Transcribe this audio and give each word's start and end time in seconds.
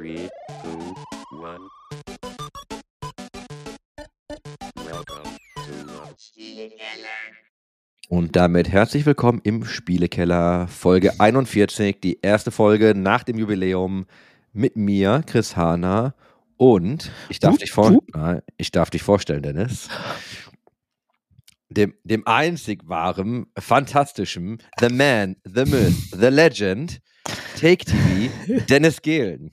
Three, 0.00 0.30
two, 0.62 0.94
one. 1.30 1.68
Welcome 4.76 5.36
to 5.56 5.72
Und 8.08 8.34
damit 8.34 8.70
herzlich 8.70 9.04
willkommen 9.04 9.42
im 9.44 9.66
Spielekeller, 9.66 10.68
Folge 10.68 11.20
41, 11.20 12.00
die 12.00 12.18
erste 12.22 12.50
Folge 12.50 12.94
nach 12.94 13.24
dem 13.24 13.36
Jubiläum 13.36 14.06
mit 14.54 14.74
mir, 14.74 15.22
Chris 15.26 15.54
Hahner. 15.54 16.14
Und 16.56 17.10
ich 17.28 17.38
darf, 17.38 17.52
Hup, 17.52 17.58
dich, 17.58 17.70
vor 17.70 17.90
hup. 17.90 18.04
Nein, 18.14 18.40
ich 18.56 18.70
darf 18.70 18.88
dich 18.88 19.02
vorstellen, 19.02 19.42
Dennis. 19.42 19.90
Dem, 21.68 21.92
dem 22.04 22.26
einzig 22.26 22.88
wahren, 22.88 23.48
fantastischen, 23.58 24.62
The 24.80 24.88
Man, 24.88 25.36
The 25.44 25.66
Myth, 25.66 25.94
The 26.18 26.28
Legend, 26.28 27.02
Take 27.60 27.84
TV, 27.84 28.64
Dennis 28.70 29.02
Gehlen. 29.02 29.50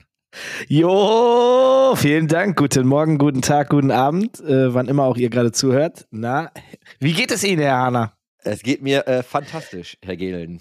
Jo, 0.68 1.94
vielen 1.96 2.28
Dank. 2.28 2.56
Guten 2.56 2.86
Morgen, 2.86 3.18
guten 3.18 3.42
Tag, 3.42 3.70
guten 3.70 3.90
Abend, 3.90 4.40
äh, 4.40 4.72
wann 4.74 4.88
immer 4.88 5.04
auch 5.04 5.16
ihr 5.16 5.30
gerade 5.30 5.52
zuhört. 5.52 6.06
Na, 6.10 6.50
wie 7.00 7.12
geht 7.12 7.30
es 7.30 7.44
Ihnen, 7.44 7.62
Herr 7.62 7.78
Hahner? 7.78 8.12
Es 8.38 8.62
geht 8.62 8.82
mir 8.82 9.06
äh, 9.06 9.22
fantastisch, 9.22 9.98
Herr 10.02 10.16
Gehlen. 10.16 10.60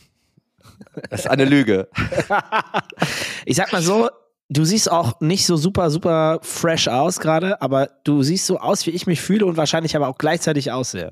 Das 1.10 1.22
ist 1.22 1.28
eine 1.28 1.46
Lüge. 1.46 1.88
ich 3.46 3.56
sag 3.56 3.72
mal 3.72 3.82
so, 3.82 4.10
du 4.50 4.66
siehst 4.66 4.92
auch 4.92 5.20
nicht 5.22 5.46
so 5.46 5.58
super, 5.58 5.90
super 5.90 6.40
fresh 6.42 6.88
aus 6.88 7.20
gerade, 7.20 7.62
aber 7.62 7.90
du 8.04 8.24
siehst 8.24 8.46
so 8.46 8.60
aus, 8.60 8.86
wie 8.86 8.92
ich 8.92 9.08
mich 9.08 9.22
fühle 9.22 9.46
und 9.46 9.58
wahrscheinlich 9.58 9.96
aber 9.96 10.08
auch 10.08 10.18
gleichzeitig 10.18 10.72
aussehe. 10.72 11.12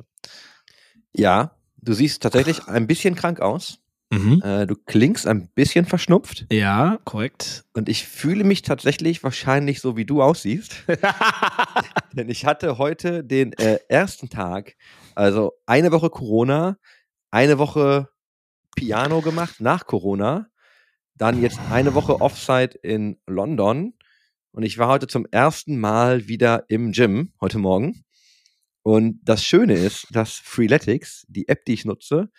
Ja, 1.14 1.52
du 1.82 1.94
siehst 1.94 2.22
tatsächlich 2.22 2.68
ein 2.68 2.88
bisschen 2.88 3.16
krank 3.16 3.40
aus. 3.40 3.80
Mhm. 4.16 4.42
Äh, 4.44 4.68
du 4.68 4.76
klingst 4.76 5.28
ein 5.28 5.50
bisschen 5.50 5.86
verschnupft. 5.86 6.46
Ja, 6.52 7.00
korrekt. 7.04 7.66
Und 7.74 7.90
ich 7.90 8.06
fühle 8.06 8.44
mich 8.44 8.62
tatsächlich 8.62 9.24
wahrscheinlich 9.24 9.82
so, 9.82 9.98
wie 9.98 10.06
du 10.06 10.22
aussiehst. 10.22 10.84
Denn 12.14 12.30
ich 12.30 12.46
hatte 12.46 12.78
heute 12.78 13.24
den 13.24 13.54
äh, 13.54 13.80
ersten 13.90 14.30
Tag, 14.30 14.76
also 15.16 15.54
eine 15.66 15.92
Woche 15.92 16.10
Corona, 16.10 16.78
eine 17.32 17.58
Woche 17.58 18.10
Piano 18.76 19.22
gemacht 19.22 19.62
nach 19.62 19.86
Corona, 19.86 20.48
dann 21.16 21.42
jetzt 21.42 21.60
eine 21.72 21.94
Woche 21.94 22.22
Offside 22.22 22.78
in 22.82 23.18
London. 23.26 23.94
Und 24.52 24.64
ich 24.64 24.78
war 24.78 24.88
heute 24.88 25.08
zum 25.08 25.26
ersten 25.32 25.80
Mal 25.80 26.28
wieder 26.28 26.66
im 26.70 26.92
Gym, 26.92 27.34
heute 27.42 27.58
Morgen. 27.58 28.06
Und 28.88 29.20
das 29.24 29.44
Schöne 29.44 29.74
ist, 29.74 30.06
dass 30.12 30.34
Freeletics, 30.34 31.26
die 31.28 31.48
App, 31.48 31.66
die 31.66 31.74
ich 31.74 31.86
nutze, 31.86 32.30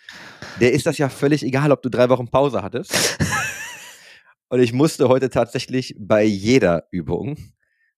der 0.61 0.71
ist 0.71 0.85
das 0.85 0.97
ja 0.97 1.09
völlig 1.09 1.43
egal, 1.43 1.73
ob 1.73 1.81
du 1.81 1.89
drei 1.89 2.07
Wochen 2.07 2.29
Pause 2.29 2.63
hattest. 2.63 2.93
Und 4.47 4.61
ich 4.61 4.71
musste 4.71 5.09
heute 5.09 5.29
tatsächlich 5.29 5.93
bei 5.99 6.23
jeder 6.23 6.87
Übung, 6.89 7.35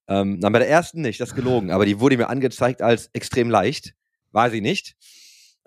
ähm, 0.08 0.39
na, 0.42 0.50
bei 0.50 0.58
der 0.58 0.67
ersten 0.67 1.02
nicht, 1.02 1.22
das 1.22 1.30
ist 1.30 1.36
gelogen, 1.36 1.70
aber 1.70 1.86
die 1.86 2.00
wurde 2.00 2.17
mir 2.17 2.27
angezeigt 2.27 2.81
als 2.81 3.11
extrem 3.14 3.52
leicht. 3.52 3.94
War 4.31 4.50
sie 4.50 4.61
nicht. 4.61 4.95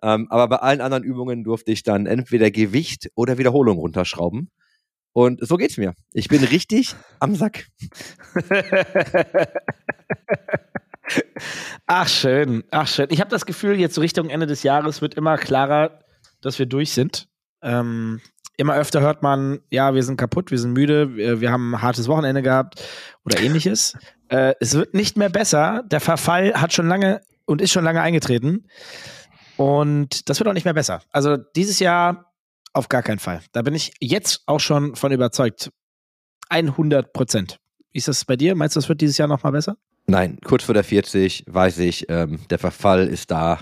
Ähm, 0.03 0.27
aber 0.28 0.48
bei 0.48 0.56
allen 0.56 0.80
anderen 0.80 1.05
Übungen 1.05 1.44
durfte 1.44 1.70
ich 1.70 1.84
dann 1.84 2.06
entweder 2.06 2.50
Gewicht 2.50 3.12
oder 3.14 3.38
Wiederholung 3.38 3.78
runterschrauben. 3.78 4.50
Und 5.12 5.47
so 5.47 5.56
geht's 5.56 5.77
mir. 5.77 5.94
Ich 6.12 6.27
bin 6.27 6.42
richtig 6.42 6.97
am 7.20 7.36
Sack. 7.36 7.69
Ach 11.86 12.08
schön, 12.08 12.64
ach 12.70 12.86
schön. 12.86 13.08
Ich 13.11 13.20
habe 13.20 13.30
das 13.30 13.44
Gefühl, 13.44 13.78
jetzt 13.78 13.98
Richtung 13.98 14.30
Ende 14.30 14.47
des 14.47 14.62
Jahres 14.62 15.02
wird 15.02 15.14
immer 15.14 15.36
klarer, 15.36 16.00
dass 16.41 16.58
wir 16.58 16.66
durch 16.66 16.92
sind. 16.92 17.28
Ähm, 17.62 18.20
immer 18.56 18.75
öfter 18.77 19.00
hört 19.00 19.22
man, 19.22 19.61
ja, 19.70 19.94
wir 19.94 20.03
sind 20.03 20.16
kaputt, 20.16 20.50
wir 20.50 20.58
sind 20.58 20.72
müde, 20.72 21.16
wir, 21.16 21.41
wir 21.41 21.50
haben 21.50 21.75
ein 21.75 21.83
hartes 21.83 22.08
Wochenende 22.08 22.42
gehabt 22.42 22.83
oder 23.25 23.41
ähnliches. 23.41 23.94
äh, 24.28 24.55
es 24.60 24.75
wird 24.75 24.94
nicht 24.94 25.16
mehr 25.16 25.28
besser. 25.28 25.83
Der 25.86 26.00
Verfall 26.00 26.55
hat 26.55 26.72
schon 26.72 26.88
lange 26.88 27.20
und 27.44 27.60
ist 27.60 27.72
schon 27.72 27.84
lange 27.84 28.00
eingetreten. 28.00 28.69
Und 29.56 30.28
das 30.28 30.38
wird 30.41 30.49
auch 30.49 30.54
nicht 30.54 30.64
mehr 30.64 30.75
besser. 30.75 31.03
Also 31.10 31.37
dieses 31.37 31.78
Jahr 31.78 32.32
auf 32.72 32.88
gar 32.88 33.03
keinen 33.03 33.19
Fall. 33.19 33.43
Da 33.53 33.62
bin 33.62 33.75
ich 33.75 33.93
jetzt 34.00 34.43
auch 34.47 34.60
schon 34.60 34.97
von 34.97 35.12
überzeugt. 35.12 35.70
100 36.49 37.12
Prozent. 37.12 37.59
Wie 37.93 37.99
ist 37.99 38.09
das 38.09 38.25
bei 38.25 38.37
dir? 38.37 38.54
Meinst 38.54 38.76
du, 38.76 38.81
es 38.81 38.88
wird 38.88 39.00
dieses 39.00 39.19
Jahr 39.19 39.28
noch 39.28 39.43
mal 39.43 39.50
besser? 39.50 39.76
Nein, 40.06 40.38
kurz 40.44 40.64
vor 40.64 40.74
der 40.74 40.84
40 40.84 41.44
weiß 41.46 41.78
ich, 41.78 42.06
ähm, 42.08 42.40
der 42.50 42.58
Verfall 42.58 43.06
ist 43.06 43.30
da. 43.30 43.60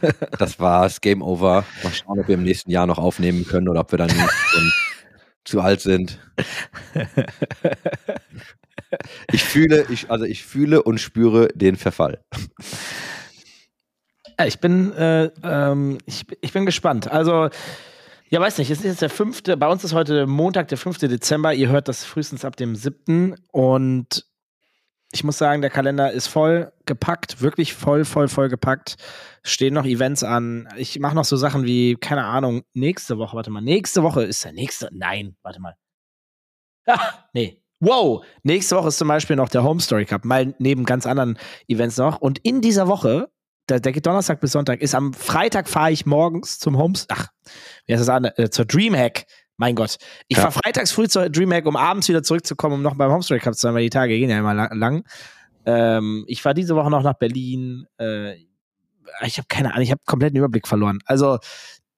Das 0.38 0.58
war's, 0.58 1.00
Game 1.00 1.22
Over. 1.22 1.64
Mal 1.84 1.92
schauen, 1.92 2.18
ob 2.18 2.26
wir 2.26 2.34
im 2.34 2.42
nächsten 2.42 2.72
Jahr 2.72 2.86
noch 2.86 2.98
aufnehmen 2.98 3.46
können 3.46 3.68
oder 3.68 3.80
ob 3.80 3.92
wir 3.92 3.98
dann 3.98 4.10
zu 5.44 5.60
alt 5.60 5.80
sind. 5.80 6.18
Ich 9.32 9.44
fühle, 9.44 9.86
ich, 9.90 10.10
also 10.10 10.24
ich 10.24 10.42
fühle 10.44 10.82
und 10.82 10.98
spüre 10.98 11.48
den 11.54 11.76
Verfall. 11.76 12.20
Ja, 14.38 14.46
ich 14.46 14.58
bin, 14.58 14.92
äh, 14.94 15.30
ähm, 15.44 15.98
ich, 16.06 16.24
ich 16.40 16.52
bin 16.52 16.66
gespannt. 16.66 17.10
Also, 17.10 17.48
ja, 18.28 18.40
weiß 18.40 18.58
nicht, 18.58 18.70
es 18.70 18.78
ist 18.78 18.84
jetzt 18.84 19.02
der 19.02 19.10
fünfte, 19.10 19.56
bei 19.56 19.68
uns 19.68 19.84
ist 19.84 19.92
heute 19.92 20.26
Montag, 20.26 20.68
der 20.68 20.78
5. 20.78 20.98
Dezember. 20.98 21.54
Ihr 21.54 21.68
hört 21.68 21.86
das 21.88 22.04
frühestens 22.04 22.44
ab 22.44 22.56
dem 22.56 22.74
7. 22.74 23.36
Und 23.52 24.26
ich 25.12 25.24
muss 25.24 25.38
sagen, 25.38 25.60
der 25.60 25.70
Kalender 25.70 26.10
ist 26.10 26.26
voll 26.26 26.72
gepackt, 26.86 27.40
wirklich 27.42 27.74
voll, 27.74 28.04
voll, 28.04 28.28
voll 28.28 28.48
gepackt. 28.48 28.96
Stehen 29.42 29.74
noch 29.74 29.84
Events 29.84 30.24
an. 30.24 30.68
Ich 30.76 30.98
mache 30.98 31.14
noch 31.14 31.26
so 31.26 31.36
Sachen 31.36 31.64
wie, 31.64 31.96
keine 31.96 32.24
Ahnung, 32.24 32.62
nächste 32.72 33.18
Woche, 33.18 33.36
warte 33.36 33.50
mal, 33.50 33.60
nächste 33.60 34.02
Woche 34.02 34.24
ist 34.24 34.44
der 34.44 34.52
nächste, 34.52 34.88
nein, 34.92 35.36
warte 35.42 35.60
mal. 35.60 35.76
Ah, 36.86 37.26
nee. 37.32 37.62
Wow, 37.80 38.24
nächste 38.42 38.76
Woche 38.76 38.88
ist 38.88 38.98
zum 38.98 39.08
Beispiel 39.08 39.36
noch 39.36 39.48
der 39.48 39.64
Home 39.64 39.80
Story 39.80 40.04
Cup, 40.04 40.24
mal 40.24 40.54
neben 40.58 40.84
ganz 40.84 41.04
anderen 41.04 41.38
Events 41.66 41.96
noch. 41.96 42.20
Und 42.20 42.38
in 42.38 42.60
dieser 42.60 42.86
Woche, 42.86 43.28
der, 43.68 43.80
der 43.80 43.92
geht 43.92 44.06
Donnerstag 44.06 44.40
bis 44.40 44.52
Sonntag, 44.52 44.80
ist 44.80 44.94
am 44.94 45.12
Freitag 45.12 45.68
fahre 45.68 45.90
ich 45.92 46.06
morgens 46.06 46.58
zum 46.58 46.78
Home, 46.78 46.94
ach, 47.08 47.28
wie 47.86 47.92
heißt 47.92 48.00
das 48.00 48.08
an, 48.08 48.24
äh, 48.24 48.50
zur 48.50 48.64
Dreamhack. 48.64 49.26
Mein 49.56 49.74
Gott. 49.74 49.96
Ich 50.28 50.36
Ja. 50.36 50.44
fahre 50.44 50.52
freitags 50.64 50.90
früh 50.92 51.08
zur 51.08 51.28
Dreamhack, 51.28 51.66
um 51.66 51.76
abends 51.76 52.08
wieder 52.08 52.22
zurückzukommen, 52.22 52.76
um 52.76 52.82
noch 52.82 52.94
beim 52.96 53.10
Home 53.10 53.22
Story 53.22 53.40
Cup 53.40 53.54
zu 53.54 53.60
sein, 53.60 53.74
weil 53.74 53.82
die 53.84 53.90
Tage 53.90 54.16
gehen 54.18 54.30
ja 54.30 54.38
immer 54.38 54.54
la- 54.54 54.72
lang. 54.74 55.04
Ähm, 55.66 56.24
ich 56.26 56.42
fahre 56.42 56.54
diese 56.54 56.74
Woche 56.74 56.90
noch 56.90 57.02
nach 57.02 57.14
Berlin. 57.14 57.86
Äh, 57.98 58.34
ich 59.24 59.36
habe 59.38 59.46
keine 59.48 59.70
Ahnung, 59.72 59.82
ich 59.84 59.90
habe 59.90 60.00
komplett 60.06 60.32
den 60.32 60.38
Überblick 60.38 60.66
verloren. 60.66 60.98
Also, 61.04 61.38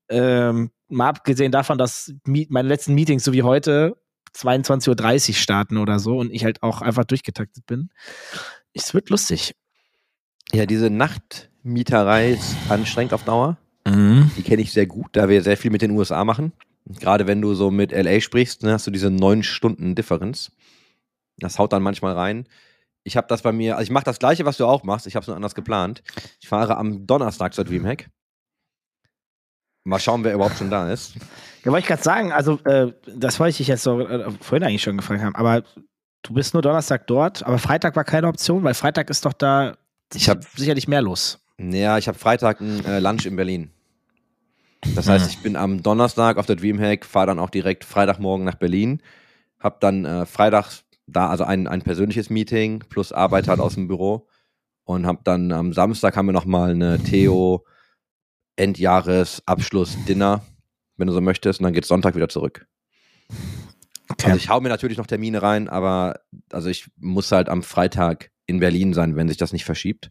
ähm, 0.08 0.70
mal 0.88 1.08
abgesehen 1.08 1.52
davon, 1.52 1.78
dass 1.78 2.12
meine 2.26 2.68
letzten 2.68 2.94
Meetings, 2.94 3.24
so 3.24 3.32
wie 3.32 3.42
heute, 3.42 3.96
22.30 4.36 5.28
Uhr 5.30 5.34
starten 5.36 5.78
oder 5.78 5.98
so 6.00 6.18
und 6.18 6.30
ich 6.32 6.44
halt 6.44 6.62
auch 6.62 6.82
einfach 6.82 7.04
durchgetaktet 7.04 7.64
bin. 7.66 7.88
Es 8.74 8.92
wird 8.92 9.08
lustig. 9.10 9.54
Ja, 10.52 10.66
diese 10.66 10.90
Nachtmieterei 10.90 12.32
ist 12.32 12.54
anstrengend 12.68 13.14
auf 13.14 13.22
Dauer. 13.24 13.56
Die 13.86 14.42
kenne 14.42 14.62
ich 14.62 14.72
sehr 14.72 14.86
gut, 14.86 15.08
da 15.12 15.28
wir 15.28 15.42
sehr 15.42 15.56
viel 15.56 15.70
mit 15.70 15.82
den 15.82 15.90
USA 15.92 16.24
machen. 16.24 16.52
Gerade 16.86 17.26
wenn 17.26 17.40
du 17.40 17.54
so 17.54 17.70
mit 17.70 17.92
LA 17.92 18.20
sprichst, 18.20 18.62
ne, 18.62 18.72
hast 18.72 18.86
du 18.86 18.90
diese 18.90 19.10
neun 19.10 19.42
Stunden 19.42 19.94
Differenz. 19.94 20.52
Das 21.38 21.58
haut 21.58 21.72
dann 21.72 21.82
manchmal 21.82 22.12
rein. 22.14 22.46
Ich 23.04 23.16
habe 23.16 23.26
das 23.28 23.42
bei 23.42 23.52
mir, 23.52 23.76
also 23.76 23.84
ich 23.84 23.90
mache 23.90 24.04
das 24.04 24.18
gleiche, 24.18 24.44
was 24.44 24.56
du 24.56 24.66
auch 24.66 24.82
machst. 24.84 25.06
Ich 25.06 25.14
habe 25.16 25.22
es 25.22 25.26
nur 25.26 25.36
anders 25.36 25.54
geplant. 25.54 26.02
Ich 26.40 26.48
fahre 26.48 26.76
am 26.76 27.06
Donnerstag 27.06 27.54
zur 27.54 27.64
Dreamhack. 27.64 28.08
Mal 29.86 29.98
schauen, 30.00 30.24
wer 30.24 30.32
überhaupt 30.34 30.56
schon 30.56 30.70
da 30.70 30.90
ist. 30.90 31.14
Ja, 31.64 31.70
wollte 31.70 31.80
ich 31.80 31.86
gerade 31.88 32.02
sagen, 32.02 32.32
also 32.32 32.58
äh, 32.64 32.92
das 33.06 33.38
wollte 33.38 33.50
ich 33.50 33.56
dich 33.58 33.68
jetzt 33.68 33.82
so 33.82 34.00
äh, 34.00 34.30
vorhin 34.40 34.66
eigentlich 34.66 34.82
schon 34.82 34.96
gefragt 34.96 35.22
haben, 35.22 35.34
aber 35.34 35.62
du 36.22 36.32
bist 36.32 36.54
nur 36.54 36.62
Donnerstag 36.62 37.06
dort, 37.06 37.42
aber 37.44 37.58
Freitag 37.58 37.94
war 37.96 38.04
keine 38.04 38.28
Option, 38.28 38.62
weil 38.64 38.72
Freitag 38.74 39.10
ist 39.10 39.26
doch 39.26 39.34
da 39.34 39.76
Ich 40.14 40.28
hab- 40.30 40.44
sicherlich 40.56 40.88
mehr 40.88 41.02
los. 41.02 41.38
Ja, 41.58 41.98
ich 41.98 42.08
habe 42.08 42.18
Freitag 42.18 42.60
ein 42.60 42.82
äh, 42.86 42.98
Lunch 43.00 43.26
in 43.26 43.36
Berlin. 43.36 43.70
Das 44.94 45.08
heißt, 45.08 45.30
ich 45.30 45.38
bin 45.38 45.56
am 45.56 45.82
Donnerstag 45.82 46.36
auf 46.36 46.46
der 46.46 46.56
Dreamhack, 46.56 47.04
fahre 47.04 47.28
dann 47.28 47.38
auch 47.38 47.50
direkt 47.50 47.84
Freitagmorgen 47.84 48.44
nach 48.44 48.56
Berlin, 48.56 49.00
habe 49.58 49.76
dann 49.80 50.04
äh, 50.04 50.26
Freitag 50.26 50.82
da 51.06 51.28
also 51.28 51.44
ein, 51.44 51.66
ein 51.66 51.82
persönliches 51.82 52.30
Meeting 52.30 52.80
plus 52.88 53.12
Arbeit 53.12 53.48
halt 53.48 53.60
aus 53.60 53.74
dem 53.74 53.88
Büro 53.88 54.28
und 54.84 55.06
habe 55.06 55.20
dann 55.24 55.52
am 55.52 55.72
Samstag 55.72 56.16
haben 56.16 56.26
wir 56.26 56.32
noch 56.32 56.44
mal 56.44 56.70
eine 56.70 56.98
Theo 56.98 57.64
Endjahresabschluss-Dinner, 58.56 60.44
wenn 60.96 61.06
du 61.06 61.12
so 61.12 61.20
möchtest, 61.20 61.60
und 61.60 61.64
dann 61.64 61.72
geht's 61.72 61.88
Sonntag 61.88 62.14
wieder 62.14 62.28
zurück. 62.28 62.66
Okay. 64.08 64.26
Also 64.26 64.36
ich 64.36 64.48
hau 64.48 64.60
mir 64.60 64.68
natürlich 64.68 64.98
noch 64.98 65.06
Termine 65.06 65.42
rein, 65.42 65.68
aber 65.68 66.20
also 66.52 66.68
ich 66.68 66.90
muss 66.96 67.32
halt 67.32 67.48
am 67.48 67.62
Freitag 67.62 68.30
in 68.46 68.60
Berlin 68.60 68.92
sein, 68.92 69.16
wenn 69.16 69.28
sich 69.28 69.38
das 69.38 69.52
nicht 69.52 69.64
verschiebt. 69.64 70.10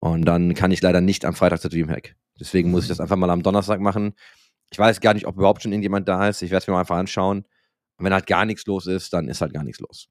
Und 0.00 0.24
dann 0.24 0.54
kann 0.54 0.72
ich 0.72 0.82
leider 0.82 1.00
nicht 1.00 1.24
am 1.24 1.34
Freitag 1.34 1.60
zur 1.60 1.70
Dreamhack. 1.70 2.16
Deswegen 2.40 2.70
muss 2.70 2.84
ich 2.84 2.88
das 2.88 3.00
einfach 3.00 3.16
mal 3.16 3.30
am 3.30 3.42
Donnerstag 3.42 3.80
machen. 3.80 4.14
Ich 4.70 4.78
weiß 4.78 5.00
gar 5.00 5.14
nicht, 5.14 5.26
ob 5.26 5.36
überhaupt 5.36 5.62
schon 5.62 5.72
irgendjemand 5.72 6.08
da 6.08 6.28
ist. 6.28 6.42
Ich 6.42 6.50
werde 6.50 6.62
es 6.62 6.66
mir 6.66 6.72
mal 6.72 6.80
einfach 6.80 6.96
anschauen. 6.96 7.44
Und 7.98 8.04
wenn 8.04 8.12
halt 8.12 8.26
gar 8.26 8.44
nichts 8.44 8.66
los 8.66 8.86
ist, 8.86 9.12
dann 9.12 9.28
ist 9.28 9.40
halt 9.40 9.52
gar 9.52 9.64
nichts 9.64 9.80
los. 9.80 10.08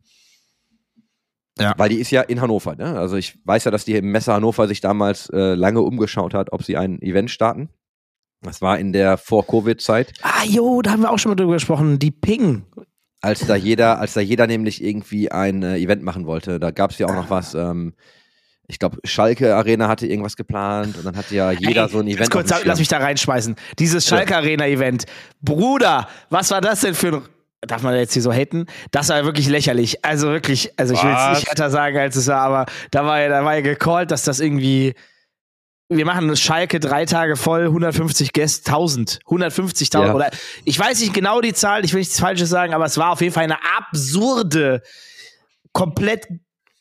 Ja. 1.60 1.74
Weil 1.78 1.90
die 1.90 2.00
ist 2.00 2.12
ja 2.12 2.22
in 2.22 2.42
Hannover. 2.42 2.76
Ne? 2.76 2.98
Also 2.98 3.18
ich 3.18 3.40
weiß 3.46 3.66
ja, 3.66 3.72
dass 3.72 3.86
die 3.86 4.02
Messe 4.02 4.34
Hannover 4.34 4.68
sich 4.68 4.82
damals 4.82 5.30
äh, 5.30 5.56
lange 5.56 5.82
umgeschaut 5.82 6.34
hat, 6.34 6.54
ob 6.54 6.64
sie 6.64 6.78
ein 6.78 7.02
Event 7.02 7.32
starten. 7.32 7.70
Das 8.42 8.62
war 8.62 8.80
in 8.80 8.94
der 8.94 9.18
Vor-Covid-Zeit. 9.18 10.14
Ah, 10.24 10.44
jo, 10.46 10.82
da 10.82 10.92
haben 10.92 11.02
wir 11.02 11.12
auch 11.12 11.20
schon 11.20 11.32
mal 11.32 11.36
drüber 11.36 11.54
gesprochen. 11.54 12.00
Die 12.00 12.12
Ping. 12.12 12.66
als 13.22 13.46
da 13.46 13.56
jeder, 13.56 14.00
als 14.00 14.14
da 14.14 14.22
jeder 14.22 14.48
nämlich 14.48 14.84
irgendwie 14.84 15.32
ein 15.32 15.62
äh, 15.62 15.78
Event 15.78 16.02
machen 16.04 16.26
wollte. 16.26 16.60
Da 16.60 16.72
gab 16.72 16.92
es 16.92 16.98
ja 16.98 17.08
auch 17.08 17.16
noch 17.16 17.30
was. 17.30 17.54
Ähm, 17.54 17.94
ich 18.72 18.80
glaube, 18.80 18.98
Schalke 19.04 19.54
Arena 19.54 19.90
hatte 19.90 20.08
irgendwas 20.08 20.38
geplant 20.38 20.98
und 20.98 21.06
dann 21.06 21.18
hatte 21.18 21.36
ja 21.36 21.52
jeder 21.52 21.84
Ey, 21.84 21.90
so 21.90 22.00
ein 22.00 22.08
Event. 22.08 22.32
Kurz, 22.32 22.52
lass 22.64 22.80
mich 22.80 22.88
da 22.88 23.00
reinschmeißen. 23.00 23.56
Dieses 23.80 24.08
Schalke 24.08 24.36
Arena 24.36 24.66
Event. 24.66 25.04
Bruder, 25.42 26.08
was 26.30 26.52
war 26.52 26.62
das 26.62 26.80
denn 26.82 26.96
für 26.96 27.08
ein. 27.18 27.22
Darf 27.68 27.84
man 27.84 27.94
jetzt 27.96 28.14
hier 28.14 28.22
so 28.24 28.32
haten? 28.32 28.66
Das 28.90 29.10
war 29.10 29.24
wirklich 29.26 29.48
lächerlich. 29.48 30.04
Also 30.04 30.30
wirklich, 30.30 30.72
also 30.80 30.96
ich 30.96 31.04
will 31.04 31.12
es 31.12 31.38
nicht 31.38 31.48
härter 31.48 31.70
sagen, 31.70 31.98
als 31.98 32.16
es 32.16 32.26
war, 32.28 32.40
aber 32.40 32.66
da 32.90 33.06
war 33.06 33.20
ja, 33.22 33.30
da 33.30 33.46
war 33.46 33.56
ja 33.56 33.62
gecallt, 33.62 34.10
dass 34.10 34.24
das 34.24 34.40
irgendwie. 34.40 34.96
Wir 35.90 36.06
machen 36.06 36.34
Schalke 36.38 36.80
drei 36.80 37.06
Tage 37.06 37.36
voll, 37.36 37.66
150 37.66 38.32
Gäste, 38.32 38.72
1000, 38.72 39.20
150.000 39.28 40.06
Ja. 40.06 40.16
oder 40.16 40.32
ich 40.64 40.80
weiß 40.80 41.02
nicht 41.02 41.14
genau 41.14 41.42
die 41.42 41.54
Zahl, 41.54 41.84
ich 41.84 41.92
will 41.92 42.00
nichts 42.00 42.18
Falsches 42.18 42.50
sagen, 42.50 42.74
aber 42.74 42.86
es 42.86 42.98
war 42.98 43.12
auf 43.12 43.20
jeden 43.20 43.34
Fall 43.34 43.44
eine 43.44 43.58
absurde, 43.78 44.82
komplett 45.74 46.28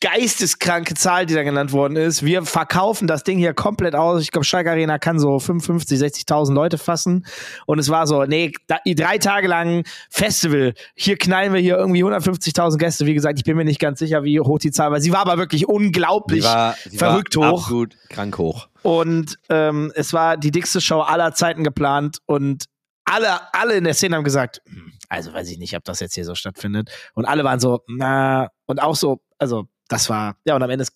geisteskranke 0.01 0.95
Zahl, 0.95 1.25
die 1.25 1.33
da 1.33 1.43
genannt 1.43 1.71
worden 1.71 1.95
ist. 1.95 2.25
Wir 2.25 2.43
verkaufen 2.43 3.07
das 3.07 3.23
Ding 3.23 3.37
hier 3.37 3.53
komplett 3.53 3.95
aus. 3.95 4.21
Ich 4.21 4.31
glaube, 4.31 4.43
Schalke 4.43 4.71
Arena 4.71 4.99
kann 4.99 5.19
so 5.19 5.39
55, 5.39 5.99
60.000 5.99 6.53
Leute 6.53 6.77
fassen. 6.77 7.25
Und 7.65 7.79
es 7.79 7.89
war 7.89 8.07
so, 8.07 8.25
nee, 8.25 8.51
da, 8.67 8.79
drei 8.85 9.17
Tage 9.19 9.47
lang 9.47 9.85
Festival. 10.09 10.73
Hier 10.95 11.17
knallen 11.17 11.53
wir 11.53 11.61
hier 11.61 11.77
irgendwie 11.77 12.03
150.000 12.03 12.77
Gäste. 12.77 13.05
Wie 13.05 13.13
gesagt, 13.13 13.37
ich 13.37 13.45
bin 13.45 13.55
mir 13.55 13.63
nicht 13.63 13.79
ganz 13.79 13.99
sicher, 13.99 14.23
wie 14.23 14.39
hoch 14.39 14.59
die 14.59 14.71
Zahl 14.71 14.91
war. 14.91 14.99
Sie 14.99 15.11
war 15.11 15.21
aber 15.21 15.37
wirklich 15.37 15.61
Sie 15.61 15.65
unglaublich 15.67 16.43
war, 16.43 16.75
sie 16.89 16.97
verrückt 16.97 17.35
war 17.35 17.51
hoch. 17.51 17.61
Absolut 17.65 17.95
krank 18.09 18.37
hoch. 18.39 18.67
Und 18.81 19.37
ähm, 19.49 19.91
es 19.95 20.11
war 20.11 20.37
die 20.37 20.49
dickste 20.49 20.81
Show 20.81 21.01
aller 21.01 21.35
Zeiten 21.35 21.63
geplant 21.63 22.17
und 22.25 22.65
alle, 23.05 23.53
alle 23.53 23.75
in 23.75 23.83
der 23.83 23.93
Szene 23.93 24.15
haben 24.15 24.23
gesagt, 24.23 24.61
"Hm, 24.65 24.93
also 25.07 25.33
weiß 25.33 25.51
ich 25.51 25.59
nicht, 25.59 25.75
ob 25.75 25.83
das 25.83 25.99
jetzt 25.99 26.15
hier 26.15 26.25
so 26.25 26.33
stattfindet. 26.33 26.89
Und 27.13 27.25
alle 27.25 27.43
waren 27.43 27.59
so, 27.59 27.81
na, 27.87 28.47
und 28.65 28.81
auch 28.81 28.95
so, 28.95 29.21
also 29.37 29.67
das 29.91 30.09
war, 30.09 30.37
ja, 30.45 30.55
und 30.55 30.63
am 30.63 30.69
Ende 30.69 30.83
ist 30.83 30.93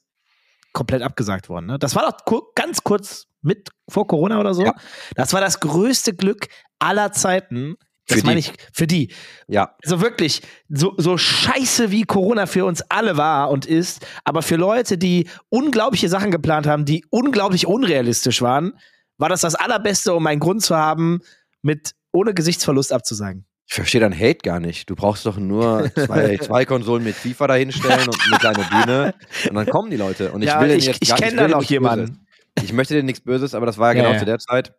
komplett 0.73 1.01
abgesagt 1.01 1.49
worden. 1.49 1.67
Ne? 1.67 1.79
Das 1.79 1.95
war 1.95 2.03
doch 2.03 2.25
ku 2.25 2.41
ganz 2.55 2.83
kurz 2.83 3.27
mit 3.41 3.69
vor 3.89 4.07
Corona 4.07 4.39
oder 4.39 4.53
so. 4.53 4.63
Ja. 4.63 4.73
Das 5.15 5.33
war 5.33 5.41
das 5.41 5.59
größte 5.59 6.13
Glück 6.13 6.47
aller 6.79 7.11
Zeiten. 7.11 7.75
Das 8.07 8.17
Für 8.17 8.21
die. 8.21 8.27
meine 8.27 8.39
ich 8.39 8.53
für 8.71 8.85
die. 8.85 9.11
Ja, 9.47 9.75
Also 9.83 9.99
wirklich, 10.01 10.43
so, 10.69 10.93
so 10.97 11.17
scheiße 11.17 11.89
wie 11.89 12.03
Corona 12.03 12.45
für 12.45 12.65
uns 12.65 12.83
alle 12.89 13.17
war 13.17 13.49
und 13.49 13.65
ist, 13.65 14.05
aber 14.23 14.43
für 14.43 14.57
Leute, 14.57 14.97
die 14.97 15.27
unglaubliche 15.49 16.07
Sachen 16.07 16.29
geplant 16.29 16.67
haben, 16.67 16.85
die 16.85 17.03
unglaublich 17.09 17.65
unrealistisch 17.65 18.41
waren, 18.43 18.73
war 19.17 19.29
das 19.29 19.41
das 19.41 19.55
Allerbeste, 19.55 20.13
um 20.13 20.27
einen 20.27 20.39
Grund 20.39 20.61
zu 20.61 20.75
haben, 20.75 21.21
mit 21.63 21.93
ohne 22.11 22.33
Gesichtsverlust 22.33 22.93
abzusagen. 22.93 23.47
Ich 23.67 23.73
verstehe 23.73 24.01
dein 24.01 24.13
Hate 24.13 24.37
gar 24.43 24.59
nicht. 24.59 24.89
Du 24.89 24.95
brauchst 24.95 25.25
doch 25.25 25.37
nur 25.37 25.89
zwei, 25.95 26.37
zwei 26.41 26.65
Konsolen 26.65 27.03
mit 27.03 27.15
FIFA 27.15 27.47
dahinstellen 27.47 28.07
und 28.07 28.17
eine 28.27 28.37
kleine 28.37 28.63
Bühne 28.69 29.13
und 29.49 29.55
dann 29.55 29.65
kommen 29.65 29.89
die 29.89 29.97
Leute. 29.97 30.31
Und 30.31 30.41
ich 30.43 30.49
Ja, 30.49 30.61
will 30.61 30.71
ich- 30.71 30.85
jetzt 30.85 30.99
ich 31.01 31.09
gar- 31.09 31.17
kenn 31.17 31.31
will 31.31 31.37
da 31.37 31.41
denen 31.43 31.51
noch 31.51 31.57
nichts 31.59 31.71
jemanden. 31.71 32.05
Böses. 32.05 32.63
Ich 32.63 32.73
möchte 32.73 32.93
denen 32.93 33.05
nichts 33.07 33.21
Böses, 33.21 33.53
aber 33.55 33.65
das 33.65 33.77
war 33.77 33.93
ja 33.93 34.01
Ja, 34.03 34.07
genau 34.09 34.19
zu 34.19 34.25
der 34.25 34.37
Zeit. 34.39 34.73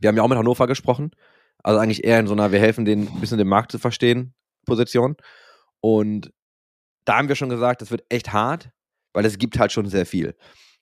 Wir 0.00 0.08
haben 0.08 0.16
ja 0.16 0.22
auch 0.22 0.28
mit 0.28 0.38
Hannover 0.38 0.66
gesprochen. 0.66 1.12
Also 1.62 1.78
eigentlich 1.78 2.04
eher 2.04 2.18
in 2.18 2.26
so 2.26 2.32
einer, 2.32 2.52
wir 2.52 2.58
helfen 2.58 2.84
denen 2.84 3.06
ein 3.08 3.20
bisschen 3.20 3.38
den 3.38 3.46
Markt 3.48 3.70
zu 3.72 3.78
verstehen, 3.78 4.34
Position. 4.66 5.16
Und 5.80 6.32
da 7.04 7.18
haben 7.18 7.28
wir 7.28 7.36
schon 7.36 7.48
gesagt, 7.48 7.80
das 7.82 7.90
wird 7.90 8.04
echt 8.08 8.32
hart, 8.32 8.70
weil 9.12 9.24
es 9.24 9.38
gibt 9.38 9.58
halt 9.58 9.72
schon 9.72 9.86
sehr 9.86 10.04
viel. 10.06 10.34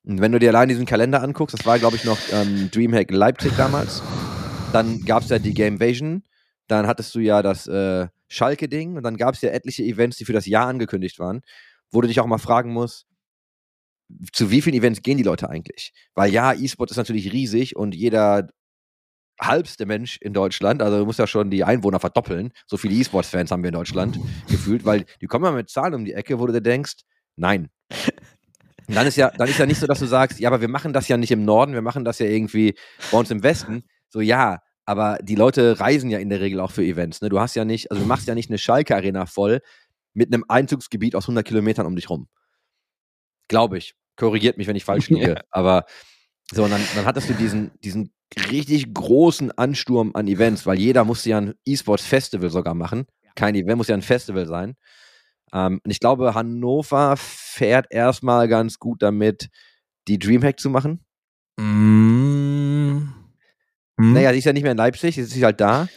Und 0.05 0.21
wenn 0.21 0.33
du 0.33 0.39
dir 0.39 0.49
allein 0.51 0.69
diesen 0.69 0.87
Kalender 0.87 1.23
anguckst, 1.23 1.59
das 1.59 1.67
war, 1.67 1.79
glaube 1.79 1.97
ich, 1.97 2.05
noch 2.05 2.19
ähm, 2.33 2.71
Dreamhack 2.73 3.11
Leipzig 3.11 3.53
damals. 3.57 4.03
Dann 4.73 5.01
gab 5.05 5.23
es 5.25 5.29
ja 5.31 5.39
die 5.39 5.55
Gamevasion. 5.55 6.23
Dann 6.69 6.87
hattest 6.87 7.15
du 7.15 7.21
ja 7.21 7.43
das 7.43 7.67
äh, 7.67 8.07
Schalke-Ding. 8.29 8.97
Und 8.97 9.03
dann 9.03 9.17
gab 9.17 9.35
es 9.35 9.41
ja 9.41 9.51
etliche 9.51 9.83
Events, 9.83 10.19
die 10.19 10.25
für 10.25 10.33
das 10.33 10.47
Jahr 10.47 10.69
angekündigt 10.69 11.19
waren, 11.19 11.41
wo 11.91 12.01
du 12.01 12.09
dich 12.09 12.21
auch 12.21 12.27
mal 12.27 12.39
fragen 12.39 12.73
musst, 12.73 13.07
zu 14.33 14.51
wie 14.51 14.63
vielen 14.63 14.77
Events 14.77 15.03
gehen 15.03 15.19
die 15.19 15.23
Leute 15.23 15.51
eigentlich? 15.51 15.93
Weil 16.15 16.33
ja, 16.33 16.55
E-Sport 16.55 16.91
ist 16.91 16.97
natürlich 16.97 17.33
riesig 17.33 17.77
und 17.77 17.95
jeder 17.95 18.49
halbste 19.41 19.87
Mensch 19.87 20.17
in 20.19 20.33
Deutschland, 20.33 20.83
also 20.83 20.99
du 20.99 21.05
musst 21.05 21.19
ja 21.19 21.27
schon 21.27 21.51
die 21.51 21.63
Einwohner 21.63 22.01
verdoppeln. 22.01 22.53
So 22.67 22.77
viele 22.77 22.95
E-Sports-Fans 22.95 23.51
haben 23.51 23.63
wir 23.63 23.69
in 23.69 23.75
Deutschland 23.75 24.19
gefühlt, 24.49 24.85
weil 24.85 25.05
die 25.21 25.27
kommen 25.27 25.45
ja 25.45 25.53
mit 25.53 25.71
Zahlen 25.71 25.95
um 25.95 26.05
die 26.05 26.15
Ecke, 26.15 26.39
wo 26.39 26.47
du 26.47 26.53
dir 26.53 26.61
denkst, 26.61 26.97
nein. 27.37 27.69
Und 28.89 28.95
dann 28.95 29.07
ist 29.07 29.17
ja, 29.17 29.31
dann 29.31 29.49
ist 29.49 29.59
ja 29.59 29.67
nicht 29.67 29.79
so, 29.79 29.87
dass 29.87 29.99
du 29.99 30.07
sagst, 30.07 30.41
ja, 30.41 30.49
aber 30.49 30.61
wir 30.61 30.69
machen 30.69 30.93
das 30.93 31.09
ja 31.09 31.17
nicht 31.17 31.31
im 31.31 31.45
Norden, 31.45 31.75
wir 31.75 31.83
machen 31.83 32.05
das 32.05 32.19
ja 32.19 32.27
irgendwie 32.27 32.75
bei 33.13 33.19
uns 33.19 33.31
im 33.31 33.43
Westen. 33.43 33.85
So, 34.09 34.21
ja, 34.21 34.61
aber 34.89 35.19
die 35.21 35.35
Leute 35.35 35.81
reisen 35.81 36.09
ja 36.09 36.19
in 36.19 36.31
der 36.31 36.41
Regel 36.41 36.61
auch 36.61 36.71
für 36.71 36.83
Events. 36.83 37.21
Ne? 37.21 37.29
Du 37.29 37.39
hast 37.39 37.55
ja 37.55 37.67
nicht, 37.67 37.91
also 37.91 38.03
du 38.03 38.09
machst 38.09 38.27
ja 38.27 38.35
nicht 38.35 38.49
eine 38.49 38.57
Schalke-Arena 38.57 39.27
voll 39.27 39.61
mit 40.15 40.33
einem 40.33 40.47
Einzugsgebiet 40.49 41.15
aus 41.15 41.25
100 41.25 41.47
Kilometern 41.47 41.85
um 41.85 41.95
dich 41.95 42.09
rum. 42.09 42.27
Glaube 43.49 43.77
ich. 43.77 43.95
Korrigiert 44.17 44.57
mich, 44.57 44.67
wenn 44.67 44.77
ich 44.77 44.87
falsch 44.87 45.11
liege. 45.11 45.43
Aber 45.51 45.85
so, 46.55 46.65
und 46.65 46.71
dann, 46.71 46.81
dann 46.95 47.05
hattest 47.05 47.29
du 47.29 47.35
diesen, 47.35 47.71
diesen 47.85 48.15
richtig 48.51 48.95
großen 48.95 49.53
Ansturm 49.59 50.13
an 50.15 50.27
Events, 50.27 50.65
weil 50.65 50.79
jeder 50.79 51.05
musste 51.05 51.29
ja 51.29 51.39
ein 51.39 51.53
E-Sports-Festival 51.67 52.49
sogar 52.49 52.73
machen. 52.73 53.05
Kein 53.35 53.57
Event 53.57 53.77
muss 53.77 53.89
ja 53.89 53.95
ein 53.95 54.01
Festival 54.01 54.47
sein. 54.47 54.75
Ähm, 55.53 55.83
und 55.85 55.91
ich 55.91 56.01
glaube, 56.01 56.33
Hannover 56.33 57.15
fährt 57.19 57.89
erstmal 57.91 58.49
ganz 58.49 58.79
gut 58.79 59.03
damit, 59.03 59.51
die 60.09 60.19
Dreamhack 60.19 60.59
zu 60.59 60.71
machen. 60.71 61.05
Mm. 61.59 62.68
Mm. 63.99 64.15
Naja, 64.15 64.33
sie 64.33 64.39
ist 64.39 64.45
ja 64.45 64.53
nicht 64.53 64.63
mehr 64.63 64.73
in 64.73 64.79
Leipzig, 64.79 65.15
sie 65.15 65.21
ist 65.23 65.43
halt 65.43 65.61
da. 65.61 65.89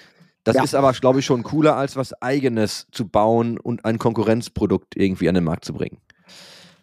Das 0.44 0.56
Ja. 0.56 0.64
ist 0.64 0.76
aber, 0.76 0.92
glaube 0.94 1.20
ich, 1.20 1.26
schon 1.26 1.44
cooler, 1.44 1.76
als 1.78 1.96
was 1.96 2.14
Eigenes 2.22 2.88
zu 2.92 3.08
bauen 3.08 3.60
und 3.60 3.86
ein 3.86 4.00
Konkurrenzprodukt 4.00 4.96
irgendwie 4.98 5.30
an 5.30 5.36
den 5.36 5.44
Markt 5.44 5.66
zu 5.66 5.74
bringen. 5.74 6.00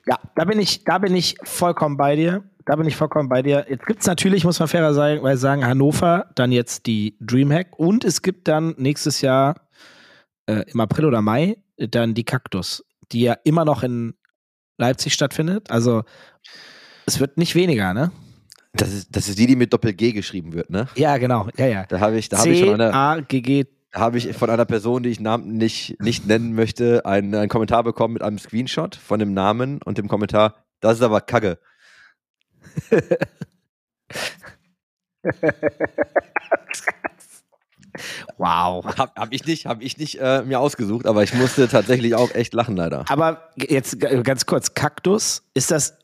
Ja, 0.07 0.17
da 0.37 0.45
bin 0.45 0.59
ich, 0.59 0.85
da 0.85 0.99
bin 0.99 1.15
ich 1.15 1.37
vollkommen 1.43 1.97
bei 1.97 2.17
dir. 2.17 2.45
Da 2.65 2.77
bin 2.77 2.87
ich 2.87 2.97
vollkommen 2.97 3.29
bei 3.29 3.43
dir. 3.43 3.67
Jetzt 3.69 3.87
gibt 3.87 4.01
es 4.01 4.07
natürlich, 4.07 4.45
muss 4.45 4.59
man 4.59 4.69
fairerweise 4.69 5.41
sagen, 5.41 5.67
Hannover, 5.67 6.31
dann 6.35 6.53
jetzt 6.53 6.87
die 6.87 7.17
Dreamhack 7.21 7.79
und 7.79 8.05
es 8.05 8.23
gibt 8.23 8.47
dann 8.47 8.75
nächstes 8.79 9.23
Jahr 9.23 9.57
äh, 10.47 10.65
im 10.71 10.81
April 10.81 11.07
oder 11.07 11.21
Mai 11.23 11.57
dann 11.79 12.15
die 12.15 12.25
Kaktus, 12.25 12.85
die 13.13 13.23
ja 13.23 13.37
immer 13.45 13.65
noch 13.65 13.83
in 13.83 14.15
Leipzig 14.79 15.15
stattfindet. 15.15 15.71
Also 15.71 16.05
es 17.07 17.21
wird 17.21 17.39
nicht 17.39 17.55
weniger, 17.55 17.95
ne? 17.95 18.13
Das 18.73 18.93
ist, 18.93 19.09
das 19.15 19.29
ist 19.29 19.39
die, 19.39 19.47
die 19.47 19.57
mit 19.57 19.73
Doppel-G 19.73 20.13
geschrieben 20.13 20.53
wird, 20.53 20.71
ne? 20.71 20.89
Ja, 20.95 21.17
genau. 21.17 21.49
Ja, 21.57 21.67
ja. 21.67 21.87
Da 21.87 22.01
habe 22.01 22.19
ich, 22.19 22.29
da 22.29 22.39
habe 22.39 22.51
ich 22.51 22.65
von 22.65 22.75
einer, 22.75 22.91
C-A-G-G. 22.91 23.65
da 23.93 24.01
habe 24.01 24.19
ich 24.19 24.37
von 24.37 24.51
einer 24.51 24.67
Person, 24.67 25.03
die 25.03 25.09
ich 25.09 25.21
Namen 25.21 25.57
nicht, 25.57 26.01
nicht 26.01 26.27
nennen 26.27 26.55
möchte, 26.55 27.07
einen, 27.07 27.35
einen 27.35 27.49
Kommentar 27.49 27.83
bekommen 27.83 28.15
mit 28.15 28.23
einem 28.23 28.39
Screenshot 28.39 28.95
von 28.97 29.19
dem 29.19 29.33
Namen 29.33 29.81
und 29.83 29.97
dem 29.99 30.09
Kommentar, 30.09 30.55
das 30.81 30.99
ist 30.99 31.03
aber 31.03 31.21
Kacke. 31.23 31.59
Wow. 38.37 38.85
Hab, 38.97 39.19
hab 39.19 39.33
ich 39.33 39.45
nicht, 39.47 39.67
hab 39.67 39.83
ich 39.83 39.99
nicht 39.99 40.21
äh, 40.21 40.43
mir 40.43 40.61
ausgesucht, 40.61 41.07
aber 41.07 41.23
ich 41.23 41.35
musste 41.35 41.69
tatsächlich 41.69 42.15
auch 42.15 42.33
echt 42.35 42.55
lachen, 42.55 42.77
leider. 42.77 43.05
Aber 43.09 43.51
jetzt 43.57 43.99
ganz 43.99 44.47
kurz, 44.47 44.75
Kaktus, 44.75 45.43
ist 45.55 45.71
das, 45.71 45.98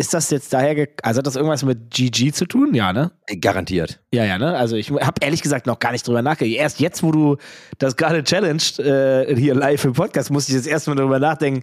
ist 0.00 0.14
das 0.14 0.30
jetzt 0.30 0.52
daher, 0.52 0.88
also 1.02 1.18
hat 1.18 1.26
das 1.26 1.36
irgendwas 1.36 1.62
mit 1.64 1.90
GG 1.90 2.32
zu 2.32 2.46
tun? 2.46 2.74
Ja, 2.74 2.92
ne? 2.92 3.12
Garantiert. 3.40 4.00
Ja, 4.12 4.24
ja, 4.24 4.38
ne? 4.38 4.56
Also 4.56 4.74
ich 4.76 4.90
habe 4.90 5.14
ehrlich 5.20 5.42
gesagt 5.42 5.66
noch 5.66 5.78
gar 5.78 5.92
nicht 5.92 6.06
drüber 6.08 6.22
nachgedacht. 6.22 6.56
Erst 6.56 6.80
jetzt, 6.80 7.02
wo 7.02 7.12
du 7.12 7.36
das 7.78 7.96
gerade 7.96 8.24
challenged, 8.24 8.78
äh, 8.80 9.36
hier 9.36 9.54
live 9.54 9.84
im 9.84 9.92
Podcast, 9.92 10.30
musste 10.30 10.52
ich 10.52 10.56
jetzt 10.56 10.66
erstmal 10.66 10.96
drüber 10.96 11.18
nachdenken, 11.18 11.62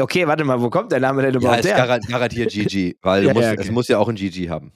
okay, 0.00 0.26
warte 0.26 0.44
mal, 0.44 0.62
wo 0.62 0.70
kommt 0.70 0.92
der 0.92 1.00
Name 1.00 1.22
denn 1.22 1.34
Ja, 1.34 1.40
überhaupt 1.40 1.60
ist 1.60 1.66
her? 1.66 1.76
garan 1.76 2.00
garantiert 2.08 2.50
GG, 2.52 2.94
weil 3.02 3.24
Ja, 3.26 3.32
du 3.32 3.34
musst, 3.34 3.46
ja, 3.46 3.52
okay. 3.52 3.62
es 3.62 3.70
muss 3.70 3.88
ja 3.88 3.98
auch 3.98 4.08
ein 4.08 4.14
GG 4.14 4.48
haben. 4.48 4.72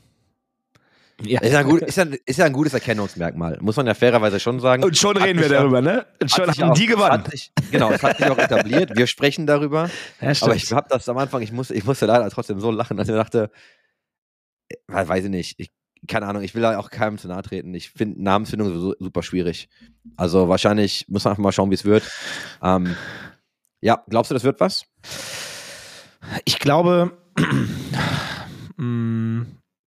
Ja. 1.25 1.40
Ist 1.40 1.52
ja, 1.54 1.61
ein 1.61 1.66
gut, 1.66 1.80
ist, 1.80 1.96
ja, 1.96 2.04
ist 2.26 2.38
ja 2.38 2.44
ein 2.44 2.52
gutes 2.52 2.75
Erkennungsmerkmal, 2.75 3.56
muss 3.62 3.75
man 3.76 3.87
ja 3.87 3.94
fairerweise 3.94 4.38
schon 4.38 4.61
sagen. 4.61 4.85
Und 4.85 4.99
schon 4.99 5.16
Hat 5.18 5.25
reden 5.26 5.40
wir 5.40 5.49
darüber, 5.49 5.80
ne? 5.80 6.04
Und 6.20 6.30
schon 6.30 6.46
haben 6.46 6.62
auch- 6.70 6.75
die 6.75 6.85
gewonnen. 6.87 7.25
Sich, 7.30 7.52
genau, 7.70 7.90
es 7.90 8.02
hat 8.02 8.18
sich 8.18 8.26
auch 8.26 8.37
etabliert. 8.37 8.94
Wir 8.94 9.06
sprechen 9.06 9.46
darüber. 9.46 9.88
Ja, 10.20 10.32
Aber 10.42 10.54
ich 10.54 10.64
stimmt. 10.64 10.76
habe 10.76 10.88
das 10.90 11.08
am 11.08 11.16
Anfang, 11.16 11.40
ich 11.40 11.52
musste, 11.52 11.73
ich 11.73 11.85
musste 11.85 12.04
leider 12.04 12.28
trotzdem 12.28 12.61
so 12.61 12.70
lachen, 12.70 12.99
dass 12.99 13.08
ich 13.08 13.14
dachte, 13.14 13.50
äh, 14.68 14.76
weiß 14.88 15.25
ich 15.25 15.30
nicht, 15.30 15.54
ich, 15.58 15.70
keine 16.06 16.26
Ahnung, 16.26 16.42
ich 16.42 16.54
will 16.54 16.61
da 16.61 16.76
auch 16.78 16.90
keinem 16.90 17.16
zu 17.16 17.28
nahe 17.28 17.40
treten. 17.42 17.73
Ich 17.73 17.90
finde 17.92 18.23
Namensfindung 18.23 18.68
sowieso 18.68 18.94
super 19.00 19.23
schwierig. 19.23 19.70
Also 20.18 20.49
wahrscheinlich 20.50 21.06
muss 21.08 21.25
man 21.25 21.30
einfach 21.30 21.42
mal 21.42 21.52
schauen, 21.52 21.70
wie 21.70 21.76
es 21.76 21.87
wird. 21.87 22.02
Ähm, 22.62 22.94
ja, 23.80 24.04
glaubst 24.11 24.30
du, 24.30 24.35
das 24.35 24.44
wird 24.44 24.61
was? 24.61 24.85
Ich 26.44 26.58
glaube, 26.58 27.16
mm, 28.76 29.42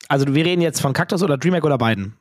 also 0.10 0.26
wir 0.34 0.46
reden 0.46 0.62
jetzt 0.62 0.82
von 0.82 0.92
Kaktus 0.92 1.24
oder 1.24 1.38
Dreamhack 1.38 1.64
oder 1.64 1.78
beiden. 1.78 2.18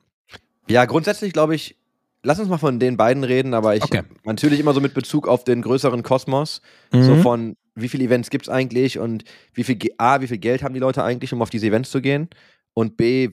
Ja, 0.68 0.84
grundsätzlich 0.84 1.32
glaube 1.32 1.54
ich, 1.56 1.76
lass 2.22 2.38
uns 2.38 2.48
mal 2.48 2.58
von 2.58 2.78
den 2.78 2.96
beiden 2.96 3.24
reden, 3.24 3.54
aber 3.54 3.74
ich 3.74 3.82
Okay. 3.82 4.02
natürlich 4.24 4.60
immer 4.60 4.74
so 4.74 4.80
mit 4.80 4.94
Bezug 4.94 5.26
auf 5.26 5.42
den 5.42 5.62
größeren 5.62 6.02
Kosmos, 6.02 6.60
so 6.92 7.14
Mhm. 7.16 7.22
von 7.22 7.56
wie 7.74 7.88
viele 7.88 8.04
Events 8.04 8.30
gibt 8.30 8.46
es 8.46 8.48
eigentlich 8.48 8.98
und 8.98 9.24
wie 9.54 9.64
viel 9.64 9.78
A, 9.98 10.20
wie 10.20 10.26
viel 10.26 10.38
Geld 10.38 10.62
haben 10.62 10.74
die 10.74 10.80
Leute 10.80 11.02
eigentlich, 11.02 11.32
um 11.32 11.42
auf 11.42 11.50
diese 11.50 11.66
Events 11.66 11.90
zu 11.90 12.00
gehen 12.00 12.28
und 12.74 12.96
B, 12.96 13.30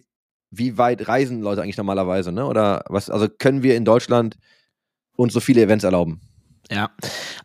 wie 0.52 0.78
weit 0.78 1.08
reisen 1.08 1.42
Leute 1.42 1.62
eigentlich 1.62 1.78
normalerweise, 1.78 2.32
ne? 2.32 2.46
Oder 2.46 2.84
was, 2.88 3.10
also 3.10 3.28
können 3.28 3.64
wir 3.64 3.76
in 3.76 3.84
Deutschland 3.86 4.38
uns 5.18 5.34
so 5.34 5.40
viele 5.40 5.62
Events 5.62 5.84
erlauben? 5.84 6.22
Ja. 6.72 6.92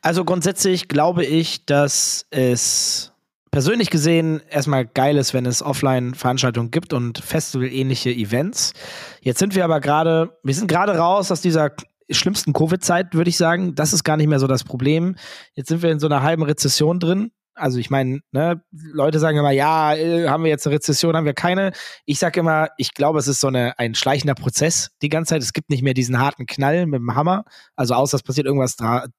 Also 0.02 0.24
grundsätzlich 0.24 0.88
glaube 0.88 1.24
ich, 1.24 1.66
dass 1.66 2.26
es 2.30 3.09
persönlich 3.50 3.90
gesehen 3.90 4.40
erstmal 4.48 4.86
geil 4.86 5.16
ist, 5.16 5.34
wenn 5.34 5.46
es 5.46 5.62
Offline-Veranstaltungen 5.62 6.70
gibt 6.70 6.92
und 6.92 7.18
Festival-ähnliche 7.18 8.10
Events. 8.10 8.72
Jetzt 9.20 9.38
sind 9.38 9.54
wir 9.54 9.64
aber 9.64 9.80
gerade, 9.80 10.38
wir 10.42 10.54
sind 10.54 10.68
gerade 10.68 10.96
raus 10.96 11.30
aus 11.30 11.40
dieser 11.40 11.72
schlimmsten 12.10 12.52
Covid-Zeit, 12.52 13.14
würde 13.14 13.30
ich 13.30 13.36
sagen. 13.36 13.74
Das 13.74 13.92
ist 13.92 14.04
gar 14.04 14.16
nicht 14.16 14.28
mehr 14.28 14.38
so 14.38 14.46
das 14.46 14.64
Problem. 14.64 15.16
Jetzt 15.54 15.68
sind 15.68 15.82
wir 15.82 15.90
in 15.90 16.00
so 16.00 16.06
einer 16.06 16.22
halben 16.22 16.42
Rezession 16.42 17.00
drin. 17.00 17.32
Also 17.54 17.78
ich 17.78 17.90
meine, 17.90 18.20
ne, 18.32 18.62
Leute 18.70 19.18
sagen 19.18 19.36
immer, 19.36 19.50
ja, 19.50 19.94
äh, 19.94 20.28
haben 20.28 20.44
wir 20.44 20.50
jetzt 20.50 20.66
eine 20.66 20.76
Rezession, 20.76 21.14
haben 21.14 21.26
wir 21.26 21.34
keine. 21.34 21.72
Ich 22.06 22.18
sage 22.18 22.40
immer, 22.40 22.68
ich 22.78 22.94
glaube, 22.94 23.18
es 23.18 23.28
ist 23.28 23.40
so 23.40 23.48
eine, 23.48 23.78
ein 23.78 23.94
schleichender 23.94 24.34
Prozess 24.34 24.90
die 25.02 25.10
ganze 25.10 25.30
Zeit. 25.30 25.42
Es 25.42 25.52
gibt 25.52 25.68
nicht 25.68 25.82
mehr 25.82 25.92
diesen 25.92 26.18
harten 26.18 26.46
Knall 26.46 26.86
mit 26.86 27.00
dem 27.00 27.14
Hammer. 27.14 27.44
Also 27.76 27.94
außer 27.94 28.16
es 28.16 28.22
passiert 28.22 28.46
irgendwas 28.46 28.76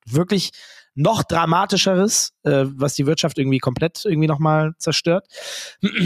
wirklich 0.08 0.52
noch 0.94 1.24
dramatischeres, 1.24 2.34
äh, 2.44 2.66
was 2.68 2.96
die 2.96 3.06
Wirtschaft 3.06 3.38
irgendwie 3.38 3.60
komplett 3.60 4.04
irgendwie 4.06 4.28
nochmal 4.28 4.74
zerstört. 4.78 5.28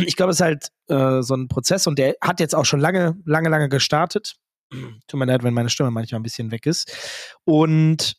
Ich 0.06 0.16
glaube, 0.16 0.32
es 0.32 0.38
ist 0.38 0.42
halt 0.42 0.68
äh, 0.90 1.22
so 1.22 1.36
ein 1.36 1.48
Prozess 1.48 1.88
und 1.88 1.98
der 1.98 2.16
hat 2.22 2.40
jetzt 2.40 2.56
auch 2.56 2.66
schon 2.66 2.80
lange, 2.80 3.16
lange, 3.26 3.50
lange 3.50 3.70
gestartet. 3.70 4.36
Tut 5.08 5.20
mir 5.20 5.26
leid, 5.26 5.44
wenn 5.44 5.54
meine 5.54 5.70
Stimme 5.70 5.92
manchmal 5.92 6.20
ein 6.20 6.24
bisschen 6.24 6.52
weg 6.52 6.66
ist. 6.66 6.92
Und 7.44 8.16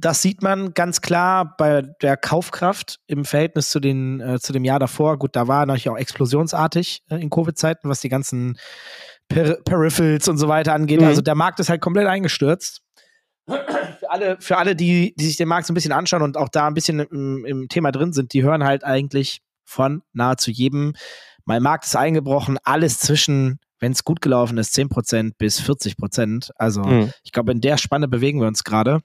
das 0.00 0.22
sieht 0.22 0.42
man 0.42 0.74
ganz 0.74 1.00
klar 1.00 1.56
bei 1.56 1.82
der 2.02 2.16
Kaufkraft 2.16 2.98
im 3.06 3.24
Verhältnis 3.24 3.70
zu, 3.70 3.78
den, 3.78 4.20
äh, 4.20 4.40
zu 4.40 4.52
dem 4.52 4.64
Jahr 4.64 4.80
davor. 4.80 5.18
Gut, 5.18 5.36
da 5.36 5.46
war 5.46 5.66
natürlich 5.66 5.88
auch 5.88 5.96
explosionsartig 5.96 7.02
äh, 7.10 7.16
in 7.16 7.30
Covid-Zeiten, 7.30 7.88
was 7.88 8.00
die 8.00 8.08
ganzen 8.08 8.58
per 9.28 9.56
Peripherals 9.62 10.28
und 10.28 10.36
so 10.36 10.48
weiter 10.48 10.74
angeht. 10.74 11.00
Mhm. 11.00 11.06
Also 11.06 11.22
der 11.22 11.34
Markt 11.34 11.60
ist 11.60 11.68
halt 11.68 11.80
komplett 11.80 12.08
eingestürzt. 12.08 12.82
Für 13.46 14.10
alle, 14.10 14.36
für 14.40 14.56
alle 14.56 14.76
die, 14.76 15.14
die 15.16 15.26
sich 15.26 15.36
den 15.36 15.48
Markt 15.48 15.66
so 15.66 15.72
ein 15.72 15.74
bisschen 15.74 15.92
anschauen 15.92 16.22
und 16.22 16.36
auch 16.36 16.48
da 16.48 16.66
ein 16.66 16.74
bisschen 16.74 17.00
im, 17.00 17.44
im 17.44 17.68
Thema 17.68 17.92
drin 17.92 18.12
sind, 18.12 18.32
die 18.32 18.42
hören 18.42 18.64
halt 18.64 18.84
eigentlich 18.84 19.42
von 19.64 20.02
nahezu 20.12 20.50
jedem, 20.50 20.94
mein 21.44 21.62
Markt 21.62 21.84
ist 21.84 21.96
eingebrochen, 21.96 22.58
alles 22.62 22.98
zwischen 22.98 23.58
wenn 23.84 23.92
es 23.92 24.02
gut 24.02 24.22
gelaufen 24.22 24.56
ist, 24.56 24.74
10% 24.74 25.32
bis 25.36 25.60
40%. 25.60 26.50
Also 26.56 26.82
mhm. 26.82 27.12
ich 27.22 27.32
glaube, 27.32 27.52
in 27.52 27.60
der 27.60 27.76
Spanne 27.76 28.08
bewegen 28.08 28.40
wir 28.40 28.48
uns 28.48 28.64
gerade. 28.64 29.00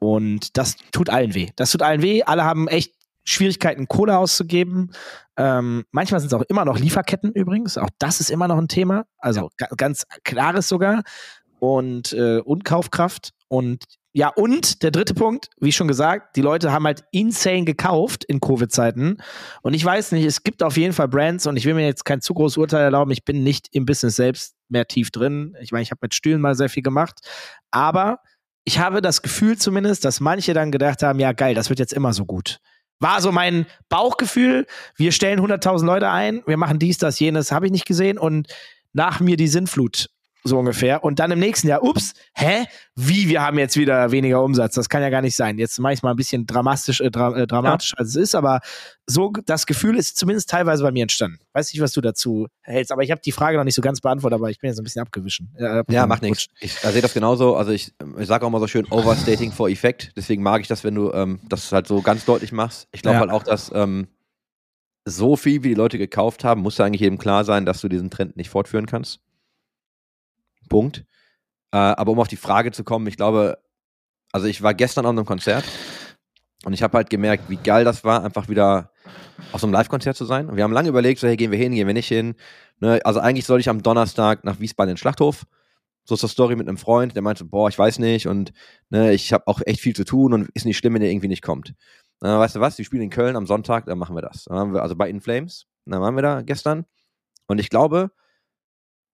Und 0.00 0.56
das 0.56 0.76
tut 0.90 1.08
allen 1.08 1.34
weh. 1.34 1.50
Das 1.54 1.70
tut 1.70 1.82
allen 1.82 2.02
weh. 2.02 2.24
Alle 2.24 2.44
haben 2.44 2.66
echt 2.66 2.94
Schwierigkeiten, 3.22 3.86
Kohle 3.86 4.18
auszugeben. 4.18 4.90
Ähm, 5.36 5.84
manchmal 5.92 6.18
sind 6.20 6.32
es 6.32 6.34
auch 6.34 6.42
immer 6.48 6.64
noch 6.64 6.80
Lieferketten 6.80 7.30
übrigens. 7.32 7.78
Auch 7.78 7.90
das 8.00 8.18
ist 8.18 8.30
immer 8.30 8.48
noch 8.48 8.58
ein 8.58 8.66
Thema. 8.66 9.04
Also 9.18 9.50
ganz 9.76 10.04
klares 10.24 10.68
sogar. 10.68 11.02
Und, 11.60 12.12
äh, 12.12 12.40
und 12.40 12.64
Kaufkraft. 12.64 13.32
Und 13.48 13.84
ja, 14.12 14.28
und 14.28 14.82
der 14.82 14.90
dritte 14.90 15.14
Punkt, 15.14 15.48
wie 15.60 15.70
schon 15.70 15.86
gesagt, 15.86 16.36
die 16.36 16.40
Leute 16.40 16.72
haben 16.72 16.86
halt 16.86 17.04
insane 17.12 17.64
gekauft 17.64 18.24
in 18.24 18.40
Covid-Zeiten. 18.40 19.18
Und 19.62 19.74
ich 19.74 19.84
weiß 19.84 20.12
nicht, 20.12 20.24
es 20.24 20.42
gibt 20.42 20.62
auf 20.62 20.76
jeden 20.76 20.92
Fall 20.92 21.08
Brands 21.08 21.46
und 21.46 21.56
ich 21.56 21.66
will 21.66 21.74
mir 21.74 21.86
jetzt 21.86 22.04
kein 22.04 22.20
zu 22.20 22.34
großes 22.34 22.56
Urteil 22.56 22.82
erlauben. 22.82 23.10
Ich 23.12 23.24
bin 23.24 23.44
nicht 23.44 23.68
im 23.72 23.86
Business 23.86 24.16
selbst 24.16 24.56
mehr 24.68 24.86
tief 24.86 25.10
drin. 25.10 25.56
Ich 25.60 25.72
meine, 25.72 25.82
ich 25.82 25.90
habe 25.90 26.00
mit 26.02 26.14
Stühlen 26.14 26.40
mal 26.40 26.54
sehr 26.54 26.68
viel 26.68 26.82
gemacht. 26.82 27.20
Aber 27.70 28.20
ich 28.64 28.78
habe 28.78 29.02
das 29.02 29.22
Gefühl 29.22 29.56
zumindest, 29.56 30.04
dass 30.04 30.20
manche 30.20 30.52
dann 30.52 30.72
gedacht 30.72 31.02
haben, 31.02 31.20
ja 31.20 31.32
geil, 31.32 31.54
das 31.54 31.68
wird 31.68 31.78
jetzt 31.78 31.92
immer 31.92 32.12
so 32.12 32.24
gut. 32.24 32.58
War 33.00 33.20
so 33.20 33.30
mein 33.30 33.66
Bauchgefühl. 33.88 34.66
Wir 34.96 35.12
stellen 35.12 35.38
100.000 35.38 35.84
Leute 35.84 36.10
ein, 36.10 36.42
wir 36.46 36.56
machen 36.56 36.78
dies, 36.78 36.98
das, 36.98 37.20
jenes, 37.20 37.52
habe 37.52 37.66
ich 37.66 37.72
nicht 37.72 37.86
gesehen 37.86 38.18
und 38.18 38.48
nach 38.92 39.20
mir 39.20 39.36
die 39.36 39.48
Sinnflut 39.48 40.08
so 40.44 40.58
ungefähr. 40.58 41.04
Und 41.04 41.18
dann 41.18 41.30
im 41.30 41.38
nächsten 41.38 41.68
Jahr, 41.68 41.82
ups, 41.82 42.14
hä? 42.34 42.64
Wie, 42.94 43.28
wir 43.28 43.42
haben 43.42 43.58
jetzt 43.58 43.76
wieder 43.76 44.10
weniger 44.10 44.42
Umsatz? 44.42 44.74
Das 44.74 44.88
kann 44.88 45.02
ja 45.02 45.10
gar 45.10 45.22
nicht 45.22 45.36
sein. 45.36 45.58
Jetzt 45.58 45.78
mache 45.78 45.92
ich 45.92 46.02
mal 46.02 46.10
ein 46.10 46.16
bisschen 46.16 46.46
dramatisch, 46.46 47.00
äh, 47.00 47.10
dra 47.10 47.36
äh, 47.36 47.46
dramatisch 47.46 47.92
ja. 47.92 47.98
als 47.98 48.10
es 48.10 48.16
ist, 48.16 48.34
aber 48.34 48.60
so 49.06 49.32
das 49.46 49.66
Gefühl 49.66 49.96
ist 49.96 50.16
zumindest 50.16 50.50
teilweise 50.50 50.82
bei 50.82 50.90
mir 50.90 51.02
entstanden. 51.02 51.38
Weiß 51.52 51.72
nicht, 51.72 51.82
was 51.82 51.92
du 51.92 52.00
dazu 52.00 52.46
hältst, 52.62 52.92
aber 52.92 53.02
ich 53.02 53.10
habe 53.10 53.20
die 53.24 53.32
Frage 53.32 53.56
noch 53.56 53.64
nicht 53.64 53.74
so 53.74 53.82
ganz 53.82 54.00
beantwortet, 54.00 54.38
aber 54.38 54.50
ich 54.50 54.58
bin 54.58 54.68
jetzt 54.68 54.78
ein 54.78 54.84
bisschen 54.84 55.02
abgewischen. 55.02 55.54
Äh, 55.56 55.82
ja, 55.90 56.06
macht 56.06 56.22
nichts. 56.22 56.46
Ich 56.60 56.74
sehe 56.74 57.02
das 57.02 57.14
genauso. 57.14 57.56
Also 57.56 57.72
ich, 57.72 57.92
ich 58.18 58.26
sage 58.26 58.44
auch 58.44 58.50
mal 58.50 58.60
so 58.60 58.66
schön 58.66 58.86
Overstating 58.90 59.52
for 59.52 59.68
Effect. 59.68 60.12
Deswegen 60.16 60.42
mag 60.42 60.60
ich 60.60 60.68
das, 60.68 60.84
wenn 60.84 60.94
du 60.94 61.12
ähm, 61.12 61.40
das 61.48 61.70
halt 61.72 61.86
so 61.86 62.02
ganz 62.02 62.24
deutlich 62.24 62.52
machst. 62.52 62.88
Ich 62.92 63.02
glaube 63.02 63.16
ja. 63.16 63.20
halt 63.20 63.30
auch, 63.30 63.42
dass 63.42 63.70
ähm, 63.74 64.08
so 65.04 65.36
viel, 65.36 65.62
wie 65.62 65.68
die 65.68 65.74
Leute 65.74 65.98
gekauft 65.98 66.44
haben, 66.44 66.62
muss 66.62 66.78
ja 66.78 66.84
eigentlich 66.84 67.00
jedem 67.00 67.18
klar 67.18 67.44
sein, 67.44 67.64
dass 67.64 67.80
du 67.80 67.88
diesen 67.88 68.10
Trend 68.10 68.36
nicht 68.36 68.50
fortführen 68.50 68.86
kannst. 68.86 69.20
Punkt. 70.68 71.04
Äh, 71.72 71.76
aber 71.76 72.12
um 72.12 72.20
auf 72.20 72.28
die 72.28 72.36
Frage 72.36 72.72
zu 72.72 72.84
kommen, 72.84 73.06
ich 73.06 73.16
glaube, 73.16 73.58
also 74.32 74.46
ich 74.46 74.62
war 74.62 74.74
gestern 74.74 75.06
auf 75.06 75.10
einem 75.10 75.24
Konzert 75.24 75.64
und 76.64 76.72
ich 76.72 76.82
habe 76.82 76.96
halt 76.96 77.10
gemerkt, 77.10 77.48
wie 77.48 77.56
geil 77.56 77.84
das 77.84 78.04
war, 78.04 78.24
einfach 78.24 78.48
wieder 78.48 78.90
auf 79.52 79.60
so 79.60 79.66
einem 79.66 79.74
Live-Konzert 79.74 80.16
zu 80.16 80.24
sein. 80.24 80.48
Und 80.48 80.56
wir 80.56 80.64
haben 80.64 80.72
lange 80.72 80.88
überlegt, 80.88 81.20
so, 81.20 81.26
hey, 81.26 81.36
gehen 81.36 81.50
wir 81.50 81.58
hin, 81.58 81.72
gehen 81.74 81.86
wir 81.86 81.94
nicht 81.94 82.08
hin. 82.08 82.34
Ne? 82.80 83.00
Also 83.04 83.20
eigentlich 83.20 83.46
sollte 83.46 83.60
ich 83.60 83.68
am 83.68 83.82
Donnerstag 83.82 84.44
nach 84.44 84.60
Wiesbaden 84.60 84.90
in 84.90 84.94
den 84.94 84.98
Schlachthof. 84.98 85.46
So 86.04 86.14
ist 86.14 86.22
das 86.22 86.30
Story 86.30 86.56
mit 86.56 86.66
einem 86.68 86.78
Freund, 86.78 87.14
der 87.14 87.22
meinte, 87.22 87.44
boah, 87.44 87.68
ich 87.68 87.78
weiß 87.78 87.98
nicht 87.98 88.28
und 88.28 88.54
ne, 88.88 89.12
ich 89.12 89.34
habe 89.34 89.46
auch 89.46 89.60
echt 89.66 89.80
viel 89.80 89.94
zu 89.94 90.04
tun 90.04 90.32
und 90.32 90.48
ist 90.54 90.64
nicht 90.64 90.78
schlimm, 90.78 90.94
wenn 90.94 91.02
der 91.02 91.10
irgendwie 91.10 91.28
nicht 91.28 91.42
kommt. 91.42 91.74
Na, 92.20 92.38
weißt 92.38 92.56
du 92.56 92.60
was, 92.60 92.78
wir 92.78 92.84
spielen 92.86 93.02
in 93.02 93.10
Köln 93.10 93.36
am 93.36 93.46
Sonntag, 93.46 93.84
dann 93.84 93.98
machen 93.98 94.16
wir 94.16 94.22
das. 94.22 94.46
Wir 94.46 94.82
also 94.82 94.96
bei 94.96 95.10
In 95.10 95.20
Flames, 95.20 95.66
dann 95.84 96.00
waren 96.00 96.16
wir 96.16 96.22
da 96.22 96.40
gestern. 96.40 96.86
Und 97.46 97.58
ich 97.58 97.68
glaube, 97.68 98.10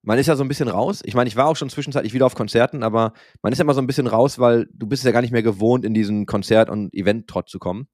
man 0.05 0.19
ist 0.19 0.27
ja 0.27 0.37
so 0.37 0.45
ein 0.45 0.49
bisschen 0.49 0.69
raus. 0.69 1.01
Ich 1.05 1.15
meine, 1.15 1.29
ich 1.29 1.37
war 1.37 1.47
auch 1.47 1.57
schon 1.57 1.71
zwischenzeitlich 1.71 2.13
wieder 2.13 2.27
auf 2.27 2.35
Konzerten, 2.35 2.83
aber 2.83 3.13
man 3.43 3.53
ist 3.53 3.59
ja 3.59 3.65
immer 3.65 3.75
so 3.75 3.81
ein 3.81 3.87
bisschen 3.87 4.07
raus, 4.07 4.39
weil 4.39 4.69
du 4.73 4.87
bist 4.87 5.05
ja 5.05 5.13
gar 5.13 5.23
nicht 5.23 5.33
mehr 5.33 5.43
gewohnt, 5.43 5.85
in 5.85 5.95
diesen 5.95 6.27
Konzert- 6.27 6.71
und 6.71 6.93
Event-Trott 6.95 7.49
zu 7.49 7.59
kommen. 7.59 7.89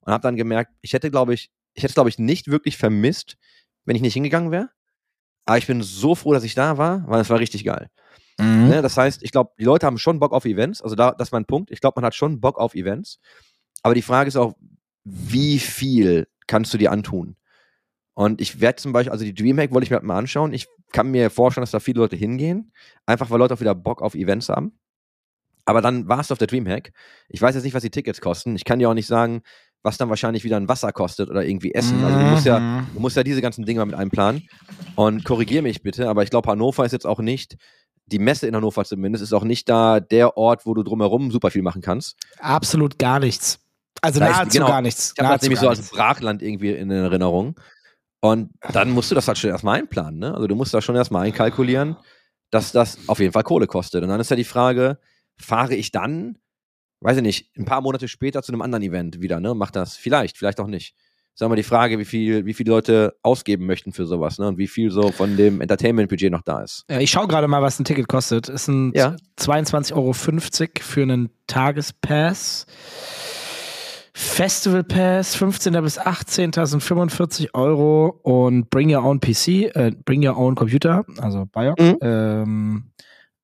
Und 0.00 0.12
habe 0.12 0.22
dann 0.22 0.36
gemerkt, 0.36 0.72
ich 0.80 0.92
hätte, 0.92 1.10
glaube 1.10 1.34
ich, 1.34 1.50
ich 1.74 1.82
hätte 1.82 1.90
es, 1.90 1.94
glaube 1.94 2.08
ich, 2.08 2.18
nicht 2.18 2.48
wirklich 2.48 2.76
vermisst, 2.76 3.36
wenn 3.84 3.96
ich 3.96 4.02
nicht 4.02 4.14
hingegangen 4.14 4.50
wäre. 4.50 4.70
Aber 5.44 5.58
ich 5.58 5.66
bin 5.66 5.82
so 5.82 6.14
froh, 6.14 6.32
dass 6.32 6.44
ich 6.44 6.54
da 6.54 6.78
war, 6.78 7.04
weil 7.08 7.20
es 7.20 7.30
war 7.30 7.40
richtig 7.40 7.64
geil. 7.64 7.88
Mhm. 8.38 8.68
Ne, 8.68 8.82
das 8.82 8.96
heißt, 8.96 9.22
ich 9.22 9.32
glaube, 9.32 9.52
die 9.58 9.64
Leute 9.64 9.86
haben 9.86 9.98
schon 9.98 10.20
Bock 10.20 10.32
auf 10.32 10.44
Events. 10.44 10.80
Also 10.80 10.94
da, 10.94 11.12
das 11.12 11.28
ist 11.28 11.32
mein 11.32 11.46
Punkt. 11.46 11.70
Ich 11.70 11.80
glaube, 11.80 12.00
man 12.00 12.04
hat 12.04 12.14
schon 12.14 12.40
Bock 12.40 12.58
auf 12.58 12.74
Events. 12.74 13.18
Aber 13.82 13.94
die 13.94 14.02
Frage 14.02 14.28
ist 14.28 14.36
auch, 14.36 14.54
wie 15.04 15.58
viel 15.58 16.28
kannst 16.46 16.72
du 16.72 16.78
dir 16.78 16.92
antun? 16.92 17.36
Und 18.14 18.40
ich 18.40 18.60
werde 18.60 18.76
zum 18.76 18.92
Beispiel, 18.92 19.12
also 19.12 19.24
die 19.24 19.34
Dreamhack 19.34 19.72
wollte 19.72 19.84
ich 19.84 19.90
mir 19.90 19.96
halt 19.96 20.04
mal 20.04 20.18
anschauen. 20.18 20.52
Ich 20.52 20.66
kann 20.92 21.10
mir 21.10 21.30
vorstellen, 21.30 21.62
dass 21.62 21.70
da 21.70 21.80
viele 21.80 22.00
Leute 22.00 22.16
hingehen. 22.16 22.72
Einfach 23.06 23.30
weil 23.30 23.38
Leute 23.38 23.54
auch 23.54 23.60
wieder 23.60 23.74
Bock 23.74 24.02
auf 24.02 24.14
Events 24.14 24.48
haben. 24.48 24.78
Aber 25.64 25.82
dann 25.82 26.08
warst 26.08 26.30
du 26.30 26.32
auf 26.32 26.38
der 26.38 26.46
Dreamhack. 26.46 26.92
Ich 27.28 27.42
weiß 27.42 27.54
jetzt 27.54 27.64
nicht, 27.64 27.74
was 27.74 27.82
die 27.82 27.90
Tickets 27.90 28.20
kosten. 28.20 28.56
Ich 28.56 28.64
kann 28.64 28.78
dir 28.78 28.88
auch 28.88 28.94
nicht 28.94 29.06
sagen, 29.06 29.42
was 29.82 29.98
dann 29.98 30.08
wahrscheinlich 30.08 30.44
wieder 30.44 30.56
ein 30.56 30.68
Wasser 30.68 30.92
kostet 30.92 31.30
oder 31.30 31.44
irgendwie 31.44 31.74
Essen. 31.74 32.02
Also 32.02 32.18
du 32.18 32.24
musst 32.24 32.46
ja, 32.46 32.58
mhm. 32.58 32.86
du 32.94 33.00
musst 33.00 33.16
ja 33.16 33.22
diese 33.22 33.42
ganzen 33.42 33.64
Dinge 33.64 33.80
mal 33.80 33.86
mit 33.86 33.94
einplanen. 33.94 34.48
Und 34.96 35.24
korrigiere 35.24 35.62
mich 35.62 35.82
bitte, 35.82 36.08
aber 36.08 36.22
ich 36.22 36.30
glaube, 36.30 36.50
Hannover 36.50 36.84
ist 36.84 36.92
jetzt 36.92 37.06
auch 37.06 37.20
nicht, 37.20 37.56
die 38.06 38.18
Messe 38.18 38.46
in 38.46 38.56
Hannover 38.56 38.84
zumindest, 38.84 39.22
ist 39.22 39.32
auch 39.32 39.44
nicht 39.44 39.68
da 39.68 40.00
der 40.00 40.36
Ort, 40.36 40.66
wo 40.66 40.74
du 40.74 40.82
drumherum 40.82 41.30
super 41.30 41.50
viel 41.50 41.62
machen 41.62 41.82
kannst. 41.82 42.16
Absolut 42.38 42.98
gar 42.98 43.20
nichts. 43.20 43.60
Also 44.00 44.20
nahezu 44.20 44.58
genau, 44.58 44.68
gar 44.68 44.82
nichts. 44.82 45.12
Ich 45.16 45.22
habe 45.22 45.34
das 45.34 45.42
nämlich 45.42 45.60
so 45.60 45.68
als 45.68 45.90
Brachland 45.90 46.42
irgendwie 46.42 46.70
in 46.70 46.90
Erinnerung. 46.90 47.56
Und 48.20 48.50
dann 48.72 48.90
musst 48.90 49.10
du 49.10 49.14
das 49.14 49.28
halt 49.28 49.38
schon 49.38 49.50
erstmal 49.50 49.78
einplanen. 49.78 50.18
Ne? 50.18 50.34
Also 50.34 50.46
du 50.46 50.54
musst 50.54 50.74
da 50.74 50.82
schon 50.82 50.96
erstmal 50.96 51.26
einkalkulieren, 51.26 51.96
dass 52.50 52.72
das 52.72 52.98
auf 53.06 53.20
jeden 53.20 53.32
Fall 53.32 53.44
Kohle 53.44 53.66
kostet. 53.66 54.02
Und 54.02 54.08
dann 54.08 54.20
ist 54.20 54.30
ja 54.30 54.36
die 54.36 54.44
Frage, 54.44 54.98
fahre 55.36 55.74
ich 55.74 55.92
dann, 55.92 56.38
weiß 57.00 57.18
ich 57.18 57.22
nicht, 57.22 57.56
ein 57.56 57.64
paar 57.64 57.80
Monate 57.80 58.08
später 58.08 58.42
zu 58.42 58.52
einem 58.52 58.62
anderen 58.62 58.82
Event 58.82 59.20
wieder, 59.20 59.40
ne? 59.40 59.54
Mach 59.54 59.70
das 59.70 59.96
vielleicht, 59.96 60.36
vielleicht 60.36 60.58
auch 60.58 60.66
nicht. 60.66 60.94
Sagen 61.34 61.52
wir 61.52 61.56
die 61.56 61.62
Frage, 61.62 62.00
wie 62.00 62.04
viel, 62.04 62.46
wie 62.46 62.54
viele 62.54 62.72
Leute 62.72 63.16
ausgeben 63.22 63.66
möchten 63.66 63.92
für 63.92 64.06
sowas, 64.06 64.40
ne? 64.40 64.48
Und 64.48 64.58
wie 64.58 64.66
viel 64.66 64.90
so 64.90 65.12
von 65.12 65.36
dem 65.36 65.60
Entertainment-Budget 65.60 66.32
noch 66.32 66.42
da 66.42 66.62
ist. 66.62 66.84
Ja, 66.90 66.98
ich 66.98 67.12
schaue 67.12 67.28
gerade 67.28 67.46
mal, 67.46 67.62
was 67.62 67.78
ein 67.78 67.84
Ticket 67.84 68.08
kostet. 68.08 68.48
Es 68.48 68.64
sind 68.64 68.96
ja. 68.96 69.14
22,50 69.38 69.92
Euro 69.94 70.12
für 70.82 71.02
einen 71.02 71.30
Tagespass. 71.46 72.66
Festival 74.18 74.82
Pass 74.82 75.36
15. 75.36 75.74
bis 75.74 75.96
18. 75.96 76.50
sind 76.52 76.82
45 76.82 77.54
Euro 77.54 78.18
und 78.24 78.68
Bring 78.68 78.92
Your 78.92 79.04
Own 79.04 79.20
PC, 79.20 79.70
äh, 79.76 79.92
Bring 80.04 80.26
Your 80.26 80.36
Own 80.36 80.56
Computer, 80.56 81.04
also 81.18 81.46
BIOC, 81.46 81.78
mhm. 81.78 81.98
ähm, 82.02 82.90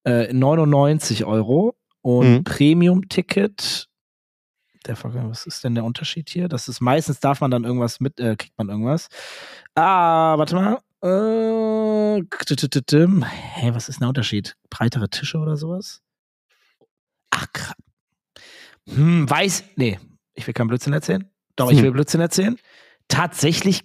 äh, 0.04 0.32
99 0.32 1.26
Euro 1.26 1.76
und 2.02 2.28
mhm. 2.28 2.44
Premium-Ticket. 2.44 3.88
Der 4.86 4.96
was 5.30 5.46
ist 5.46 5.62
denn 5.62 5.76
der 5.76 5.84
Unterschied 5.84 6.28
hier? 6.28 6.48
Das 6.48 6.66
ist 6.66 6.80
meistens 6.80 7.20
darf 7.20 7.40
man 7.40 7.52
dann 7.52 7.62
irgendwas 7.62 8.00
mit, 8.00 8.18
äh, 8.18 8.34
kriegt 8.34 8.58
man 8.58 8.68
irgendwas. 8.68 9.06
Ah, 9.76 10.36
warte 10.36 10.56
mal. 10.56 10.78
Äh, 11.04 12.20
hey, 13.22 13.74
was 13.74 13.88
ist 13.88 14.00
der 14.00 14.08
Unterschied? 14.08 14.56
Breitere 14.70 15.08
Tische 15.08 15.38
oder 15.38 15.56
sowas? 15.56 16.02
Ach, 17.30 17.46
krass. 17.52 17.76
Hm, 18.88 19.30
weiß, 19.30 19.64
nee, 19.76 19.98
ich 20.34 20.46
will 20.46 20.54
keinen 20.54 20.68
Blödsinn 20.68 20.92
erzählen. 20.92 21.28
Doch, 21.56 21.70
ich 21.70 21.78
hm. 21.78 21.84
will 21.84 21.92
Blödsinn 21.92 22.20
erzählen. 22.20 22.56
Tatsächlich 23.08 23.82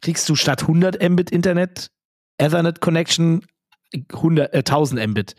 kriegst 0.00 0.28
du 0.28 0.34
statt 0.34 0.62
100 0.62 1.02
Mbit 1.10 1.30
Internet 1.30 1.90
Ethernet 2.38 2.80
Connection 2.80 3.44
100, 4.12 4.54
äh, 4.54 4.58
1000 4.58 5.06
Mbit. 5.08 5.34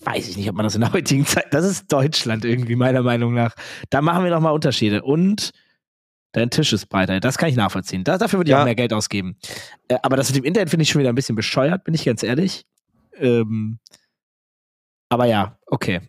Weiß 0.00 0.28
ich 0.28 0.36
nicht, 0.36 0.48
ob 0.48 0.56
man 0.56 0.64
das 0.64 0.74
in 0.74 0.82
der 0.82 0.92
heutigen 0.92 1.26
Zeit, 1.26 1.46
das 1.52 1.64
ist 1.64 1.90
Deutschland 1.92 2.44
irgendwie, 2.44 2.76
meiner 2.76 3.02
Meinung 3.02 3.34
nach. 3.34 3.54
Da 3.90 4.02
machen 4.02 4.24
wir 4.24 4.30
nochmal 4.30 4.52
Unterschiede. 4.52 5.02
Und 5.02 5.50
dein 6.32 6.50
Tisch 6.50 6.72
ist 6.72 6.86
breiter. 6.86 7.20
Das 7.20 7.38
kann 7.38 7.48
ich 7.48 7.56
nachvollziehen. 7.56 8.04
Da, 8.04 8.18
dafür 8.18 8.38
würde 8.38 8.50
ich 8.50 8.52
Ja. 8.52 8.60
auch 8.60 8.64
mehr 8.64 8.74
Geld 8.74 8.92
ausgeben. 8.92 9.36
Äh, 9.88 9.96
aber 10.02 10.16
das 10.16 10.28
mit 10.28 10.36
dem 10.36 10.44
Internet 10.44 10.70
finde 10.70 10.82
ich 10.82 10.90
schon 10.90 11.00
wieder 11.00 11.10
ein 11.10 11.14
bisschen 11.14 11.36
bescheuert, 11.36 11.84
bin 11.84 11.94
ich 11.94 12.04
ganz 12.04 12.22
ehrlich. 12.22 12.66
Ähm, 13.16 13.78
aber 15.08 15.26
ja, 15.26 15.58
okay. 15.66 16.00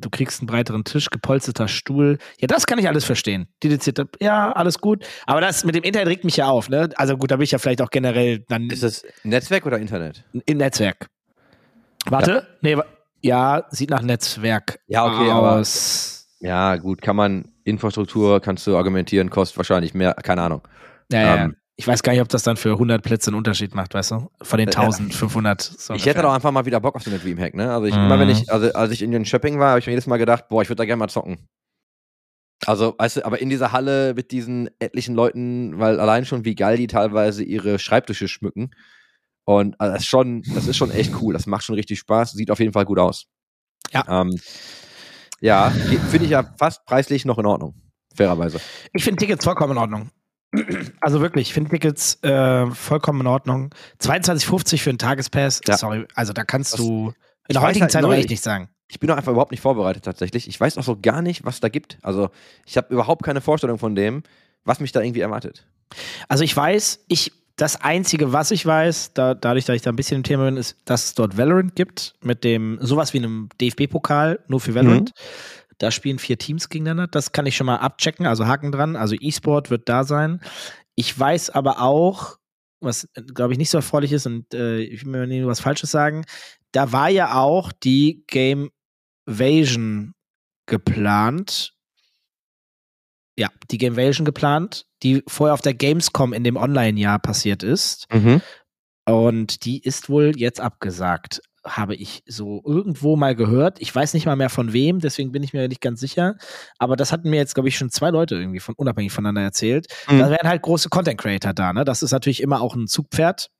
Du 0.00 0.10
kriegst 0.10 0.40
einen 0.40 0.46
breiteren 0.46 0.84
Tisch, 0.84 1.10
gepolsterter 1.10 1.68
Stuhl. 1.68 2.18
Ja, 2.40 2.46
das 2.48 2.66
kann 2.66 2.78
ich 2.78 2.88
alles 2.88 3.04
verstehen. 3.04 3.48
Dedizierte, 3.62 4.08
ja, 4.20 4.52
alles 4.52 4.78
gut. 4.80 5.06
Aber 5.26 5.40
das 5.40 5.64
mit 5.64 5.74
dem 5.74 5.82
Internet 5.82 6.08
regt 6.08 6.24
mich 6.24 6.36
ja 6.36 6.46
auf, 6.48 6.68
ne? 6.68 6.88
Also 6.96 7.16
gut, 7.16 7.30
da 7.30 7.36
bin 7.36 7.44
ich 7.44 7.50
ja 7.52 7.58
vielleicht 7.58 7.82
auch 7.82 7.90
generell 7.90 8.40
dann 8.48 8.70
Ist 8.70 8.82
es 8.82 9.04
Netzwerk 9.24 9.66
oder 9.66 9.78
Internet? 9.78 10.24
im 10.46 10.58
Netzwerk. 10.58 11.08
Warte, 12.06 12.46
nee, 12.62 12.76
wa- 12.76 12.86
ja, 13.22 13.66
sieht 13.70 13.90
nach 13.90 14.02
Netzwerk 14.02 14.80
Ja, 14.86 15.04
okay, 15.04 15.30
aber- 15.30 15.56
aus. 15.58 16.28
Ja, 16.40 16.76
gut, 16.76 17.02
kann 17.02 17.16
man, 17.16 17.48
Infrastruktur 17.64 18.40
kannst 18.40 18.66
du 18.66 18.74
argumentieren, 18.76 19.28
kostet 19.28 19.58
wahrscheinlich 19.58 19.92
mehr, 19.92 20.14
keine 20.14 20.40
Ahnung. 20.42 20.62
Ja, 21.12 21.20
ja. 21.20 21.36
ähm, 21.44 21.56
ich 21.80 21.86
weiß 21.86 22.02
gar 22.02 22.12
nicht, 22.12 22.20
ob 22.20 22.28
das 22.28 22.42
dann 22.42 22.58
für 22.58 22.72
100 22.72 23.02
Plätze 23.02 23.30
einen 23.30 23.38
Unterschied 23.38 23.74
macht, 23.74 23.94
weißt 23.94 24.10
du? 24.10 24.30
Von 24.42 24.58
den 24.58 24.68
Äh, 24.68 24.72
1500. 24.76 25.62
so 25.62 25.94
Ich 25.94 26.04
hätte 26.04 26.20
doch 26.20 26.32
einfach 26.34 26.50
mal 26.52 26.66
wieder 26.66 26.78
Bock 26.78 26.94
auf 26.94 27.06
eine 27.06 27.18
Dreamhack, 27.18 27.54
ne? 27.54 27.72
Also 27.72 27.86
ich, 27.86 27.94
Mhm. 27.94 28.04
immer 28.04 28.18
wenn 28.18 28.28
ich, 28.28 28.52
also 28.52 28.70
als 28.74 28.92
ich 28.92 29.00
in 29.00 29.10
den 29.12 29.24
Shopping 29.24 29.58
war, 29.58 29.70
habe 29.70 29.78
ich 29.80 29.86
mir 29.86 29.92
jedes 29.92 30.06
Mal 30.06 30.18
gedacht, 30.18 30.48
boah, 30.48 30.60
ich 30.60 30.68
würde 30.68 30.76
da 30.76 30.84
gerne 30.84 30.98
mal 30.98 31.08
zocken. 31.08 31.48
Also, 32.66 32.94
weißt 32.98 33.16
du, 33.16 33.24
aber 33.24 33.40
in 33.40 33.48
dieser 33.48 33.72
Halle 33.72 34.12
mit 34.14 34.30
diesen 34.32 34.68
etlichen 34.78 35.14
Leuten, 35.14 35.78
weil 35.78 35.98
allein 35.98 36.26
schon 36.26 36.44
wie 36.44 36.54
geil 36.54 36.76
die 36.76 36.86
teilweise 36.86 37.42
ihre 37.42 37.78
Schreibtische 37.78 38.28
schmücken. 38.28 38.70
Und 39.46 39.80
also 39.80 39.94
das 39.94 40.02
ist 40.02 40.08
schon, 40.08 40.42
das 40.54 40.66
ist 40.66 40.76
schon 40.76 40.90
echt 40.90 41.14
cool. 41.22 41.32
Das 41.32 41.46
macht 41.46 41.64
schon 41.64 41.74
richtig 41.76 41.98
Spaß. 41.98 42.32
Sieht 42.32 42.50
auf 42.50 42.58
jeden 42.60 42.74
Fall 42.74 42.84
gut 42.84 42.98
aus. 42.98 43.24
Ja. 43.92 44.04
Ähm, 44.20 44.38
ja, 45.40 45.70
finde 45.70 46.26
ich 46.26 46.30
ja 46.32 46.54
fast 46.58 46.84
preislich 46.84 47.24
noch 47.24 47.38
in 47.38 47.46
Ordnung. 47.46 47.74
Fairerweise. 48.14 48.60
Ich 48.92 49.02
finde 49.04 49.18
Tickets 49.20 49.42
vollkommen 49.44 49.72
in 49.72 49.78
Ordnung. 49.78 50.10
Also 51.00 51.20
wirklich, 51.20 51.48
ich 51.48 51.54
finde 51.54 51.70
Tickets 51.70 52.22
äh, 52.22 52.66
vollkommen 52.70 53.20
in 53.20 53.26
Ordnung. 53.26 53.70
22,50 54.02 54.78
für 54.80 54.90
einen 54.90 54.98
Tagespass, 54.98 55.60
Ja. 55.66 55.76
sorry, 55.76 56.06
also 56.14 56.32
da 56.32 56.44
kannst 56.44 56.72
Das- 56.74 56.80
du 56.80 57.08
in 57.08 57.14
ich 57.48 57.54
der 57.54 57.62
heutigen 57.62 57.82
halt 57.82 57.92
Zeit 57.92 58.02
null. 58.02 58.14
echt 58.14 58.30
nicht 58.30 58.42
sagen. 58.42 58.68
Ich 58.88 58.98
bin 58.98 59.08
auch 59.10 59.16
einfach 59.16 59.30
überhaupt 59.32 59.52
nicht 59.52 59.60
vorbereitet 59.60 60.04
tatsächlich. 60.04 60.48
Ich 60.48 60.58
weiß 60.60 60.76
auch 60.78 60.82
so 60.82 60.98
gar 61.00 61.22
nicht, 61.22 61.44
was 61.44 61.60
da 61.60 61.68
gibt. 61.68 61.98
Also 62.02 62.30
ich 62.66 62.76
habe 62.76 62.92
überhaupt 62.92 63.22
keine 63.24 63.40
Vorstellung 63.40 63.78
von 63.78 63.94
dem, 63.94 64.24
was 64.64 64.80
mich 64.80 64.90
da 64.92 65.00
irgendwie 65.00 65.20
erwartet. 65.20 65.66
Also 66.28 66.42
ich 66.42 66.56
weiß, 66.56 67.04
ich 67.08 67.32
das 67.56 67.80
Einzige, 67.80 68.32
was 68.32 68.50
ich 68.52 68.64
weiß, 68.64 69.12
da, 69.12 69.34
dadurch, 69.34 69.66
dass 69.66 69.76
ich 69.76 69.82
da 69.82 69.90
ein 69.90 69.96
bisschen 69.96 70.16
im 70.18 70.22
Thema 70.22 70.46
bin, 70.46 70.56
ist, 70.56 70.76
dass 70.86 71.04
es 71.06 71.14
dort 71.14 71.36
Valorant 71.36 71.76
gibt, 71.76 72.14
mit 72.22 72.42
dem, 72.42 72.78
sowas 72.80 73.12
wie 73.12 73.18
einem 73.18 73.48
DFB-Pokal, 73.60 74.40
nur 74.48 74.60
für 74.60 74.74
Valorant. 74.74 75.12
Da 75.80 75.90
spielen 75.90 76.18
vier 76.18 76.36
Teams 76.36 76.68
gegeneinander. 76.68 77.06
Das 77.06 77.32
kann 77.32 77.46
ich 77.46 77.56
schon 77.56 77.66
mal 77.66 77.76
abchecken, 77.76 78.26
also 78.26 78.46
Haken 78.46 78.70
dran. 78.70 78.96
Also 78.96 79.16
E-Sport 79.18 79.70
wird 79.70 79.88
da 79.88 80.04
sein. 80.04 80.40
Ich 80.94 81.18
weiß 81.18 81.50
aber 81.50 81.80
auch, 81.80 82.36
was 82.80 83.08
glaube 83.34 83.54
ich 83.54 83.58
nicht 83.58 83.70
so 83.70 83.78
erfreulich 83.78 84.12
ist 84.12 84.26
und 84.26 84.52
äh, 84.52 84.80
ich 84.80 85.04
will 85.04 85.12
mir 85.12 85.26
nicht 85.26 85.46
was 85.46 85.60
Falsches 85.60 85.90
sagen, 85.90 86.24
da 86.72 86.92
war 86.92 87.08
ja 87.08 87.34
auch 87.40 87.72
die 87.72 88.24
Game 88.26 88.70
Vasion 89.24 90.12
geplant. 90.66 91.72
Ja, 93.38 93.48
die 93.70 93.78
Game 93.78 93.96
Vasion 93.96 94.26
geplant, 94.26 94.84
die 95.02 95.22
vorher 95.26 95.54
auf 95.54 95.62
der 95.62 95.74
Gamescom 95.74 96.34
in 96.34 96.44
dem 96.44 96.56
Online-Jahr 96.56 97.18
passiert 97.20 97.62
ist. 97.62 98.06
Und 99.06 99.64
die 99.64 99.80
ist 99.82 100.10
wohl 100.10 100.36
jetzt 100.36 100.60
abgesagt, 100.60 101.40
habe 101.64 101.94
ich 101.94 102.22
so 102.26 102.62
irgendwo 102.64 103.16
mal 103.16 103.34
gehört. 103.34 103.80
Ich 103.80 103.94
weiß 103.94 104.14
nicht 104.14 104.26
mal 104.26 104.36
mehr 104.36 104.50
von 104.50 104.72
wem, 104.72 104.98
deswegen 104.98 105.32
bin 105.32 105.42
ich 105.42 105.52
mir 105.52 105.68
nicht 105.68 105.80
ganz 105.80 106.00
sicher. 106.00 106.36
Aber 106.78 106.96
das 106.96 107.12
hatten 107.12 107.30
mir 107.30 107.36
jetzt, 107.36 107.54
glaube 107.54 107.68
ich, 107.68 107.76
schon 107.76 107.90
zwei 107.90 108.10
Leute 108.10 108.36
irgendwie 108.36 108.60
von 108.60 108.74
unabhängig 108.76 109.12
voneinander 109.12 109.42
erzählt. 109.42 109.86
Mhm. 110.08 110.18
Da 110.18 110.30
wären 110.30 110.48
halt 110.48 110.62
große 110.62 110.88
Content 110.88 111.20
Creator 111.20 111.52
da, 111.52 111.72
ne? 111.72 111.84
Das 111.84 112.02
ist 112.02 112.12
natürlich 112.12 112.42
immer 112.42 112.60
auch 112.60 112.74
ein 112.74 112.86
Zugpferd. 112.86 113.50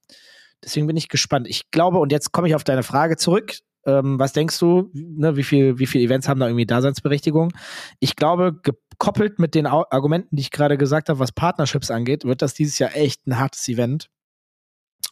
Deswegen 0.63 0.87
bin 0.87 0.97
ich 0.97 1.09
gespannt. 1.09 1.47
Ich 1.49 1.71
glaube, 1.71 1.99
und 1.99 2.13
jetzt 2.13 2.33
komme 2.33 2.49
ich 2.49 2.55
auf 2.55 2.65
deine 2.65 2.83
Frage 2.83 3.17
zurück. 3.17 3.55
Ähm, 3.87 4.19
was 4.19 4.35
denkst 4.35 4.59
du, 4.59 4.91
ne, 4.93 5.37
wie 5.37 5.43
viel, 5.43 5.79
wie 5.79 5.87
viele 5.87 6.05
Events 6.05 6.29
haben 6.29 6.39
da 6.39 6.47
irgendwie 6.47 6.67
Daseinsberechtigung? 6.67 7.53
Ich 7.99 8.15
glaube, 8.15 8.61
gekoppelt 8.63 9.39
mit 9.39 9.55
den 9.55 9.67
Argumenten, 9.67 10.37
die 10.37 10.43
ich 10.43 10.51
gerade 10.51 10.77
gesagt 10.77 11.09
habe, 11.09 11.19
was 11.19 11.33
Partnerships 11.33 11.91
angeht, 11.91 12.25
wird 12.25 12.43
das 12.43 12.53
dieses 12.53 12.79
Jahr 12.79 12.95
echt 12.95 13.27
ein 13.27 13.39
hartes 13.39 13.67
Event. 13.69 14.11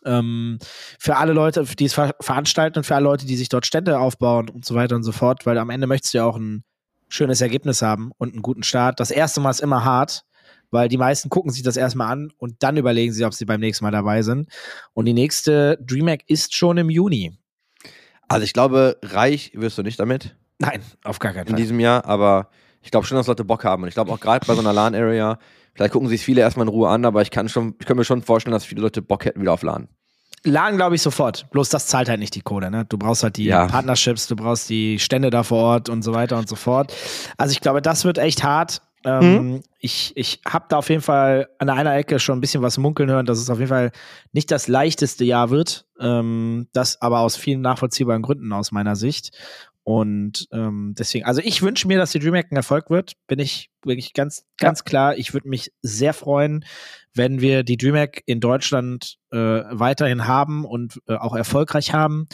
Ähm, 0.05 0.59
für 0.99 1.17
alle 1.17 1.33
Leute, 1.33 1.65
die 1.65 1.85
es 1.85 1.95
ver 1.95 2.15
veranstalten 2.21 2.79
und 2.79 2.85
für 2.85 2.95
alle 2.95 3.05
Leute, 3.05 3.27
die 3.27 3.37
sich 3.37 3.49
dort 3.49 3.67
Stände 3.67 3.99
aufbauen 3.99 4.49
und 4.49 4.65
so 4.65 4.75
weiter 4.75 4.97
und 4.97 5.03
so 5.03 5.13
fort, 5.13 5.45
weil 5.47 5.59
am 5.59 5.71
Ende 5.71 5.87
möchtest 5.87 6.15
du 6.15 6.19
ja 6.19 6.25
auch 6.25 6.37
ein 6.37 6.65
schönes 7.09 7.41
Ergebnis 7.41 7.83
haben 7.83 8.13
und 8.19 8.33
einen 8.33 8.43
guten 8.43 8.63
Start. 8.63 9.01
Das 9.01 9.11
erste 9.11 9.41
Mal 9.41 9.51
ist 9.51 9.61
immer 9.61 9.85
hart, 9.85 10.25
weil 10.71 10.89
die 10.89 10.99
meisten 10.99 11.31
gucken 11.31 11.51
sich 11.51 11.63
das 11.63 11.77
erstmal 11.77 12.13
an 12.13 12.33
und 12.39 12.63
dann 12.63 12.77
überlegen 12.77 13.13
sie, 13.13 13.25
ob 13.25 13.35
sie 13.35 13.45
beim 13.45 13.61
nächsten 13.61 13.85
Mal 13.85 13.91
dabei 13.91 14.23
sind. 14.23 14.49
Und 14.93 15.07
die 15.07 15.15
nächste 15.15 15.79
DreamHack 15.83 16.25
ist 16.29 16.55
schon 16.55 16.77
im 16.77 16.91
Juni. 16.91 17.39
Also 18.29 18.45
ich 18.45 18.53
glaube, 18.53 18.99
reich 19.03 19.53
wirst 19.55 19.79
du 19.79 19.83
nicht 19.83 19.99
damit 19.99 20.37
Nein, 20.59 20.83
auf 21.05 21.19
gar 21.19 21.33
keinen 21.33 21.47
in 21.47 21.53
Fall. 21.53 21.61
diesem 21.61 21.81
Jahr, 21.81 22.05
aber 22.05 22.51
ich 22.83 22.91
glaube 22.91 23.07
schon, 23.07 23.17
dass 23.17 23.27
Leute 23.27 23.45
Bock 23.45 23.65
haben. 23.65 23.83
Und 23.83 23.89
ich 23.89 23.95
glaube 23.95 24.13
auch 24.13 24.21
gerade 24.21 24.47
bei 24.47 24.55
so 24.55 24.61
einer 24.61 24.73
LAN-Area, 24.73 25.39
vielleicht 25.79 25.93
gucken 25.93 26.09
sich 26.09 26.23
viele 26.23 26.41
erstmal 26.43 26.67
in 26.67 26.71
Ruhe 26.73 26.89
an, 26.91 27.05
aber 27.07 27.23
ich 27.23 27.31
kann 27.31 27.49
schon, 27.49 27.75
ich 27.81 27.87
kann 27.87 27.97
mir 27.97 28.05
schon 28.05 28.21
vorstellen, 28.23 28.53
dass 28.53 28.65
viele 28.65 28.83
Leute 28.83 29.01
Bock 29.01 29.25
hätten 29.25 29.41
wieder 29.41 29.53
auf 29.53 29.63
LAN. 29.63 29.89
Laden 30.45 30.77
glaube 30.77 30.95
ich 30.95 31.03
sofort. 31.03 31.49
Bloß 31.51 31.69
das 31.69 31.87
zahlt 31.87 32.09
halt 32.09 32.21
nicht 32.21 32.35
die 32.35 32.43
Kohle. 32.43 32.71
Ne? 32.71 32.85
Du 32.89 32.99
brauchst 32.99 33.23
halt 33.23 33.37
die 33.39 33.45
Ja. 33.45 33.67
Partnerships, 33.67 34.27
du 34.27 34.37
brauchst 34.37 34.69
die 34.69 34.99
Stände 34.99 35.31
da 35.31 35.43
vor 35.43 35.59
Ort 35.63 35.89
und 35.89 36.03
so 36.03 36.13
weiter 36.13 36.37
und 36.39 36.49
so 36.49 36.57
fort. 36.57 36.95
Also 37.37 37.53
ich 37.53 37.61
glaube, 37.61 37.81
das 37.83 38.05
wird 38.05 38.19
echt 38.19 38.43
hart. 38.45 38.83
Ähm, 39.05 39.63
Ich, 39.81 40.13
ich 40.17 40.41
habe 40.45 40.65
da 40.69 40.77
auf 40.79 40.89
jeden 40.89 41.03
Fall 41.03 41.49
an 41.59 41.71
einer 41.71 41.95
Ecke 41.97 42.19
schon 42.19 42.39
ein 42.39 42.41
bisschen 42.41 42.63
was 42.63 42.79
munkeln 42.79 43.09
hören, 43.09 43.27
dass 43.27 43.39
es 43.39 43.49
auf 43.49 43.59
jeden 43.59 43.69
Fall 43.69 43.93
nicht 44.33 44.51
das 44.51 44.67
leichteste 44.67 45.25
Jahr 45.25 45.51
wird. 45.51 45.87
Ähm, 46.01 46.67
das 46.73 47.01
aber 47.01 47.21
aus 47.21 47.37
vielen 47.37 47.61
nachvollziehbaren 47.61 48.23
Gründen 48.23 48.53
aus 48.53 48.73
meiner 48.73 48.97
Sicht. 48.97 49.31
Und 49.89 50.49
ähm, 50.53 50.95
deswegen, 50.99 51.25
also 51.25 51.41
ich 51.43 51.63
wünsche 51.63 51.89
mir, 51.89 51.97
dass 51.97 52.13
die 52.13 52.19
DreamHack 52.19 52.53
ein 52.53 52.57
Erfolg 52.57 52.91
wird. 52.91 53.15
Bin 53.27 53.39
ich 53.39 53.71
wirklich 53.83 54.13
ganz, 54.13 54.45
ganz 54.59 54.85
klar. 54.85 55.17
Ich 55.17 55.33
würde 55.33 55.49
mich 55.49 55.73
sehr 55.81 56.13
freuen, 56.13 56.67
wenn 57.15 57.41
wir 57.41 57.63
die 57.63 57.79
DreamHack 57.79 58.23
in 58.27 58.39
Deutschland 58.39 59.17
äh, 59.31 59.39
weiterhin 59.39 60.27
haben 60.27 60.67
und 60.67 61.01
äh, 61.09 61.15
auch 61.15 61.35
erfolgreich 61.35 61.95
haben. 61.95 62.29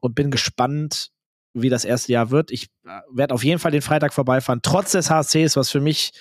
Und 0.00 0.16
bin 0.16 0.30
gespannt, 0.30 1.08
wie 1.54 1.70
das 1.70 1.86
erste 1.86 2.12
Jahr 2.12 2.30
wird. 2.30 2.50
Ich 2.50 2.64
äh, 2.84 3.00
werde 3.10 3.32
auf 3.32 3.42
jeden 3.42 3.58
Fall 3.58 3.70
den 3.70 3.80
Freitag 3.80 4.12
vorbeifahren, 4.12 4.60
trotz 4.62 4.92
des 4.92 5.08
HCs, 5.08 5.56
was 5.56 5.70
für 5.70 5.80
mich 5.80 6.12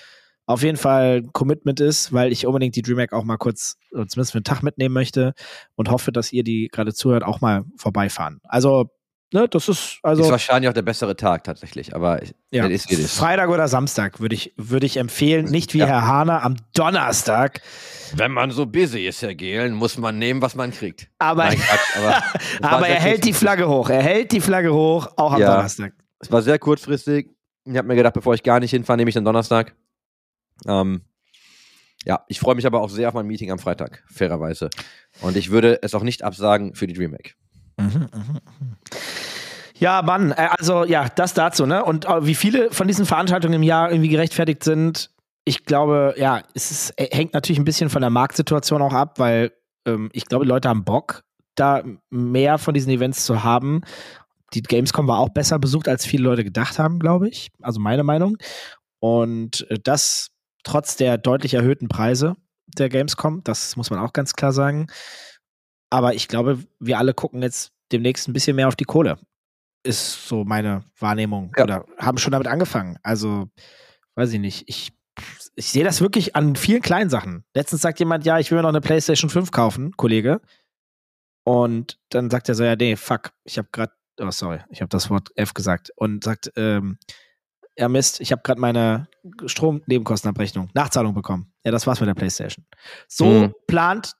auf 0.45 0.63
jeden 0.63 0.77
Fall 0.77 1.17
ein 1.17 1.33
Commitment 1.33 1.81
ist, 1.81 2.13
weil 2.13 2.31
ich 2.31 2.47
unbedingt 2.47 2.77
die 2.77 2.81
DreamHack 2.81 3.11
auch 3.11 3.25
mal 3.25 3.35
kurz, 3.35 3.75
äh, 3.91 4.05
zumindest 4.05 4.31
für 4.31 4.37
einen 4.37 4.45
Tag 4.45 4.63
mitnehmen 4.63 4.93
möchte 4.93 5.33
und 5.75 5.89
hoffe, 5.89 6.13
dass 6.13 6.31
ihr, 6.31 6.45
die 6.45 6.69
gerade 6.71 6.93
zuhört, 6.93 7.23
auch 7.23 7.41
mal 7.41 7.65
vorbeifahren. 7.75 8.39
Also, 8.45 8.89
ne, 9.33 9.47
das 9.49 9.67
ist, 9.69 9.99
also. 10.03 10.23
ist 10.23 10.29
wahrscheinlich 10.31 10.69
auch 10.69 10.73
der 10.73 10.81
bessere 10.81 11.15
Tag 11.15 11.43
tatsächlich, 11.43 11.95
aber 11.95 12.21
ich- 12.21 12.33
Ja. 12.51 12.65
it 12.65 12.71
is, 12.71 12.85
it 12.85 12.99
is. 12.99 13.17
Freitag 13.17 13.49
oder 13.49 13.67
Samstag 13.67 14.19
würde 14.19 14.35
ich, 14.35 14.53
würde 14.57 14.85
ich 14.85 14.97
empfehlen. 14.97 15.45
Nicht 15.45 15.73
wie 15.73 15.79
Ja. 15.79 15.87
Herr 15.87 16.07
Hahner 16.07 16.43
am 16.43 16.55
Donnerstag. 16.73 17.61
Wenn 18.15 18.31
man 18.31 18.51
so 18.51 18.65
busy 18.65 19.05
ist, 19.05 19.21
Herr 19.21 19.35
Gehlen, 19.35 19.73
muss 19.73 19.97
man 19.97 20.17
nehmen, 20.17 20.41
was 20.41 20.55
man 20.55 20.71
kriegt. 20.71 21.09
Aber, 21.19 21.45
Nein, 21.45 21.57
Quatsch, 21.59 21.97
aber 22.61 22.73
aber 22.75 22.87
er 22.87 22.99
hält 23.01 23.25
die. 23.25 23.33
Flagge 23.33 23.67
hoch. 23.67 23.89
Er 23.89 24.01
hält 24.01 24.31
die 24.31 24.41
Flagge 24.41 24.73
hoch, 24.73 25.07
auch 25.17 25.33
am 25.33 25.41
Ja. 25.41 25.55
Donnerstag. 25.55 25.93
Es 26.19 26.31
war 26.31 26.41
sehr 26.41 26.57
kurzfristig. 26.57 27.29
Ich 27.65 27.75
habe 27.77 27.87
mir 27.87 27.95
gedacht, 27.95 28.13
bevor 28.13 28.33
ich 28.33 28.43
gar 28.43 28.59
nicht 28.61 28.71
hinfahre, 28.71 28.97
nehme 28.97 29.09
ich 29.09 29.13
dann 29.15 29.25
Donnerstag. 29.25 29.75
Ähm, 30.65 31.01
ja, 32.05 32.23
ich 32.29 32.39
freue 32.39 32.55
mich 32.55 32.65
aber 32.65 32.79
auch 32.81 32.89
sehr 32.89 33.09
auf 33.09 33.13
mein 33.13 33.27
Meeting 33.27 33.51
am 33.51 33.59
Freitag, 33.59 34.03
fairerweise. 34.09 34.69
Und 35.21 35.35
ich 35.35 35.51
würde 35.51 35.79
es 35.83 35.93
auch 35.93 36.03
nicht 36.03 36.23
absagen 36.23 36.73
für 36.75 36.87
die 36.87 36.93
DreamHack. 36.93 37.35
Mhm, 37.77 38.07
mhm, 38.13 38.39
mhm. 38.59 38.75
Ja, 39.79 40.01
Mann, 40.01 40.31
äh, 40.31 40.49
also 40.57 40.83
ja, 40.85 41.07
das 41.09 41.33
dazu, 41.33 41.65
ne? 41.65 41.83
Und 41.83 42.05
äh, 42.05 42.25
wie 42.25 42.35
viele 42.35 42.71
von 42.71 42.87
diesen 42.87 43.05
Veranstaltungen 43.05 43.53
im 43.53 43.63
Jahr 43.63 43.91
irgendwie 43.91 44.09
gerechtfertigt 44.09 44.63
sind, 44.63 45.11
ich 45.45 45.65
glaube, 45.65 46.15
ja, 46.17 46.41
es 46.53 46.71
ist, 46.71 46.93
äh, 46.97 47.07
hängt 47.11 47.33
natürlich 47.33 47.59
ein 47.59 47.65
bisschen 47.65 47.89
von 47.89 48.01
der 48.01 48.09
Marktsituation 48.09 48.81
auch 48.81 48.93
ab, 48.93 49.19
weil 49.19 49.51
ähm, 49.85 50.09
ich 50.13 50.25
glaube, 50.25 50.45
Leute 50.45 50.69
haben 50.69 50.83
Bock, 50.83 51.23
da 51.55 51.83
mehr 52.09 52.57
von 52.57 52.73
diesen 52.73 52.91
Events 52.91 53.25
zu 53.25 53.43
haben. 53.43 53.81
Die 54.53 54.61
Gamescom 54.61 55.07
war 55.07 55.19
auch 55.19 55.29
besser 55.29 55.59
besucht, 55.59 55.87
als 55.87 56.05
viele 56.05 56.23
Leute 56.23 56.43
gedacht 56.43 56.79
haben, 56.79 56.99
glaube 56.99 57.29
ich. 57.29 57.49
Also 57.61 57.79
meine 57.79 58.03
Meinung. 58.03 58.37
Und 58.99 59.67
das 59.83 60.29
trotz 60.63 60.95
der 60.95 61.17
deutlich 61.17 61.53
erhöhten 61.53 61.87
Preise 61.87 62.35
der 62.77 62.89
Gamescom, 62.89 63.43
das 63.43 63.75
muss 63.75 63.89
man 63.89 63.99
auch 63.99 64.13
ganz 64.13 64.33
klar 64.33 64.51
sagen. 64.51 64.87
Aber 65.89 66.13
ich 66.13 66.27
glaube, 66.27 66.59
wir 66.79 66.97
alle 66.97 67.13
gucken 67.13 67.41
jetzt 67.41 67.71
demnächst 67.91 68.27
ein 68.27 68.33
bisschen 68.33 68.55
mehr 68.55 68.67
auf 68.67 68.75
die 68.75 68.83
Kohle. 68.85 69.17
Ist 69.83 70.27
so 70.27 70.43
meine 70.43 70.83
Wahrnehmung. 70.99 71.53
Ja. 71.57 71.63
Oder 71.63 71.85
haben 71.97 72.17
schon 72.17 72.31
damit 72.31 72.47
angefangen. 72.47 72.97
Also, 73.03 73.49
weiß 74.15 74.33
ich 74.33 74.39
nicht. 74.39 74.63
Ich, 74.67 74.91
ich 75.55 75.67
sehe 75.71 75.83
das 75.83 76.01
wirklich 76.01 76.35
an 76.35 76.55
vielen 76.55 76.81
kleinen 76.81 77.09
Sachen. 77.09 77.45
Letztens 77.53 77.81
sagt 77.81 77.99
jemand, 77.99 78.25
ja, 78.25 78.37
ich 78.39 78.51
will 78.51 78.57
mir 78.57 78.63
noch 78.63 78.69
eine 78.69 78.81
PlayStation 78.81 79.29
5 79.29 79.51
kaufen, 79.51 79.91
Kollege. 79.95 80.41
Und 81.45 81.97
dann 82.09 82.29
sagt 82.29 82.49
er 82.49 82.55
so, 82.55 82.63
ja, 82.65 82.75
nee, 82.75 82.97
fuck, 82.97 83.31
ich 83.45 83.57
habe 83.57 83.69
gerade, 83.71 83.93
oh 84.19 84.31
sorry, 84.31 84.59
ich 84.69 84.81
habe 84.81 84.89
das 84.89 85.09
Wort 85.09 85.29
F 85.35 85.53
gesagt 85.53 85.91
und 85.95 86.23
sagt, 86.23 86.51
ähm, 86.57 86.97
ja 87.77 87.87
Mist, 87.87 88.19
ich 88.19 88.33
habe 88.33 88.41
gerade 88.43 88.59
meine 88.59 89.07
Stromnebenkostenabrechnung, 89.45 90.69
Nachzahlung 90.73 91.13
bekommen. 91.13 91.53
Ja, 91.63 91.71
das 91.71 91.87
war's 91.87 91.99
mit 92.01 92.09
der 92.09 92.15
PlayStation. 92.15 92.65
So 93.07 93.25
Mhm. 93.25 93.53
plant 93.67 94.13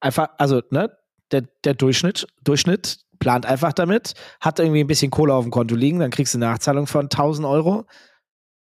einfach, 0.00 0.28
also 0.38 0.60
ne, 0.70 0.94
der, 1.32 1.42
der 1.64 1.74
Durchschnitt, 1.74 2.26
Durchschnitt 2.44 2.98
plant 3.18 3.46
einfach 3.46 3.72
damit, 3.72 4.14
hat 4.40 4.58
irgendwie 4.58 4.80
ein 4.80 4.86
bisschen 4.86 5.10
Kohle 5.10 5.34
auf 5.34 5.44
dem 5.44 5.50
Konto 5.50 5.74
liegen, 5.74 5.98
dann 6.00 6.10
kriegst 6.10 6.34
du 6.34 6.38
eine 6.38 6.46
Nachzahlung 6.46 6.86
von 6.86 7.06
1000 7.06 7.46
Euro 7.46 7.86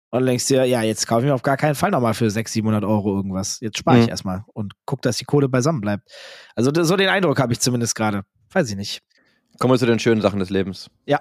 und 0.09 0.25
denkst 0.25 0.47
dir, 0.47 0.65
ja, 0.65 0.81
jetzt 0.81 1.07
kaufe 1.07 1.21
ich 1.21 1.27
mir 1.27 1.33
auf 1.33 1.41
gar 1.41 1.55
keinen 1.57 1.75
Fall 1.75 1.89
nochmal 1.91 2.13
für 2.13 2.29
600, 2.29 2.51
700 2.53 2.83
Euro 2.83 3.15
irgendwas. 3.15 3.59
Jetzt 3.61 3.77
spare 3.77 3.99
ich 3.99 4.05
Mhm. 4.05 4.09
erstmal 4.09 4.43
und 4.53 4.73
guck, 4.85 5.01
dass 5.01 5.17
die 5.17 5.25
Kohle 5.25 5.47
beisammen 5.47 5.79
bleibt. 5.79 6.09
Also 6.55 6.71
so 6.83 6.97
den 6.97 7.07
Eindruck 7.09 7.39
habe 7.39 7.53
ich 7.53 7.61
zumindest 7.61 7.95
gerade. 7.95 8.23
Weiß 8.51 8.69
ich 8.69 8.75
nicht. 8.75 9.01
Kommen 9.59 9.73
wir 9.73 9.79
zu 9.79 9.85
den 9.85 9.99
schönen 9.99 10.21
Sachen 10.21 10.39
des 10.39 10.49
Lebens. 10.49 10.89
Ja. 11.05 11.19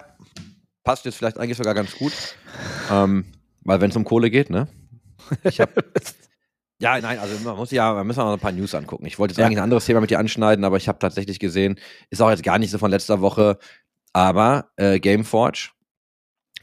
Passt 0.82 1.04
jetzt 1.04 1.16
vielleicht 1.16 1.38
eigentlich 1.38 1.56
sogar 1.58 1.74
ganz 1.74 1.96
gut. 1.96 2.12
Ähm, 2.90 3.26
weil 3.62 3.80
wenn 3.80 3.90
es 3.90 3.96
um 3.96 4.04
Kohle 4.04 4.30
geht, 4.30 4.50
ne? 4.50 4.66
Ich 5.44 5.60
hab, 5.60 5.70
ja, 6.80 7.00
nein, 7.00 7.18
also 7.18 7.38
man 7.44 7.56
muss 7.56 7.70
ja, 7.70 7.92
man 7.94 8.06
muss 8.06 8.18
auch 8.18 8.24
noch 8.24 8.32
ein 8.32 8.38
paar 8.40 8.52
News 8.52 8.74
angucken. 8.74 9.06
Ich 9.06 9.18
wollte 9.18 9.32
jetzt 9.32 9.38
Ja. 9.38 9.46
eigentlich 9.46 9.58
ein 9.58 9.64
anderes 9.64 9.84
Thema 9.84 10.00
mit 10.00 10.10
dir 10.10 10.18
anschneiden, 10.18 10.64
aber 10.64 10.76
ich 10.76 10.88
habe 10.88 10.98
tatsächlich 10.98 11.38
gesehen, 11.38 11.78
ist 12.10 12.20
auch 12.22 12.30
jetzt 12.30 12.42
gar 12.42 12.58
nicht 12.58 12.70
so 12.70 12.78
von 12.78 12.90
letzter 12.90 13.20
Woche, 13.20 13.58
aber 14.12 14.70
äh, 14.76 14.98
Gameforge, 15.00 15.68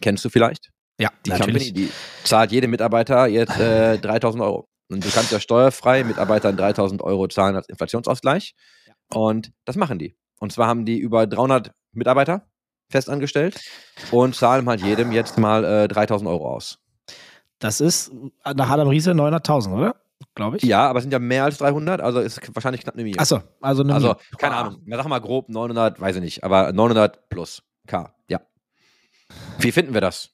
kennst 0.02 0.26
du 0.26 0.30
vielleicht? 0.30 0.72
Ja, 1.00 1.10
Die 1.26 1.32
Company, 1.32 1.72
die 1.72 1.92
zahlt 2.24 2.52
jedem 2.52 2.72
Mitarbeiter 2.72 3.28
jetzt 3.28 3.58
äh, 3.60 3.98
3000 4.02 4.44
Euro. 4.44 4.68
Und 4.90 5.04
du 5.06 5.10
kannst 5.10 5.32
ja 5.32 5.40
steuerfrei 5.40 6.04
Mitarbeitern 6.04 6.56
3000 6.58 7.02
Euro 7.02 7.28
zahlen 7.28 7.56
als 7.56 7.68
Inflationsausgleich. 7.70 8.56
Und 9.14 9.52
das 9.66 9.76
machen 9.76 10.00
die. 10.00 10.16
Und 10.40 10.52
zwar 10.54 10.68
haben 10.68 10.86
die 10.86 10.98
über 10.98 11.28
300 11.28 11.72
Mitarbeiter 11.92 12.48
festangestellt 12.90 13.60
und 14.12 14.34
zahlen 14.36 14.68
halt 14.68 14.82
jedem 14.82 15.12
jetzt 15.12 15.38
mal 15.38 15.64
äh, 15.66 15.88
3000 15.90 16.30
Euro 16.30 16.50
aus. 16.56 16.80
Das 17.60 17.82
ist 17.82 18.12
nach 18.46 18.70
Adam 18.70 18.88
Riese 18.88 19.12
900.000, 19.12 19.74
oder? 19.74 19.96
Glaube 20.38 20.58
ich. 20.58 20.64
Ja, 20.64 20.88
aber 20.88 21.00
es 21.00 21.04
sind 21.04 21.12
ja 21.12 21.18
mehr 21.18 21.44
als 21.46 21.58
300, 21.58 22.00
also 22.00 22.20
ist 22.20 22.40
wahrscheinlich 22.54 22.82
knapp 22.82 22.94
eine 22.94 23.04
Million. 23.04 23.20
Achso, 23.20 23.40
also 23.60 23.82
eine 23.82 23.96
also, 23.96 24.10
Mie- 24.10 24.38
keine 24.38 24.54
Boah. 24.54 24.62
Ahnung. 24.62 24.82
Sag 24.88 25.08
mal 25.08 25.20
grob 25.20 25.50
900, 25.50 26.00
weiß 26.00 26.16
ich 26.18 26.22
nicht, 26.22 26.44
aber 26.44 26.72
900 26.72 27.28
plus 27.30 27.64
K, 27.88 28.14
ja. 28.30 28.40
Wie 29.58 29.72
finden 29.72 29.96
wir 29.96 30.02
das? 30.02 30.30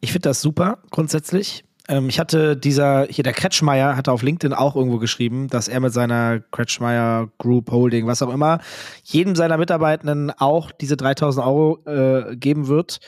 Ich 0.00 0.10
finde 0.10 0.28
das 0.28 0.42
super, 0.42 0.82
grundsätzlich. 0.90 1.64
Ähm, 1.88 2.08
ich 2.08 2.18
hatte 2.18 2.56
dieser, 2.56 3.06
hier 3.06 3.22
der 3.22 3.32
Kretschmeier 3.32 3.96
hatte 3.96 4.10
auf 4.10 4.22
LinkedIn 4.22 4.52
auch 4.52 4.74
irgendwo 4.74 4.98
geschrieben, 4.98 5.46
dass 5.46 5.68
er 5.68 5.78
mit 5.78 5.92
seiner 5.92 6.40
Kretschmeier 6.40 7.28
Group 7.38 7.70
Holding, 7.70 8.08
was 8.08 8.20
auch 8.22 8.32
immer, 8.32 8.58
jedem 9.04 9.36
seiner 9.36 9.56
Mitarbeitenden 9.56 10.32
auch 10.32 10.72
diese 10.72 10.96
3000 10.96 11.46
Euro 11.46 11.78
äh, 11.86 12.36
geben 12.36 12.66
wird 12.66 12.98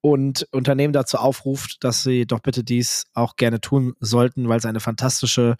und 0.00 0.46
Unternehmen 0.52 0.92
dazu 0.92 1.18
aufruft, 1.18 1.84
dass 1.84 2.02
sie 2.02 2.26
doch 2.26 2.40
bitte 2.40 2.64
dies 2.64 3.06
auch 3.14 3.36
gerne 3.36 3.60
tun 3.60 3.94
sollten, 4.00 4.48
weil 4.48 4.58
es 4.58 4.66
eine 4.66 4.80
fantastische 4.80 5.56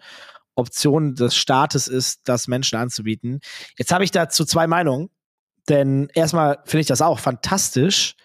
Option 0.55 1.15
des 1.15 1.35
Staates 1.35 1.87
ist, 1.87 2.21
das 2.25 2.47
Menschen 2.47 2.77
anzubieten. 2.77 3.39
Jetzt 3.77 3.91
habe 3.91 4.03
ich 4.03 4.11
dazu 4.11 4.45
zwei 4.45 4.67
Meinungen, 4.67 5.09
denn 5.69 6.09
erstmal 6.13 6.59
finde 6.65 6.81
ich 6.81 6.87
das 6.87 7.01
auch 7.01 7.19
fantastisch, 7.19 8.15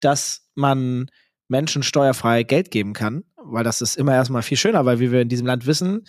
dass 0.00 0.48
man 0.54 1.10
Menschen 1.48 1.82
steuerfrei 1.82 2.42
Geld 2.42 2.70
geben 2.70 2.92
kann, 2.92 3.24
weil 3.36 3.64
das 3.64 3.82
ist 3.82 3.96
immer 3.96 4.14
erstmal 4.14 4.42
viel 4.42 4.56
schöner, 4.56 4.86
weil 4.86 5.00
wie 5.00 5.12
wir 5.12 5.20
in 5.20 5.28
diesem 5.28 5.46
Land 5.46 5.66
wissen, 5.66 6.06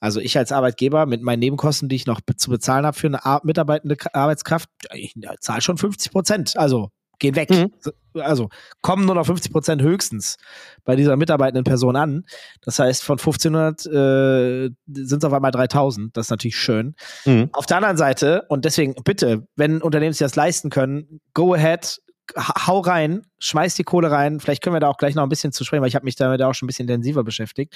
also 0.00 0.20
ich 0.20 0.36
als 0.36 0.52
Arbeitgeber 0.52 1.06
mit 1.06 1.22
meinen 1.22 1.40
Nebenkosten, 1.40 1.88
die 1.88 1.96
ich 1.96 2.06
noch 2.06 2.20
zu 2.36 2.50
bezahlen 2.50 2.84
habe 2.86 2.96
für 2.96 3.06
eine 3.06 3.24
Ar 3.24 3.40
mitarbeitende 3.44 3.96
Arbeitskraft, 4.12 4.68
ich 4.92 5.14
zahle 5.40 5.62
schon 5.62 5.78
50 5.78 6.12
Prozent. 6.12 6.56
Also 6.56 6.90
gehen 7.24 7.36
weg. 7.36 7.50
Mhm. 7.50 7.72
Also 8.20 8.48
kommen 8.80 9.06
nur 9.06 9.14
noch 9.16 9.26
50 9.26 9.50
Prozent 9.52 9.82
höchstens 9.82 10.36
bei 10.84 10.94
dieser 10.96 11.16
mitarbeitenden 11.16 11.64
Person 11.64 11.96
an. 11.96 12.24
Das 12.62 12.78
heißt, 12.78 13.02
von 13.02 13.18
1500 13.18 13.86
äh, 13.86 14.70
sind 14.86 15.18
es 15.18 15.24
auf 15.24 15.32
einmal 15.32 15.50
3000. 15.50 16.16
Das 16.16 16.26
ist 16.26 16.30
natürlich 16.30 16.56
schön. 16.56 16.94
Mhm. 17.24 17.50
Auf 17.52 17.66
der 17.66 17.78
anderen 17.78 17.96
Seite, 17.96 18.44
und 18.48 18.64
deswegen 18.64 18.94
bitte, 19.04 19.46
wenn 19.56 19.82
Unternehmen 19.82 20.12
sich 20.12 20.20
das 20.20 20.36
leisten 20.36 20.70
können, 20.70 21.20
go 21.34 21.54
ahead, 21.54 22.00
ha- 22.36 22.66
hau 22.66 22.80
rein, 22.80 23.22
schmeiß 23.38 23.74
die 23.74 23.84
Kohle 23.84 24.10
rein. 24.10 24.38
Vielleicht 24.38 24.62
können 24.62 24.76
wir 24.76 24.80
da 24.80 24.88
auch 24.88 24.98
gleich 24.98 25.14
noch 25.14 25.22
ein 25.24 25.28
bisschen 25.28 25.52
zu 25.52 25.64
sprechen, 25.64 25.82
weil 25.82 25.88
ich 25.88 25.96
habe 25.96 26.04
mich 26.04 26.16
damit 26.16 26.40
auch 26.42 26.54
schon 26.54 26.66
ein 26.66 26.68
bisschen 26.68 26.88
intensiver 26.88 27.24
beschäftigt. 27.24 27.74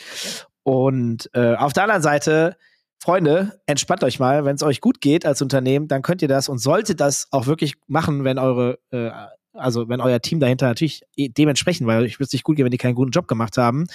Und 0.63 1.31
äh, 1.35 1.55
auf 1.57 1.73
der 1.73 1.85
anderen 1.85 2.03
Seite, 2.03 2.57
Freunde, 3.01 3.61
entspannt 3.67 4.03
euch 4.03 4.19
mal. 4.19 4.45
Wenn 4.45 4.57
es 4.57 4.63
euch 4.63 4.81
gut 4.81 5.01
geht 5.01 5.25
als 5.25 5.41
Unternehmen, 5.41 5.87
dann 5.89 6.03
könnt 6.03 6.21
ihr 6.21 6.29
das 6.29 6.49
und 6.49 6.59
solltet 6.59 7.01
das 7.01 7.29
auch 7.31 7.47
wirklich 7.47 7.75
machen, 7.87 8.25
wenn 8.25 8.39
eure, 8.39 8.79
äh, 8.91 9.11
also 9.59 9.89
wenn 9.89 10.01
euer 10.01 10.21
Team 10.21 10.41
dahinter 10.41 10.67
natürlich 10.67 11.03
eh 11.17 11.29
dementsprechend, 11.29 11.87
weil 11.87 12.05
ich 12.07 12.19
würde 12.19 12.27
es 12.27 12.33
nicht 12.33 12.45
gut 12.45 12.57
gehen, 12.57 12.65
wenn 12.65 12.71
die 12.71 12.79
keinen 12.79 12.95
guten 12.95 13.11
Job 13.11 13.29
gemacht 13.29 13.57
haben, 13.59 13.87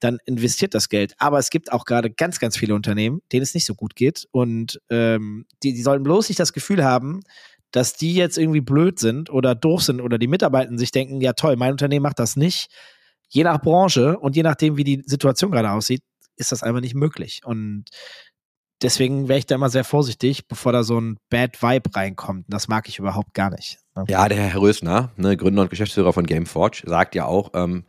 dann 0.00 0.18
investiert 0.24 0.74
das 0.74 0.88
Geld. 0.88 1.14
Aber 1.18 1.38
es 1.38 1.50
gibt 1.50 1.72
auch 1.72 1.84
gerade 1.84 2.10
ganz, 2.10 2.40
ganz 2.40 2.56
viele 2.56 2.74
Unternehmen, 2.74 3.20
denen 3.32 3.42
es 3.42 3.54
nicht 3.54 3.66
so 3.66 3.74
gut 3.74 3.94
geht. 3.94 4.26
Und 4.32 4.80
ähm, 4.90 5.46
die, 5.62 5.72
die 5.74 5.82
sollten 5.82 6.02
bloß 6.02 6.28
nicht 6.28 6.40
das 6.40 6.52
Gefühl 6.52 6.84
haben, 6.84 7.20
dass 7.70 7.94
die 7.94 8.14
jetzt 8.14 8.36
irgendwie 8.36 8.60
blöd 8.60 8.98
sind 8.98 9.30
oder 9.30 9.54
doof 9.54 9.82
sind 9.82 10.00
oder 10.00 10.18
die 10.18 10.26
Mitarbeiter 10.26 10.76
sich 10.76 10.90
denken, 10.90 11.20
ja 11.20 11.32
toll, 11.32 11.56
mein 11.56 11.72
Unternehmen 11.72 12.02
macht 12.02 12.18
das 12.18 12.36
nicht. 12.36 12.68
Je 13.28 13.44
nach 13.44 13.62
Branche 13.62 14.18
und 14.18 14.36
je 14.36 14.42
nachdem, 14.42 14.76
wie 14.76 14.84
die 14.84 15.02
Situation 15.06 15.50
gerade 15.50 15.70
aussieht, 15.70 16.02
ist 16.36 16.52
das 16.52 16.62
einfach 16.62 16.80
nicht 16.80 16.94
möglich. 16.94 17.40
Und 17.44 17.86
deswegen 18.82 19.28
wäre 19.28 19.38
ich 19.38 19.46
da 19.46 19.54
immer 19.54 19.70
sehr 19.70 19.84
vorsichtig, 19.84 20.48
bevor 20.48 20.72
da 20.72 20.82
so 20.82 21.00
ein 21.00 21.18
Bad 21.30 21.62
Vibe 21.62 21.94
reinkommt. 21.94 22.46
Und 22.46 22.52
das 22.52 22.68
mag 22.68 22.88
ich 22.88 22.98
überhaupt 22.98 23.34
gar 23.34 23.50
nicht. 23.50 23.78
ne? 23.96 24.04
Ja, 24.08 24.28
der 24.28 24.38
Herr 24.38 24.60
Rösner, 24.60 25.10
ne, 25.16 25.36
Gründer 25.36 25.62
und 25.62 25.70
Geschäftsführer 25.70 26.12
von 26.12 26.26
Gameforge, 26.26 26.82
sagt 26.86 27.14
ja 27.14 27.26
auch, 27.26 27.50
ähm, 27.54 27.84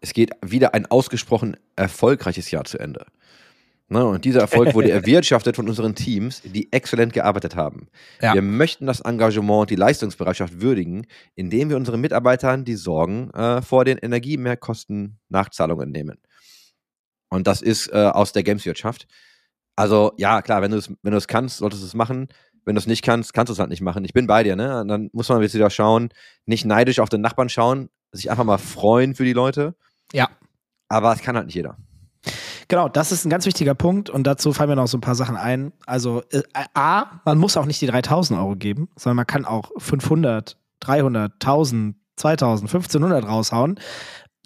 es 0.00 0.12
geht 0.12 0.30
wieder 0.42 0.74
ein 0.74 0.86
ausgesprochen 0.86 1.56
erfolgreiches 1.76 2.50
Jahr 2.50 2.64
zu 2.64 2.78
Ende. 2.78 3.06
Ne, 3.90 4.04
und 4.04 4.26
dieser 4.26 4.40
Erfolg 4.40 4.74
wurde 4.74 4.90
erwirtschaftet 4.92 5.56
von 5.56 5.66
unseren 5.66 5.94
Teams, 5.94 6.42
die 6.44 6.70
exzellent 6.72 7.14
gearbeitet 7.14 7.56
haben. 7.56 7.88
Ja. 8.20 8.34
Wir 8.34 8.42
möchten 8.42 8.86
das 8.86 9.00
Engagement 9.00 9.62
und 9.62 9.70
die 9.70 9.76
Leistungsbereitschaft 9.76 10.60
würdigen, 10.60 11.06
indem 11.34 11.70
wir 11.70 11.76
unseren 11.78 12.00
Mitarbeitern 12.00 12.66
die 12.66 12.74
Sorgen 12.74 13.30
äh, 13.30 13.62
vor 13.62 13.86
den 13.86 13.96
Energiemehrkosten 13.96 15.18
Nachzahlungen 15.30 15.90
nehmen. 15.90 16.18
Und 17.30 17.46
das 17.46 17.62
ist 17.62 17.88
äh, 17.88 17.96
aus 17.96 18.32
der 18.32 18.42
Gameswirtschaft. 18.42 19.06
Also 19.78 20.12
ja, 20.16 20.42
klar, 20.42 20.60
wenn 20.60 20.72
du 20.72 20.76
es 20.76 20.92
wenn 21.02 21.12
du 21.12 21.16
es 21.16 21.28
kannst, 21.28 21.58
solltest 21.58 21.82
du 21.82 21.86
es 21.86 21.94
machen. 21.94 22.26
Wenn 22.64 22.74
du 22.74 22.80
es 22.80 22.88
nicht 22.88 23.02
kannst, 23.02 23.32
kannst 23.32 23.48
du 23.48 23.52
es 23.52 23.60
halt 23.60 23.70
nicht 23.70 23.80
machen. 23.80 24.04
Ich 24.04 24.12
bin 24.12 24.26
bei 24.26 24.42
dir, 24.42 24.56
ne? 24.56 24.80
Und 24.80 24.88
dann 24.88 25.08
muss 25.12 25.28
man 25.28 25.40
jetzt 25.40 25.54
wieder 25.54 25.70
schauen, 25.70 26.08
nicht 26.46 26.64
neidisch 26.64 26.98
auf 26.98 27.08
den 27.08 27.20
Nachbarn 27.20 27.48
schauen, 27.48 27.88
sich 28.10 28.28
einfach 28.28 28.42
mal 28.42 28.58
freuen 28.58 29.14
für 29.14 29.24
die 29.24 29.32
Leute. 29.32 29.76
Ja. 30.12 30.30
Aber 30.88 31.12
es 31.12 31.22
kann 31.22 31.36
halt 31.36 31.46
nicht 31.46 31.54
jeder. 31.54 31.76
Genau, 32.66 32.88
das 32.88 33.12
ist 33.12 33.24
ein 33.24 33.30
ganz 33.30 33.46
wichtiger 33.46 33.76
Punkt 33.76 34.10
und 34.10 34.26
dazu 34.26 34.52
fallen 34.52 34.68
mir 34.68 34.74
noch 34.74 34.88
so 34.88 34.98
ein 34.98 35.00
paar 35.00 35.14
Sachen 35.14 35.36
ein. 35.36 35.72
Also 35.86 36.24
äh, 36.32 36.42
A, 36.74 37.20
man 37.24 37.38
muss 37.38 37.56
auch 37.56 37.64
nicht 37.64 37.80
die 37.80 37.86
3000 37.86 38.36
Euro 38.40 38.56
geben, 38.56 38.88
sondern 38.96 39.16
man 39.16 39.26
kann 39.28 39.44
auch 39.44 39.70
500, 39.78 40.58
300, 40.80 41.34
1000, 41.34 41.94
2000, 42.16 42.68
1500 42.68 43.24
raushauen. 43.24 43.78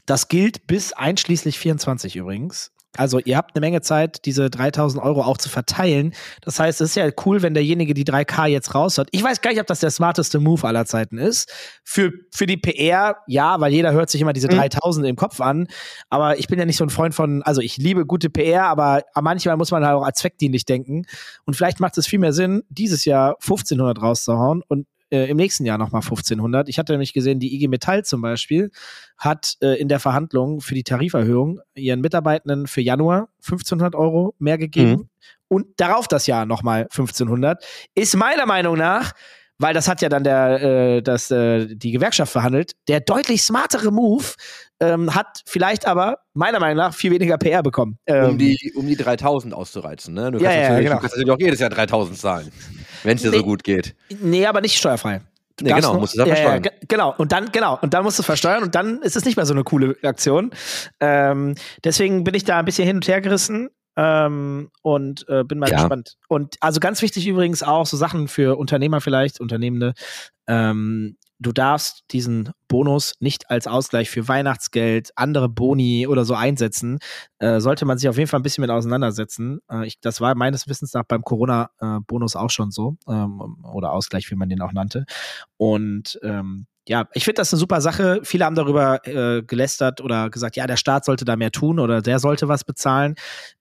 Das 0.04 0.28
gilt 0.28 0.66
bis 0.66 0.92
einschließlich 0.92 1.58
24 1.58 2.16
übrigens. 2.16 2.70
Also 2.96 3.18
ihr 3.18 3.36
habt 3.36 3.54
eine 3.54 3.60
Menge 3.60 3.80
Zeit, 3.80 4.24
diese 4.26 4.50
3000 4.50 5.02
Euro 5.02 5.22
auch 5.22 5.38
zu 5.38 5.48
verteilen. 5.48 6.12
Das 6.42 6.58
heißt, 6.60 6.80
es 6.80 6.90
ist 6.90 6.96
ja 6.96 7.08
cool, 7.24 7.42
wenn 7.42 7.54
derjenige 7.54 7.94
die 7.94 8.04
3K 8.04 8.46
jetzt 8.46 8.74
raus 8.74 8.98
hat. 8.98 9.08
Ich 9.12 9.22
weiß 9.22 9.40
gar 9.40 9.50
nicht, 9.50 9.60
ob 9.60 9.66
das 9.66 9.80
der 9.80 9.90
smarteste 9.90 10.40
Move 10.40 10.66
aller 10.66 10.84
Zeiten 10.84 11.18
ist. 11.18 11.50
Für, 11.84 12.12
für 12.30 12.46
die 12.46 12.56
PR, 12.56 13.16
ja, 13.26 13.60
weil 13.60 13.72
jeder 13.72 13.92
hört 13.92 14.10
sich 14.10 14.20
immer 14.20 14.32
diese 14.32 14.48
Mhm. 14.48 14.56
3000 14.56 15.06
im 15.06 15.16
Kopf 15.16 15.40
an. 15.40 15.66
Aber 16.10 16.38
ich 16.38 16.48
bin 16.48 16.58
ja 16.58 16.64
nicht 16.64 16.76
so 16.76 16.84
ein 16.84 16.90
Freund 16.90 17.14
von, 17.14 17.42
also 17.42 17.60
ich 17.60 17.76
liebe 17.78 18.04
gute 18.06 18.28
PR, 18.30 18.64
aber 18.64 19.02
manchmal 19.20 19.56
muss 19.56 19.70
man 19.70 19.84
halt 19.84 19.96
auch 19.96 20.04
als 20.04 20.18
zweckdienlich 20.18 20.64
denken. 20.66 21.04
Und 21.44 21.54
vielleicht 21.54 21.80
macht 21.80 21.96
es 21.98 22.06
viel 22.06 22.18
mehr 22.18 22.32
Sinn, 22.32 22.62
dieses 22.68 23.04
Jahr 23.04 23.36
1500 23.40 24.00
rauszuhauen 24.02 24.62
und 24.68 24.86
äh, 25.12 25.26
im 25.30 25.36
nächsten 25.36 25.64
Jahr 25.64 25.78
nochmal 25.78 26.00
1500. 26.00 26.68
Ich 26.68 26.78
hatte 26.78 26.92
nämlich 26.92 27.12
gesehen, 27.12 27.38
die 27.38 27.54
IG 27.54 27.68
Metall 27.68 28.04
zum 28.04 28.22
Beispiel 28.22 28.70
hat 29.18 29.56
äh, 29.60 29.78
in 29.80 29.88
der 29.88 30.00
Verhandlung 30.00 30.60
für 30.60 30.74
die 30.74 30.82
Tariferhöhung 30.82 31.60
ihren 31.74 32.00
Mitarbeitenden 32.00 32.66
für 32.66 32.80
Januar 32.80 33.28
1500 33.44 33.94
Euro 33.94 34.34
mehr 34.38 34.58
gegeben 34.58 35.10
und 35.48 35.66
darauf 35.76 36.08
das 36.08 36.26
Jahr 36.26 36.46
nochmal 36.46 36.84
1500. 36.84 37.62
Ist 37.94 38.16
meiner 38.16 38.46
Meinung 38.46 38.78
nach, 38.78 39.12
weil 39.62 39.72
das 39.74 39.88
hat 39.88 40.02
ja 40.02 40.08
dann 40.08 40.24
der, 40.24 40.60
äh, 40.62 41.02
das, 41.02 41.30
äh, 41.30 41.66
die 41.74 41.92
Gewerkschaft 41.92 42.30
verhandelt, 42.32 42.72
der 42.88 43.00
deutlich 43.00 43.42
smartere 43.42 43.90
Move, 43.90 44.24
ähm, 44.80 45.14
hat 45.14 45.40
vielleicht 45.46 45.86
aber 45.86 46.18
meiner 46.34 46.58
Meinung 46.60 46.76
nach 46.78 46.94
viel 46.94 47.12
weniger 47.12 47.38
PR 47.38 47.62
bekommen. 47.62 47.96
Ähm, 48.06 48.30
Um 48.30 48.38
die, 48.38 48.72
um 48.76 48.86
die 48.86 48.96
3000 48.96 49.54
auszureizen. 49.54 50.12
Ne? 50.14 50.32
Du, 50.32 50.38
Ja, 50.38 50.44
kannst 50.50 50.56
ja, 50.56 50.62
natürlich, 50.68 50.84
genau. 50.86 50.96
du 50.96 51.00
kannst 51.00 51.16
natürlich 51.16 51.30
auch 51.32 51.40
jedes 51.40 51.60
Jahr 51.60 51.70
3000 51.70 52.18
zahlen, 52.18 52.52
wenn 53.04 53.16
es 53.16 53.22
dir 53.22 53.30
Nee. 53.30 53.38
so 53.38 53.44
gut 53.44 53.64
geht. 53.64 53.94
Nee, 54.20 54.44
aber 54.46 54.60
nicht 54.60 54.76
steuerfrei. 54.76 55.20
Nee, 55.60 55.68
darfst 55.68 55.86
genau, 55.86 56.00
musst 56.00 56.14
du 56.14 56.18
dann 56.18 56.28
ja, 56.28 56.34
ja, 56.34 56.40
versteuern. 56.40 56.62
ge- 56.62 56.72
genau, 56.88 57.14
und 57.18 57.30
dann, 57.30 57.52
genau, 57.52 57.78
und 57.82 57.94
dann 57.94 58.02
musst 58.04 58.18
du 58.18 58.22
versteuern 58.22 58.62
und 58.64 58.74
dann 58.74 59.00
ist 59.02 59.14
es 59.16 59.24
nicht 59.24 59.36
mehr 59.36 59.46
so 59.46 59.52
eine 59.54 59.62
coole 59.62 59.96
Aktion. 60.02 60.50
Ähm, 60.98 61.54
deswegen 61.84 62.24
bin 62.24 62.34
ich 62.34 62.44
da 62.44 62.58
ein 62.58 62.64
bisschen 62.64 62.86
hin 62.86 62.96
und 62.96 63.06
her 63.06 63.20
gerissen. 63.20 63.68
Ähm, 63.96 64.70
und 64.82 65.26
äh, 65.28 65.44
bin 65.44 65.58
mal 65.58 65.70
Ja. 65.70 65.76
gespannt. 65.80 66.16
Und 66.28 66.56
also 66.60 66.80
ganz 66.80 67.02
wichtig 67.02 67.26
übrigens 67.26 67.62
auch 67.62 67.86
so 67.86 67.96
Sachen 67.96 68.28
für 68.28 68.56
Unternehmer 68.58 69.00
vielleicht, 69.00 69.40
Unternehmende. 69.40 69.92
Ähm, 70.46 71.16
du 71.38 71.52
darfst 71.52 72.04
diesen 72.12 72.50
Bonus 72.68 73.14
nicht 73.20 73.50
als 73.50 73.66
Ausgleich 73.66 74.08
für 74.10 74.28
Weihnachtsgeld, 74.28 75.10
andere 75.16 75.48
Boni 75.48 76.06
oder 76.06 76.24
so 76.24 76.34
einsetzen. 76.34 77.00
Äh, 77.38 77.60
sollte 77.60 77.84
man 77.84 77.98
sich 77.98 78.08
auf 78.08 78.16
jeden 78.16 78.28
Fall 78.28 78.40
ein 78.40 78.44
bisschen 78.44 78.62
mit 78.62 78.70
auseinandersetzen. 78.70 79.60
Äh, 79.70 79.86
ich, 79.86 80.00
das 80.00 80.20
war 80.20 80.34
meines 80.36 80.68
Wissens 80.68 80.94
nach 80.94 81.04
beim 81.04 81.22
Corona-Bonus 81.22 82.36
auch 82.36 82.50
schon 82.50 82.70
so. 82.70 82.96
Ähm, 83.08 83.58
oder 83.72 83.92
Ausgleich, 83.92 84.30
wie 84.30 84.36
man 84.36 84.48
den 84.48 84.60
auch 84.62 84.72
nannte. 84.72 85.04
Und 85.56 86.18
ähm, 86.22 86.66
ja, 86.88 87.08
ich 87.14 87.24
finde 87.24 87.36
das 87.36 87.52
eine 87.52 87.60
super 87.60 87.80
Sache. 87.80 88.20
Viele 88.24 88.44
haben 88.44 88.56
darüber 88.56 89.06
äh, 89.06 89.42
gelästert 89.42 90.00
oder 90.00 90.30
gesagt, 90.30 90.56
ja, 90.56 90.66
der 90.66 90.76
Staat 90.76 91.04
sollte 91.04 91.24
da 91.24 91.36
mehr 91.36 91.52
tun 91.52 91.78
oder 91.78 92.02
der 92.02 92.18
sollte 92.18 92.48
was 92.48 92.64
bezahlen. 92.64 93.14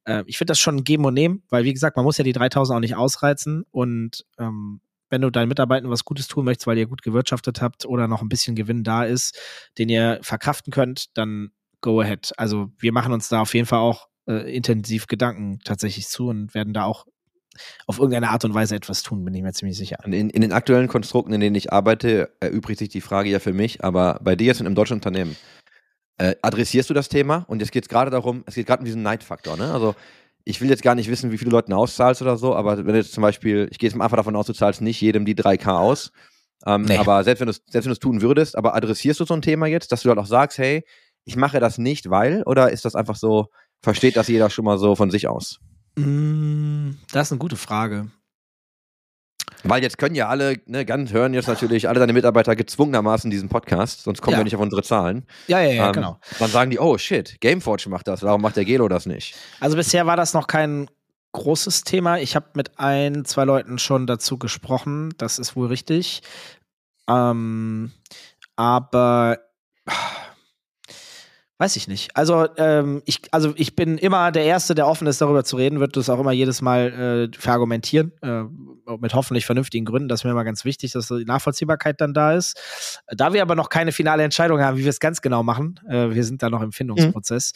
Äh, 0.06 0.24
ich 0.26 0.38
finde 0.38 0.52
das 0.52 0.60
schon 0.60 0.84
Geben 0.84 1.06
und 1.06 1.14
Nehmen, 1.14 1.44
weil 1.50 1.64
wie 1.64 1.74
gesagt, 1.74 1.98
man 1.98 2.06
muss 2.06 2.18
ja 2.18 2.24
die 2.24 2.34
3000 2.34 2.76
auch 2.76 2.82
nicht 2.82 2.96
ausreizen 2.96 3.64
und 3.72 4.26
ähm, 4.40 4.82
wenn 5.12 5.22
du 5.22 5.30
deinen 5.30 5.50
Mitarbeitern 5.50 5.92
was 5.92 6.06
Gutes 6.06 6.28
tun 6.28 6.46
möchtest, 6.46 6.68
weil 6.68 6.78
ihr 6.78 6.88
gut 6.88 7.04
gewirtschaftet 7.04 7.62
habt 7.62 7.86
oder 7.86 8.08
noch 8.08 8.22
ein 8.22 8.30
bisschen 8.30 8.56
Gewinn 8.56 8.84
da 8.84 9.04
ist, 9.04 9.38
den 9.78 9.90
ihr 9.90 10.20
verkraften 10.24 10.72
könnt, 10.72 11.18
dann 11.18 11.52
go 11.82 12.00
ahead. 12.00 12.32
Also 12.38 12.72
wir 12.80 12.94
machen 12.94 13.12
uns 13.12 13.28
da 13.28 13.42
auf 13.42 13.54
jeden 13.54 13.68
Fall 13.68 13.80
auch 13.80 14.08
äh, 14.28 14.56
intensiv 14.56 15.08
Gedanken 15.08 15.60
tatsächlich 15.64 16.08
zu 16.08 16.30
und 16.30 16.54
werden 16.56 16.74
da 16.74 16.86
auch 16.86 17.06
auf 17.88 17.98
irgendeine 17.98 18.30
Art 18.30 18.46
und 18.46 18.54
Weise 18.54 18.76
etwas 18.76 19.04
tun, 19.04 19.24
bin 19.26 19.34
ich 19.34 19.42
mir 19.42 19.52
ziemlich 19.54 19.78
sicher. 19.78 19.98
In, 20.06 20.30
in 20.30 20.42
den 20.42 20.52
aktuellen 20.54 20.88
Konstrukten, 20.88 21.34
in 21.34 21.42
denen 21.42 21.56
ich 21.56 21.72
arbeite, 21.74 22.32
erübrigt 22.40 22.80
sich 22.80 22.90
die 22.90 23.02
Frage 23.02 23.30
ja 23.30 23.40
für 23.40 23.54
mich, 23.54 23.84
aber 23.84 24.20
bei 24.24 24.36
dir 24.36 24.48
jetzt 24.48 24.60
in 24.62 24.66
einem 24.66 24.76
deutschen 24.76 24.96
Unternehmen, 24.96 25.36
äh, 26.18 26.36
adressierst 26.42 26.90
du 26.90 26.94
das 26.94 27.10
Thema? 27.10 27.46
Und 27.48 27.60
jetzt 27.62 27.72
geht 27.72 27.84
es 27.86 27.90
gerade 27.90 28.12
darum, 28.12 28.44
es 28.46 28.56
geht 28.56 28.68
gerade 28.68 28.82
um 28.82 28.86
diesen 28.86 29.02
Neidfaktor, 29.04 29.58
ne? 29.58 29.74
Also 29.74 29.96
ich 30.44 30.60
will 30.62 30.70
jetzt 30.70 30.82
gar 30.84 30.96
nicht 30.96 31.10
wissen, 31.10 31.32
wie 31.32 31.38
viele 31.38 31.52
Leuten 31.52 31.74
auszahlst 31.74 32.22
oder 32.22 32.38
so, 32.38 32.56
aber 32.56 32.78
wenn 32.78 32.88
du 32.88 32.96
jetzt 32.98 33.14
zum 33.14 33.22
Beispiel, 33.22 33.68
ich 33.72 33.78
gehe 33.80 33.90
jetzt 33.90 33.96
mal 33.96 34.06
einfach 34.06 34.18
davon 34.18 34.36
aus, 34.36 34.48
du 34.48 34.54
zahlst 34.54 34.82
nicht 34.82 35.00
jedem 35.02 35.26
die 35.26 35.36
3K 35.36 35.80
aus, 35.80 36.12
ähm, 36.66 36.84
Nee. 36.84 36.98
aber 36.98 37.24
selbst 37.24 37.42
wenn 37.42 37.48
du 37.48 37.52
es 37.52 37.62
selbst 37.68 37.86
wenn 37.86 37.92
du 37.92 37.94
es 37.94 38.00
tun 38.00 38.22
würdest, 38.22 38.56
aber 38.58 38.76
adressierst 38.76 39.20
du 39.20 39.26
so 39.26 39.34
ein 39.34 39.42
Thema 39.42 39.68
jetzt, 39.68 39.92
dass 39.92 40.02
du 40.02 40.10
halt 40.10 40.20
auch 40.20 40.26
sagst, 40.26 40.58
hey, 40.58 40.84
ich 41.26 41.36
mache 41.36 41.60
das 41.60 41.78
nicht, 41.78 42.10
weil, 42.10 42.44
oder 42.44 42.72
ist 42.72 42.86
das 42.86 42.96
einfach 42.96 43.16
so, 43.16 43.48
versteht 43.84 44.16
das 44.16 44.28
jeder 44.28 44.50
schon 44.50 44.66
mal 44.66 44.78
so 44.78 44.96
von 44.96 45.12
sich 45.12 45.28
aus? 45.28 45.60
Mm, 45.96 46.92
Das 47.12 47.28
ist 47.28 47.32
eine 47.34 47.40
gute 47.40 47.56
Frage. 47.58 48.10
Weil 49.64 49.84
jetzt 49.84 49.98
können 50.00 50.16
ja 50.16 50.28
alle, 50.28 50.60
ne, 50.66 50.86
ganz 50.86 51.12
hören 51.12 51.34
jetzt 51.36 51.48
natürlich 51.48 51.88
alle 51.88 52.00
deine 52.00 52.14
Mitarbeiter 52.14 52.56
gezwungenermaßen 52.56 53.30
diesen 53.30 53.48
Podcast, 53.50 54.04
sonst 54.04 54.22
kommen 54.22 54.34
Ja. 54.34 54.40
wir 54.40 54.44
nicht 54.44 54.56
auf 54.56 54.62
unsere 54.62 54.82
Zahlen. 54.82 55.28
Ja, 55.48 55.60
ja, 55.62 55.72
ja, 55.72 55.88
Ähm, 55.88 55.94
genau. 55.94 56.20
Dann 56.40 56.50
sagen 56.50 56.72
die, 56.72 56.80
oh 56.80 56.98
shit, 56.98 57.40
Gameforge 57.42 57.88
macht 57.90 58.08
das, 58.08 58.24
warum 58.24 58.42
macht 58.42 58.56
der 58.56 58.66
Gelo 58.66 58.88
das 58.88 59.06
nicht? 59.06 59.36
Also 59.60 59.76
bisher 59.78 60.08
war 60.08 60.18
das 60.18 60.34
noch 60.34 60.48
kein 60.48 60.90
großes 61.34 61.84
Thema. 61.84 62.18
Ich 62.20 62.36
habe 62.36 62.48
mit 62.56 62.80
ein, 62.80 63.24
zwei 63.26 63.44
Leuten 63.46 63.78
schon 63.78 64.08
dazu 64.08 64.38
gesprochen. 64.40 65.14
Das 65.18 65.38
ist 65.38 65.56
wohl 65.56 65.68
richtig. 65.68 66.24
Ähm, 67.08 67.92
aber 68.56 69.40
weiß 71.62 71.76
ich 71.76 71.88
nicht. 71.88 72.18
Also 72.18 72.48
ähm, 72.58 73.04
ich, 73.06 73.22
also 73.30 73.54
ich 73.56 73.76
bin 73.76 74.00
immer 74.00 74.32
der 74.32 74.46
Erste, 74.46 74.74
der 74.74 74.88
offen 74.88 75.06
ist, 75.06 75.22
darüber 75.22 75.44
zu 75.44 75.58
reden, 75.58 75.80
wird 75.80 75.96
das 75.96 76.10
auch 76.10 76.20
immer 76.20 76.32
jedes 76.32 76.60
Mal 76.64 77.30
äh, 77.32 77.38
verargumentieren, 77.38 78.14
äh, 78.24 78.46
mit 78.98 79.14
hoffentlich 79.14 79.46
vernünftigen 79.46 79.86
Gründen. 79.86 80.10
Das 80.10 80.22
ist 80.22 80.24
mir 80.24 80.32
immer 80.32 80.44
ganz 80.44 80.66
wichtig, 80.66 80.94
dass 80.94 81.10
die 81.10 81.24
Nachvollziehbarkeit 81.24 82.02
dann 82.02 82.16
da 82.16 82.34
ist. 82.34 83.04
Da 83.16 83.34
wir 83.34 83.44
aber 83.44 83.54
noch 83.54 83.70
keine 83.70 83.92
finale 83.92 84.24
Entscheidung 84.24 84.60
haben, 84.60 84.76
wie 84.78 84.86
wir 84.86 84.90
es 84.90 85.00
ganz 85.00 85.22
genau 85.22 85.44
machen, 85.44 85.80
äh, 85.88 86.10
wir 86.10 86.24
sind 86.24 86.42
da 86.42 86.50
noch 86.50 86.64
im 86.64 86.72
Findungsprozess. 86.72 87.52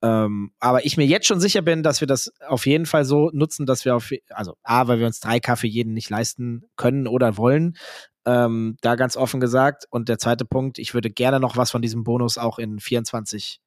Ähm, 0.00 0.52
aber 0.58 0.86
ich 0.86 0.96
mir 0.96 1.04
jetzt 1.04 1.26
schon 1.26 1.40
sicher 1.40 1.60
bin, 1.60 1.82
dass 1.82 2.00
wir 2.00 2.08
das 2.08 2.32
auf 2.48 2.64
jeden 2.64 2.86
Fall 2.86 3.04
so 3.04 3.30
nutzen, 3.34 3.66
dass 3.66 3.84
wir 3.84 3.94
auf, 3.94 4.10
also 4.30 4.56
A, 4.62 4.88
weil 4.88 5.00
wir 5.00 5.06
uns 5.06 5.20
3K 5.20 5.56
für 5.56 5.66
jeden 5.66 5.92
nicht 5.92 6.08
leisten 6.08 6.62
können 6.76 7.06
oder 7.06 7.36
wollen. 7.36 7.76
Ähm, 8.26 8.76
da 8.82 8.96
ganz 8.96 9.16
offen 9.16 9.40
gesagt. 9.40 9.86
Und 9.90 10.08
der 10.08 10.18
zweite 10.18 10.44
Punkt, 10.44 10.78
ich 10.78 10.92
würde 10.94 11.10
gerne 11.10 11.40
noch 11.40 11.56
was 11.56 11.70
von 11.70 11.80
diesem 11.82 12.04
Bonus 12.04 12.36
auch 12.38 12.58
in 12.58 12.78
24 12.78 13.60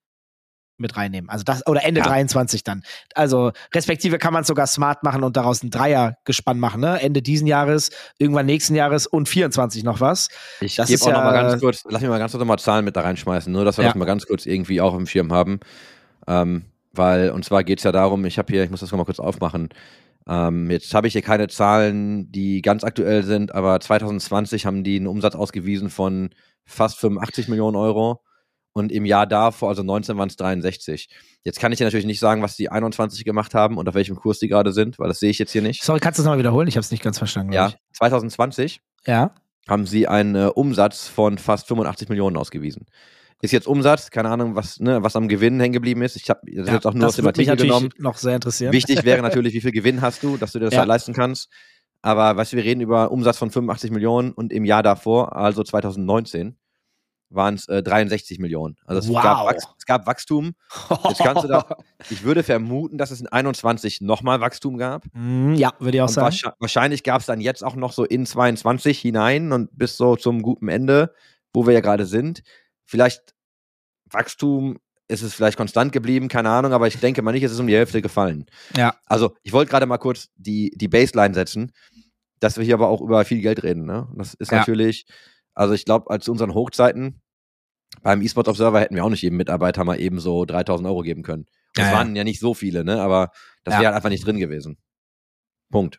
mit 0.78 0.98
reinnehmen. 0.98 1.30
Also 1.30 1.44
das, 1.44 1.66
oder 1.68 1.84
Ende 1.86 2.02
Ja. 2.02 2.08
23 2.08 2.64
dann. 2.64 2.84
Also 3.14 3.52
respektive 3.74 4.18
kann 4.18 4.34
man 4.34 4.42
es 4.42 4.48
sogar 4.48 4.66
smart 4.68 5.04
machen 5.04 5.24
und 5.24 5.38
daraus 5.38 5.62
ein 5.64 5.70
Dreiergespann 5.70 6.60
machen, 6.60 6.82
ne? 6.82 7.00
Ende 7.00 7.22
diesen 7.22 7.46
Jahres, 7.48 7.92
irgendwann 8.18 8.48
nächsten 8.48 8.74
Jahres 8.74 9.06
und 9.06 9.30
24 9.30 9.84
noch 9.84 10.02
was. 10.02 10.30
Ich 10.62 10.76
Das 10.76 10.88
gebe 10.90 11.02
auch 11.04 11.08
noch 11.08 11.14
ja- 11.18 11.24
mal 11.24 11.34
ganz 11.34 11.62
kurz, 11.62 11.84
lass 11.88 12.02
mich 12.02 12.10
mal 12.10 12.18
ganz 12.20 12.32
kurz 12.32 12.40
noch 12.40 12.48
mal 12.48 12.58
Zahlen 12.58 12.84
mit 12.86 12.96
da 12.96 13.02
reinschmeißen, 13.02 13.54
nur 13.54 13.66
dass 13.66 13.78
wir 13.78 13.84
Ja. 13.84 13.92
das 13.92 13.98
mal 13.98 14.06
ganz 14.06 14.26
kurz 14.26 14.46
irgendwie 14.48 14.82
auch 14.82 14.96
im 14.96 15.06
Schirm 15.06 15.32
haben. 15.32 15.60
Ähm, 16.28 16.66
weil, 16.92 17.30
und 17.30 17.46
zwar 17.46 17.64
geht 17.64 17.78
es 17.80 17.84
ja 17.84 17.92
darum, 17.92 18.26
ich 18.26 18.38
habe 18.40 18.52
hier, 18.52 18.64
ich 18.64 18.70
muss 18.72 18.80
das 18.80 18.92
noch 18.92 18.98
mal 18.98 19.06
kurz 19.06 19.20
aufmachen. 19.20 19.70
Ähm, 20.28 20.70
jetzt 20.72 20.94
habe 20.94 21.08
ich 21.08 21.14
hier 21.14 21.22
keine 21.22 21.48
Zahlen, 21.48 22.32
die 22.32 22.62
ganz 22.62 22.84
aktuell 22.84 23.24
sind, 23.24 23.54
aber 23.54 23.80
2020 23.80 24.66
haben 24.66 24.84
die 24.84 24.98
einen 24.98 25.08
Umsatz 25.08 25.36
ausgewiesen 25.36 25.90
von 25.90 26.30
fast 26.66 27.00
85 27.00 27.48
Millionen 27.50 27.76
Euro 27.76 28.22
und 28.74 28.92
im 28.92 29.06
Jahr 29.06 29.28
davor, 29.28 29.70
also 29.70 29.84
19 29.84 30.18
waren 30.18 30.30
es 30.30 30.36
63. 30.36 31.10
Jetzt 31.44 31.60
kann 31.60 31.72
ich 31.72 31.78
dir 31.78 31.84
natürlich 31.84 32.06
nicht 32.06 32.20
sagen, 32.20 32.42
was 32.42 32.56
die 32.56 32.70
21 32.70 33.24
gemacht 33.24 33.54
haben 33.54 33.78
und 33.78 33.88
auf 33.88 33.96
welchem 33.96 34.16
Kurs 34.16 34.40
die 34.40 34.48
gerade 34.48 34.72
sind, 34.72 34.98
weil 34.98 35.08
das 35.08 35.20
sehe 35.20 35.30
ich 35.30 35.40
jetzt 35.40 35.52
hier 35.52 35.62
nicht. 35.62 35.84
Sorry, 35.84 36.00
kannst 36.00 36.18
du 36.18 36.22
es 36.22 36.26
nochmal 36.26 36.40
wiederholen? 36.40 36.68
Ich 36.68 36.76
habe 36.76 36.84
es 36.84 36.92
nicht 36.92 37.04
ganz 37.04 37.18
verstanden. 37.18 37.54
Ja, 37.54 37.74
2020 37.94 38.66
Ich. 38.66 39.08
Ja. 39.08 39.36
haben 39.68 39.86
sie 39.86 40.08
einen 40.08 40.36
äh, 40.36 40.48
Umsatz 40.48 41.08
von 41.08 41.38
fast 41.38 41.68
85 41.68 42.10
Millionen 42.10 42.38
ausgewiesen. 42.38 42.88
Ist 43.44 43.52
jetzt 43.52 43.68
Umsatz, 43.68 44.10
keine 44.10 44.30
Ahnung, 44.30 44.56
was, 44.56 44.80
ne, 44.80 45.04
was 45.04 45.16
am 45.18 45.28
Gewinn 45.28 45.60
hängen 45.60 45.74
geblieben 45.74 46.02
ist. 46.02 46.16
Ich 46.16 46.30
habe 46.30 46.40
das 46.50 46.68
ja, 46.68 46.74
jetzt 46.76 46.88
auch 46.88 46.94
nur 46.94 47.08
aus 47.08 47.18
dem 47.18 47.28
Artikel 47.28 47.56
genommen. 47.58 47.90
noch 47.98 48.16
sehr 48.18 48.36
interessieren. 48.36 48.72
Wichtig 48.72 49.04
wäre 49.04 49.22
natürlich, 49.22 49.54
wie 49.54 49.60
viel 49.62 49.72
Gewinn 49.74 50.02
hast 50.02 50.24
du, 50.24 50.38
dass 50.38 50.54
du 50.54 50.60
dir 50.60 50.66
das 50.66 50.74
Ja. 50.74 50.80
halt 50.80 50.88
leisten 50.88 51.14
kannst. 51.14 51.50
Aber 52.02 52.36
weißt 52.38 52.54
du, 52.54 52.58
wir 52.58 52.64
reden 52.64 52.80
über 52.82 53.12
Umsatz 53.12 53.38
von 53.38 53.52
85 53.52 53.92
Millionen 53.92 54.32
und 54.32 54.54
im 54.54 54.64
Jahr 54.66 54.82
davor, 54.82 55.36
also 55.36 55.62
2019, 55.64 56.56
waren 57.30 57.56
es 57.56 57.68
äh, 57.68 57.82
63 57.84 58.40
Millionen. 58.40 58.76
Also 58.86 59.00
es, 59.00 59.10
Wow. 59.10 59.24
gab 59.24 59.56
es 59.56 59.86
gab 59.86 60.06
Wachstum. 60.08 60.54
Jetzt 61.10 61.18
kannst 61.20 61.44
du 61.44 61.48
da, 61.48 61.66
ich 62.10 62.24
würde 62.24 62.44
vermuten, 62.44 62.98
dass 62.98 63.12
es 63.12 63.20
in 63.22 63.28
21 63.28 64.02
nochmal 64.02 64.40
Wachstum 64.40 64.78
gab. 64.78 65.04
Mm, 65.14 65.56
ja, 65.56 65.74
würde 65.80 65.98
ich 65.98 66.02
auch 66.02 66.08
Und 66.08 66.14
sagen. 66.14 66.26
wahrscheinlich, 66.26 66.60
wahrscheinlich 66.62 67.04
gab 67.04 67.22
es 67.22 67.26
dann 67.26 67.42
jetzt 67.42 67.64
auch 67.64 67.76
noch 67.76 67.92
so 67.92 68.06
in 68.06 68.26
22 68.26 69.00
hinein 69.00 69.52
und 69.52 69.70
bis 69.78 69.98
so 69.98 70.16
zum 70.16 70.44
guten 70.44 70.68
Ende, 70.70 71.14
wo 71.54 71.66
wir 71.66 71.74
ja 71.74 71.82
gerade 71.82 72.06
sind. 72.06 72.44
Vielleicht 72.94 73.34
Wachstum 74.12 74.78
ist 75.08 75.24
es 75.24 75.34
vielleicht 75.34 75.58
konstant 75.58 75.92
geblieben, 75.92 76.28
keine 76.28 76.50
Ahnung, 76.52 76.74
aber 76.74 76.86
ich 76.86 77.00
denke 77.00 77.24
mal 77.24 77.32
nicht, 77.32 77.42
es 77.42 77.52
ist 77.52 77.60
um 77.60 77.66
die 77.66 77.74
Hälfte 77.76 78.04
gefallen. 78.04 78.46
Ja. 78.78 78.94
Also 79.08 79.36
ich 79.42 79.52
wollte 79.52 79.72
gerade 79.72 79.88
mal 79.88 79.98
kurz 79.98 80.30
die, 80.36 80.70
die 80.76 80.88
Baseline 80.88 81.34
setzen, 81.34 81.72
dass 82.40 82.58
wir 82.58 82.64
hier 82.64 82.76
aber 82.76 82.90
auch 82.90 83.02
über 83.02 83.26
viel 83.26 83.42
Geld 83.42 83.64
reden. 83.64 83.86
Ne? 83.86 84.08
Das 84.16 84.36
ist 84.36 84.52
Ja. 84.52 84.60
natürlich, 84.60 85.08
also 85.56 85.74
ich 85.74 85.86
glaube, 85.86 86.20
zu 86.20 86.32
unseren 86.32 86.54
Hochzeiten 86.54 87.20
beim 88.04 88.22
eSport 88.22 88.48
Observer 88.48 88.80
hätten 88.80 88.94
wir 88.96 89.04
auch 89.04 89.10
nicht 89.10 89.24
jedem 89.24 89.38
Mitarbeiter 89.38 89.84
mal 89.86 90.00
eben 90.00 90.20
so 90.20 90.46
3000 90.46 90.88
Euro 90.88 91.02
geben 91.02 91.24
können. 91.24 91.48
Das 91.74 91.86
Ja, 91.88 91.92
ja. 91.94 91.98
waren 91.98 92.16
ja 92.16 92.24
nicht 92.24 92.40
so 92.40 92.54
viele, 92.54 92.84
ne? 92.86 93.02
aber 93.02 93.32
das 93.64 93.74
Ja. 93.74 93.80
wäre 93.80 93.88
halt 93.88 93.96
einfach 93.96 94.10
nicht 94.10 94.24
drin 94.24 94.38
gewesen. 94.38 94.78
Punkt. 95.72 95.98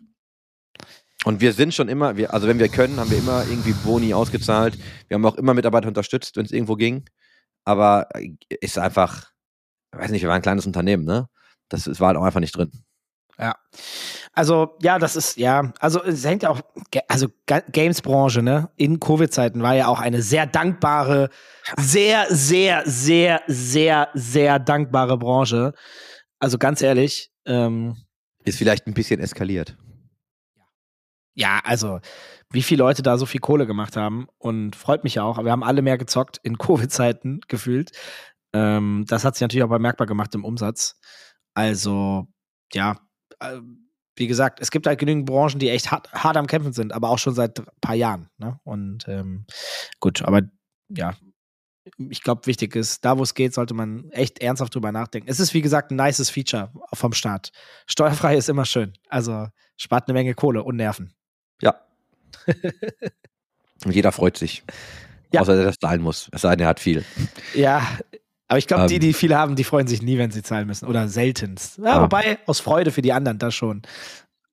Und 1.25 1.41
wir 1.41 1.53
sind 1.53 1.75
schon 1.75 1.89
immer, 1.89 2.17
wir, 2.17 2.33
also 2.35 2.47
wenn 2.47 2.59
wir 2.59 2.69
können, 2.69 3.01
haben 3.01 3.11
wir 3.11 3.19
immer 3.19 3.45
irgendwie 3.49 3.73
Boni 3.73 4.13
ausgezahlt. 4.15 4.79
Wir 5.09 5.15
haben 5.17 5.25
auch 5.27 5.37
immer 5.37 5.55
Mitarbeiter 5.55 5.89
unterstützt, 5.89 6.37
wenn 6.37 6.45
es 6.45 6.53
irgendwo 6.53 6.77
ging. 6.77 7.05
Aber 7.65 8.09
äh, 8.15 8.31
ist 8.61 8.79
einfach, 8.79 9.31
ich 9.93 9.99
weiß 10.01 10.11
nicht, 10.11 10.23
wir 10.23 10.29
waren 10.29 10.37
ein 10.37 10.43
kleines 10.43 10.67
Unternehmen, 10.67 11.05
ne? 11.05 11.29
Das, 11.71 11.85
das 11.85 11.99
war 11.99 12.09
halt 12.09 12.19
auch 12.19 12.25
einfach 12.25 12.41
nicht 12.41 12.57
drin. 12.57 12.71
Also, 14.33 14.77
ja, 14.83 14.99
das 14.99 15.17
ist, 15.17 15.37
ja, 15.37 15.73
also 15.81 16.03
es 16.03 16.25
hängt 16.25 16.43
ja 16.45 16.51
auch, 16.51 16.61
also 17.09 17.29
Ga- 17.47 17.65
Games-Branche, 17.71 18.43
ne, 18.43 18.71
in 18.77 19.01
Covid-Zeiten 19.01 19.63
war 19.63 19.75
ja 19.75 19.89
auch 19.89 20.01
eine 20.01 20.23
sehr 20.23 20.47
dankbare, 20.47 21.31
sehr, 21.77 22.27
sehr, 22.29 22.83
sehr, 22.85 23.43
sehr, 23.47 24.09
sehr 24.15 24.59
dankbare 24.59 25.19
Branche. 25.19 25.73
Also 26.39 26.59
ganz 26.59 26.81
ehrlich, 26.83 27.31
ähm, 27.45 27.97
Ist 28.45 28.59
vielleicht 28.59 28.87
ein 28.87 28.95
bisschen 28.95 29.21
eskaliert. 29.21 29.77
Ja, 31.35 31.61
also 31.65 32.01
wie 32.51 32.63
viele 32.63 32.85
Leute 32.85 33.03
da 33.03 33.19
so 33.19 33.27
viel 33.27 33.41
Kohle 33.41 33.67
gemacht 33.67 33.97
haben 33.97 34.29
und 34.39 34.77
freut 34.77 35.05
mich 35.05 35.17
ja 35.17 35.25
auch. 35.25 35.43
Wir 35.43 35.51
haben 35.51 35.65
alle 35.65 35.83
mehr 35.83 35.99
gezockt 35.99 36.39
in 36.43 36.59
Covid-Zeiten 36.59 37.41
gefühlt. 37.49 37.93
Ähm, 38.53 39.05
das 39.09 39.25
hat 39.25 39.35
sich 39.35 39.43
natürlich 39.43 39.65
auch 39.65 39.71
bemerkbar 39.71 40.07
gemacht 40.07 40.35
im 40.35 40.45
Umsatz. 40.45 40.99
Also, 41.55 42.27
ja, 42.73 42.99
äh, 43.41 43.61
wie 44.17 44.29
gesagt, 44.29 44.61
es 44.61 44.71
gibt 44.71 44.87
halt 44.87 45.01
genügend 45.01 45.27
Branchen, 45.27 45.59
die 45.59 45.71
echt 45.71 45.91
hart, 45.91 46.13
hart 46.13 46.37
am 46.37 46.47
Kämpfen 46.47 46.73
sind, 46.73 46.93
aber 46.93 47.11
auch 47.11 47.19
schon 47.19 47.35
seit 47.35 47.59
ein 47.59 47.67
paar 47.81 47.97
Jahren. 47.97 48.29
Ne? 48.39 48.61
Und 48.63 49.09
ähm, 49.09 49.47
gut, 49.99 50.23
aber 50.23 50.43
ja, 50.89 51.15
ich 51.99 52.23
glaube, 52.23 52.47
wichtig 52.47 52.77
ist, 52.77 53.05
da 53.05 53.19
wo 53.19 53.23
es 53.23 53.35
geht, 53.35 53.55
sollte 53.55 53.75
man 53.75 54.11
echt 54.11 54.39
ernsthaft 54.41 54.75
drüber 54.75 54.93
nachdenken. 54.93 55.29
Es 55.29 55.41
ist, 55.41 55.53
wie 55.53 55.63
gesagt, 55.63 55.91
ein 55.91 55.97
nices 55.97 56.31
Feature 56.31 56.73
vom 56.93 57.13
Staat. 57.13 57.51
Steuerfrei 57.87 58.37
ist 58.37 58.49
immer 58.49 58.65
schön. 58.65 58.95
Also 59.09 59.49
spart 59.77 60.09
eine 60.09 60.15
Menge 60.15 60.35
Kohle 60.35 60.63
und 60.63 60.77
Nerven. 60.77 61.15
Ja. 61.65 61.75
Und 63.85 63.93
jeder 63.95 64.13
freut 64.13 64.37
sich. 64.37 64.63
Ja. 65.33 65.41
Außer 65.41 65.57
der 65.57 65.65
das 65.65 65.79
zahlen 65.79 66.01
muss. 66.03 66.29
Es 66.33 66.43
sei 66.43 66.51
denn, 66.57 66.61
er 66.65 66.69
hat 66.69 66.81
viel. 66.81 67.05
Ja, 67.55 67.87
Aber 68.47 68.59
ich 68.59 68.67
glaube, 68.67 68.87
die, 68.87 68.95
Ähm. 68.97 69.01
die 69.01 69.13
viele 69.15 69.37
haben, 69.39 69.57
die 69.57 69.65
freuen 69.65 69.87
sich 69.87 70.03
nie, 70.03 70.19
wenn 70.19 70.31
sie 70.31 70.43
zahlen 70.43 70.67
müssen. 70.67 70.87
Oder 70.87 71.09
seltenst. 71.09 71.79
Ja, 71.79 71.99
Ah. 71.99 72.03
wobei, 72.03 72.39
aus 72.47 72.61
Freude 72.61 72.91
für 72.93 73.03
die 73.03 73.13
anderen, 73.13 73.39
das 73.39 73.55
schon. 73.55 73.83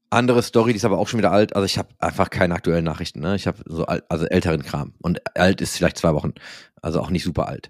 Andere 0.10 0.42
Story, 0.44 0.72
die 0.72 0.78
ist 0.78 0.86
aber 0.86 0.98
auch 0.98 1.08
schon 1.08 1.18
wieder 1.20 1.32
alt. 1.32 1.56
Also 1.56 1.66
ich 1.66 1.78
habe 1.78 1.90
einfach 2.00 2.30
keine 2.30 2.56
aktuellen 2.56 2.84
Nachrichten. 2.86 3.20
Ne? 3.20 3.36
Ich 3.36 3.48
habe 3.48 3.58
so 3.66 3.86
alt, 3.86 4.04
also 4.10 4.26
älteren 4.26 4.64
Kram. 4.64 4.94
Und 5.02 5.22
alt 5.38 5.62
ist 5.62 5.78
vielleicht 5.78 5.98
zwei 5.98 6.14
Wochen. 6.14 6.34
Also 6.82 7.00
auch 7.00 7.10
nicht 7.10 7.24
super 7.24 7.48
alt. 7.48 7.70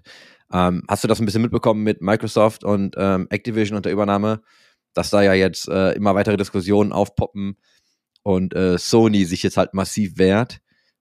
Ähm, 0.52 0.84
hast 0.88 1.04
du 1.04 1.08
das 1.08 1.20
ein 1.20 1.26
bisschen 1.26 1.42
mitbekommen 1.42 1.82
mit 1.82 2.00
Microsoft 2.02 2.64
und 2.64 2.94
ähm, 2.98 3.26
Activision 3.30 3.76
und 3.76 3.84
der 3.84 3.92
Übernahme? 3.92 4.42
Dass 4.94 5.10
da 5.10 5.22
ja 5.22 5.34
jetzt 5.34 5.68
äh, 5.68 5.92
immer 5.92 6.14
weitere 6.14 6.36
Diskussionen 6.36 6.92
aufpoppen 6.92 7.56
und 8.22 8.54
äh, 8.54 8.78
Sony 8.78 9.24
sich 9.24 9.42
jetzt 9.42 9.56
halt 9.56 9.74
massiv 9.74 10.18
wehrt, 10.18 10.60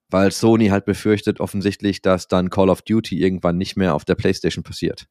weil 0.10 0.32
Sony 0.32 0.68
halt 0.68 0.86
befürchtet 0.86 1.40
offensichtlich, 1.40 2.02
dass 2.02 2.28
dann 2.28 2.50
Call 2.50 2.70
of 2.70 2.82
Duty 2.82 3.22
irgendwann 3.22 3.58
nicht 3.58 3.78
mehr 3.78 3.96
auf 3.96 4.06
der 4.06 4.16
PlayStation 4.16 4.64
passiert. 4.64 5.08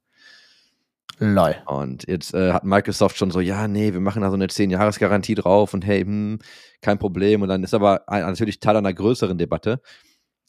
Lol. 1.19 1.55
Und 1.67 2.09
jetzt 2.09 2.33
äh, 2.33 2.53
hat 2.53 2.65
Microsoft 2.65 3.19
schon 3.19 3.31
so, 3.31 3.41
ja, 3.41 3.69
nee, 3.69 3.93
wir 3.93 4.01
machen 4.01 4.23
da 4.23 4.31
so 4.31 4.37
eine 4.37 4.47
10-Jahres-Garantie 4.47 5.35
drauf 5.35 5.75
und 5.75 5.85
hey, 5.85 6.01
hm, 6.01 6.39
kein 6.81 6.99
Problem. 6.99 7.43
Und 7.43 7.49
dann 7.49 7.63
ist 7.63 7.75
aber 7.75 8.09
ein, 8.09 8.23
natürlich 8.23 8.59
Teil 8.61 8.77
einer 8.77 8.95
größeren 8.95 9.37
Debatte. 9.37 9.83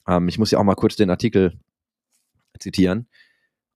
Ähm, 0.07 0.29
ich 0.29 0.39
muss 0.39 0.51
ja 0.51 0.59
auch 0.59 0.63
mal 0.63 0.75
kurz 0.75 0.95
den 0.95 1.09
Artikel 1.09 1.59
zitieren. 2.57 3.07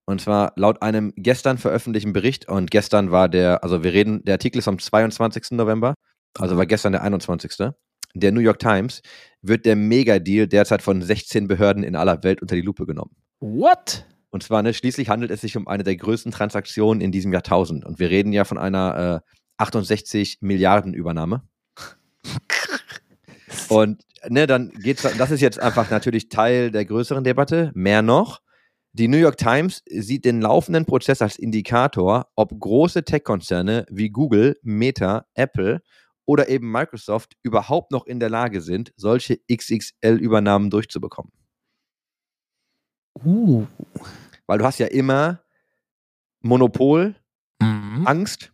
Und 0.06 0.20
zwar 0.22 0.52
laut 0.56 0.80
einem 0.82 1.12
gestern 1.16 1.58
veröffentlichten 1.58 2.12
Bericht, 2.12 2.48
und 2.48 2.70
gestern 2.70 3.10
war 3.10 3.28
der, 3.28 3.62
also 3.62 3.82
wir 3.82 3.92
reden, 3.92 4.24
der 4.24 4.34
Artikel 4.34 4.58
ist 4.58 4.68
am 4.68 4.78
22. 4.78 5.50
November, 5.50 5.94
also 6.38 6.56
war 6.56 6.66
gestern 6.66 6.92
der 6.92 7.02
21. 7.02 7.72
Der 8.14 8.32
New 8.32 8.40
York 8.40 8.58
Times 8.58 9.02
wird 9.42 9.66
der 9.66 9.76
Megadeal 9.76 10.46
derzeit 10.46 10.82
von 10.82 11.02
16 11.02 11.48
Behörden 11.48 11.82
in 11.82 11.96
aller 11.96 12.22
Welt 12.22 12.40
unter 12.40 12.54
die 12.56 12.62
Lupe 12.62 12.86
genommen. 12.86 13.14
What? 13.40 14.06
Und 14.30 14.42
zwar, 14.42 14.62
ne, 14.62 14.74
schließlich 14.74 15.08
handelt 15.08 15.30
es 15.30 15.40
sich 15.40 15.56
um 15.56 15.68
eine 15.68 15.82
der 15.82 15.96
größten 15.96 16.32
Transaktionen 16.32 17.00
in 17.00 17.12
diesem 17.12 17.32
Jahrtausend. 17.32 17.84
Und 17.84 17.98
wir 17.98 18.10
reden 18.10 18.32
ja 18.32 18.44
von 18.44 18.58
einer 18.58 19.22
äh, 19.22 19.32
68 19.58 20.38
Milliarden 20.40 20.94
Übernahme. 20.94 21.42
Und 23.68 24.02
ne, 24.28 24.46
dann 24.46 24.70
geht's, 24.70 25.02
das 25.02 25.30
ist 25.30 25.40
jetzt 25.40 25.58
einfach 25.60 25.90
natürlich 25.90 26.28
Teil 26.28 26.70
der 26.70 26.84
größeren 26.84 27.24
Debatte. 27.24 27.70
Mehr 27.74 28.02
noch, 28.02 28.40
die 28.92 29.08
New 29.08 29.18
York 29.18 29.36
Times 29.36 29.82
sieht 29.86 30.24
den 30.24 30.40
laufenden 30.40 30.86
Prozess 30.86 31.20
als 31.20 31.38
Indikator, 31.38 32.28
ob 32.34 32.58
große 32.58 33.04
Tech-Konzerne 33.04 33.84
wie 33.90 34.08
Google, 34.08 34.56
Meta, 34.62 35.26
Apple 35.34 35.82
oder 36.26 36.48
eben 36.48 36.70
Microsoft 36.70 37.36
überhaupt 37.42 37.92
noch 37.92 38.06
in 38.06 38.20
der 38.20 38.28
Lage 38.28 38.60
sind, 38.60 38.92
solche 38.96 39.40
XXL-Übernahmen 39.50 40.70
durchzubekommen. 40.70 41.32
Uh. 43.24 43.66
Weil 44.46 44.58
du 44.58 44.64
hast 44.64 44.78
ja 44.78 44.86
immer 44.86 45.40
Monopol, 46.40 47.14
Mhm. 47.96 48.06
Angst. 48.06 48.52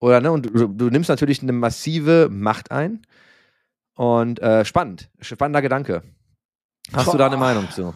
Oder 0.00 0.20
ne, 0.20 0.32
und 0.32 0.46
du, 0.46 0.68
du 0.68 0.90
nimmst 0.90 1.08
natürlich 1.08 1.42
eine 1.42 1.52
massive 1.52 2.28
Macht 2.30 2.70
ein. 2.70 3.06
Und 3.96 4.40
äh, 4.40 4.64
spannend, 4.64 5.08
spannender 5.20 5.62
Gedanke. 5.62 6.02
Hast 6.92 7.12
du 7.12 7.16
da 7.16 7.26
eine 7.26 7.36
Boah. 7.36 7.40
Meinung 7.40 7.70
zu? 7.70 7.94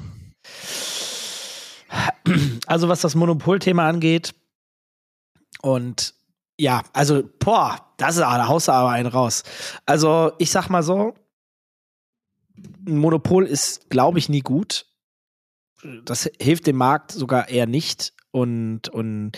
Also, 2.67 2.89
was 2.89 3.01
das 3.01 3.15
Monopolthema 3.15 3.89
angeht, 3.89 4.35
und 5.61 6.15
ja, 6.59 6.83
also, 6.93 7.23
boah, 7.39 7.79
das 7.97 8.17
ist, 8.17 8.23
du 8.69 8.73
aber 8.73 8.91
einen 8.91 9.09
raus. 9.09 9.45
Also, 9.87 10.33
ich 10.39 10.51
sag 10.51 10.69
mal 10.69 10.83
so, 10.83 11.15
ein 12.87 12.99
Monopol 12.99 13.47
ist, 13.47 13.89
glaube 13.91 14.19
ich, 14.19 14.29
nie 14.29 14.41
gut. 14.41 14.87
Das 16.05 16.29
hilft 16.41 16.67
dem 16.67 16.77
Markt 16.77 17.13
sogar 17.13 17.49
eher 17.49 17.67
nicht. 17.67 18.13
Und, 18.33 18.89
und 18.89 19.33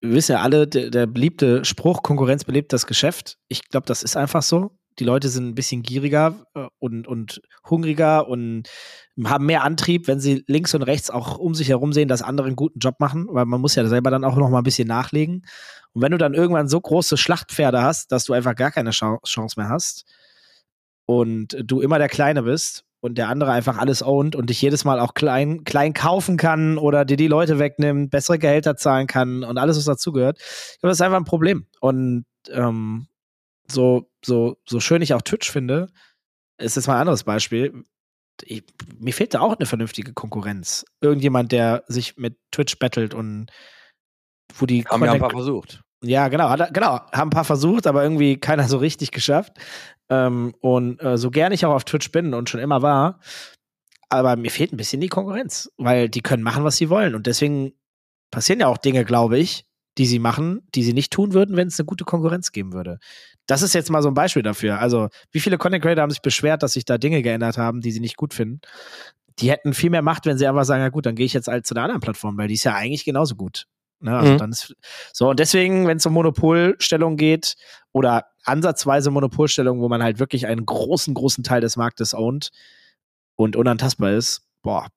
wir 0.00 0.12
wissen 0.12 0.32
ja 0.32 0.42
alle, 0.42 0.68
der, 0.68 0.90
der 0.90 1.06
beliebte 1.06 1.64
Spruch, 1.64 2.02
Konkurrenz 2.02 2.44
belebt 2.44 2.72
das 2.72 2.86
Geschäft. 2.86 3.38
Ich 3.48 3.68
glaube, 3.68 3.86
das 3.86 4.04
ist 4.04 4.16
einfach 4.16 4.42
so. 4.42 4.70
Die 4.98 5.04
Leute 5.04 5.28
sind 5.28 5.48
ein 5.48 5.54
bisschen 5.54 5.82
gieriger 5.82 6.34
äh, 6.54 6.66
und, 6.78 7.06
und 7.06 7.40
hungriger 7.68 8.28
und 8.28 8.68
haben 9.24 9.46
mehr 9.46 9.64
Antrieb, 9.64 10.08
wenn 10.08 10.20
sie 10.20 10.44
links 10.46 10.74
und 10.74 10.82
rechts 10.82 11.10
auch 11.10 11.38
um 11.38 11.54
sich 11.54 11.68
herum 11.68 11.92
sehen, 11.92 12.08
dass 12.08 12.22
andere 12.22 12.46
einen 12.46 12.56
guten 12.56 12.78
Job 12.78 12.96
machen, 12.98 13.26
weil 13.30 13.46
man 13.46 13.60
muss 13.60 13.74
ja 13.74 13.86
selber 13.86 14.10
dann 14.10 14.24
auch 14.24 14.36
noch 14.36 14.50
mal 14.50 14.58
ein 14.58 14.64
bisschen 14.64 14.88
nachlegen. 14.88 15.44
Und 15.92 16.02
wenn 16.02 16.12
du 16.12 16.18
dann 16.18 16.34
irgendwann 16.34 16.68
so 16.68 16.80
große 16.80 17.16
Schlachtpferde 17.16 17.82
hast, 17.82 18.12
dass 18.12 18.24
du 18.24 18.32
einfach 18.32 18.54
gar 18.54 18.70
keine 18.70 18.90
Chance 18.90 19.54
mehr 19.56 19.68
hast 19.68 20.04
und 21.06 21.56
du 21.64 21.80
immer 21.80 21.98
der 21.98 22.08
Kleine 22.08 22.42
bist 22.42 22.84
und 23.00 23.16
der 23.16 23.28
andere 23.28 23.52
einfach 23.52 23.78
alles 23.78 24.02
ownt 24.02 24.36
und 24.36 24.50
dich 24.50 24.60
jedes 24.60 24.84
Mal 24.84 25.00
auch 25.00 25.14
klein, 25.14 25.64
klein 25.64 25.94
kaufen 25.94 26.36
kann 26.36 26.78
oder 26.78 27.04
dir 27.04 27.16
die 27.16 27.28
Leute 27.28 27.58
wegnimmt, 27.58 28.10
bessere 28.10 28.38
Gehälter 28.38 28.76
zahlen 28.76 29.06
kann 29.06 29.44
und 29.44 29.58
alles, 29.58 29.76
was 29.76 29.84
dazugehört, 29.84 30.38
das 30.82 30.92
ist 30.92 31.02
einfach 31.02 31.18
ein 31.18 31.24
Problem. 31.24 31.66
Und 31.80 32.24
ähm, 32.50 33.06
so, 33.70 34.10
so, 34.24 34.58
so 34.66 34.80
schön 34.80 35.02
ich 35.02 35.14
auch 35.14 35.22
Twitch 35.22 35.50
finde, 35.50 35.88
ist 36.58 36.76
jetzt 36.76 36.86
mal 36.86 36.94
ein 36.94 37.02
anderes 37.02 37.24
Beispiel. 37.24 37.84
Ich, 38.42 38.64
mir 38.98 39.12
fehlt 39.12 39.34
da 39.34 39.40
auch 39.40 39.56
eine 39.56 39.66
vernünftige 39.66 40.12
Konkurrenz. 40.12 40.84
Irgendjemand, 41.00 41.52
der 41.52 41.84
sich 41.88 42.16
mit 42.16 42.38
Twitch 42.52 42.78
battelt 42.78 43.14
und 43.14 43.50
wo 44.54 44.66
die 44.66 44.84
Haben 44.84 45.02
wir 45.02 45.12
ein 45.12 45.20
paar 45.20 45.30
versucht. 45.30 45.82
ja, 46.02 46.28
genau, 46.28 46.48
hat, 46.48 46.72
genau, 46.72 47.00
haben 47.12 47.28
ein 47.28 47.30
paar 47.30 47.44
versucht, 47.44 47.86
aber 47.86 48.02
irgendwie 48.02 48.38
keiner 48.38 48.68
so 48.68 48.78
richtig 48.78 49.10
geschafft. 49.10 49.54
Ähm, 50.08 50.54
und 50.60 51.02
äh, 51.02 51.18
so 51.18 51.30
gern 51.30 51.52
ich 51.52 51.66
auch 51.66 51.74
auf 51.74 51.84
Twitch 51.84 52.10
bin 52.12 52.32
und 52.32 52.48
schon 52.48 52.60
immer 52.60 52.82
war, 52.82 53.20
aber 54.08 54.36
mir 54.36 54.50
fehlt 54.50 54.72
ein 54.72 54.78
bisschen 54.78 55.00
die 55.00 55.08
Konkurrenz, 55.08 55.70
weil 55.76 56.08
die 56.08 56.22
können 56.22 56.42
machen, 56.42 56.64
was 56.64 56.76
sie 56.76 56.88
wollen. 56.88 57.14
Und 57.14 57.26
deswegen 57.26 57.72
passieren 58.30 58.60
ja 58.60 58.68
auch 58.68 58.78
Dinge, 58.78 59.04
glaube 59.04 59.38
ich, 59.38 59.67
die 59.98 60.06
sie 60.06 60.18
machen, 60.18 60.60
die 60.74 60.84
sie 60.84 60.92
nicht 60.92 61.12
tun 61.12 61.32
würden, 61.34 61.56
wenn 61.56 61.68
es 61.68 61.78
eine 61.78 61.86
gute 61.86 62.04
Konkurrenz 62.04 62.52
geben 62.52 62.72
würde. 62.72 62.98
Das 63.46 63.62
ist 63.62 63.74
jetzt 63.74 63.90
mal 63.90 64.02
so 64.02 64.08
ein 64.08 64.14
Beispiel 64.14 64.42
dafür. 64.42 64.78
Also, 64.78 65.08
wie 65.32 65.40
viele 65.40 65.58
Content 65.58 65.82
Creator 65.82 66.02
haben 66.02 66.10
sich 66.10 66.22
beschwert, 66.22 66.62
dass 66.62 66.74
sich 66.74 66.84
da 66.84 66.98
Dinge 66.98 67.22
geändert 67.22 67.58
haben, 67.58 67.80
die 67.80 67.90
sie 67.90 68.00
nicht 68.00 68.16
gut 68.16 68.32
finden? 68.34 68.60
Die 69.40 69.50
hätten 69.50 69.74
viel 69.74 69.90
mehr 69.90 70.02
Macht, 70.02 70.26
wenn 70.26 70.38
sie 70.38 70.46
einfach 70.46 70.64
sagen, 70.64 70.82
ja 70.82 70.88
gut, 70.88 71.06
dann 71.06 71.14
gehe 71.14 71.26
ich 71.26 71.32
jetzt 71.32 71.48
halt 71.48 71.66
zu 71.66 71.74
einer 71.74 71.84
anderen 71.84 72.00
Plattform, 72.00 72.36
weil 72.38 72.48
die 72.48 72.54
ist 72.54 72.64
ja 72.64 72.74
eigentlich 72.74 73.04
genauso 73.04 73.36
gut. 73.36 73.66
Ne? 74.00 74.16
Also 74.16 74.32
Mhm. 74.32 74.38
dann 74.38 74.50
ist 74.50 74.74
so 75.12 75.30
und 75.30 75.40
deswegen, 75.40 75.86
wenn 75.86 75.96
es 75.96 76.06
um 76.06 76.12
Monopolstellung 76.12 77.16
geht 77.16 77.56
oder 77.92 78.26
ansatzweise 78.44 79.10
Monopolstellung, 79.10 79.80
wo 79.80 79.88
man 79.88 80.02
halt 80.02 80.18
wirklich 80.18 80.46
einen 80.46 80.64
großen, 80.64 81.14
großen 81.14 81.44
Teil 81.44 81.60
des 81.60 81.76
Marktes 81.76 82.14
ownt 82.14 82.50
und 83.36 83.56
unantastbar 83.56 84.12
ist, 84.12 84.42
boah, 84.62 84.88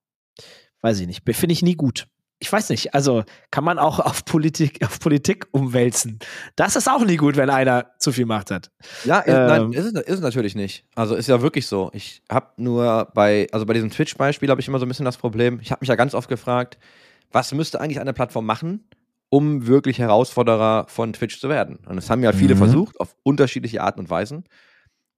weiß 0.82 1.00
ich 1.00 1.08
nicht, 1.08 1.24
finde 1.36 1.54
ich 1.54 1.62
nie 1.62 1.76
gut. 1.76 2.08
Ich 2.44 2.52
weiß 2.52 2.70
nicht, 2.70 2.94
also 2.96 3.24
kann 3.52 3.64
man 3.64 3.78
auch 3.80 4.00
auf 4.00 4.26
Politik, 4.26 4.84
auf 4.84 5.00
Politik 5.00 5.46
umwälzen. 5.52 6.18
Das 6.56 6.76
ist 6.76 6.90
auch 6.90 7.06
nie 7.06 7.16
gut, 7.18 7.38
wenn 7.38 7.50
einer 7.52 7.92
zu 8.00 8.12
viel 8.12 8.26
Macht 8.26 8.50
hat. 8.52 8.72
Ja, 9.06 9.20
ist, 9.20 9.34
Ähm. 9.34 9.48
nein, 9.48 9.74
ist, 9.74 9.86
es- 9.96 10.02
ist 10.16 10.20
natürlich 10.22 10.56
nicht. 10.56 10.84
Also 10.96 11.16
ist 11.16 11.28
ja 11.28 11.42
wirklich 11.42 11.68
so. 11.68 11.92
Ich 11.94 12.24
habe 12.30 12.48
nur 12.58 13.10
bei, 13.14 13.48
also 13.52 13.66
bei 13.66 13.74
diesem 13.74 13.92
Twitch-Beispiel 13.92 14.50
habe 14.50 14.60
ich 14.60 14.68
immer 14.68 14.80
so 14.80 14.86
ein 14.86 14.90
bisschen 14.90 15.06
das 15.06 15.18
Problem. 15.18 15.60
Ich 15.62 15.72
habe 15.72 15.80
mich 15.82 15.90
ja 15.90 15.96
ganz 15.96 16.14
oft 16.16 16.28
gefragt, 16.30 16.78
was 17.32 17.54
müsste 17.54 17.80
eigentlich 17.80 18.00
eine 18.02 18.12
Plattform 18.14 18.46
machen, 18.46 18.84
um 19.30 19.68
wirklich 19.68 20.00
Herausforderer 20.00 20.86
von 20.90 21.14
Twitch 21.14 21.40
zu 21.40 21.48
werden? 21.48 21.78
Und 21.88 21.96
das 21.96 22.10
haben 22.10 22.24
ja 22.24 22.34
viele 22.34 22.56
Mhm. 22.56 22.60
versucht, 22.60 23.00
auf 23.00 23.16
unterschiedliche 23.24 23.82
Arten 23.84 24.00
und 24.00 24.10
Weisen. 24.10 24.44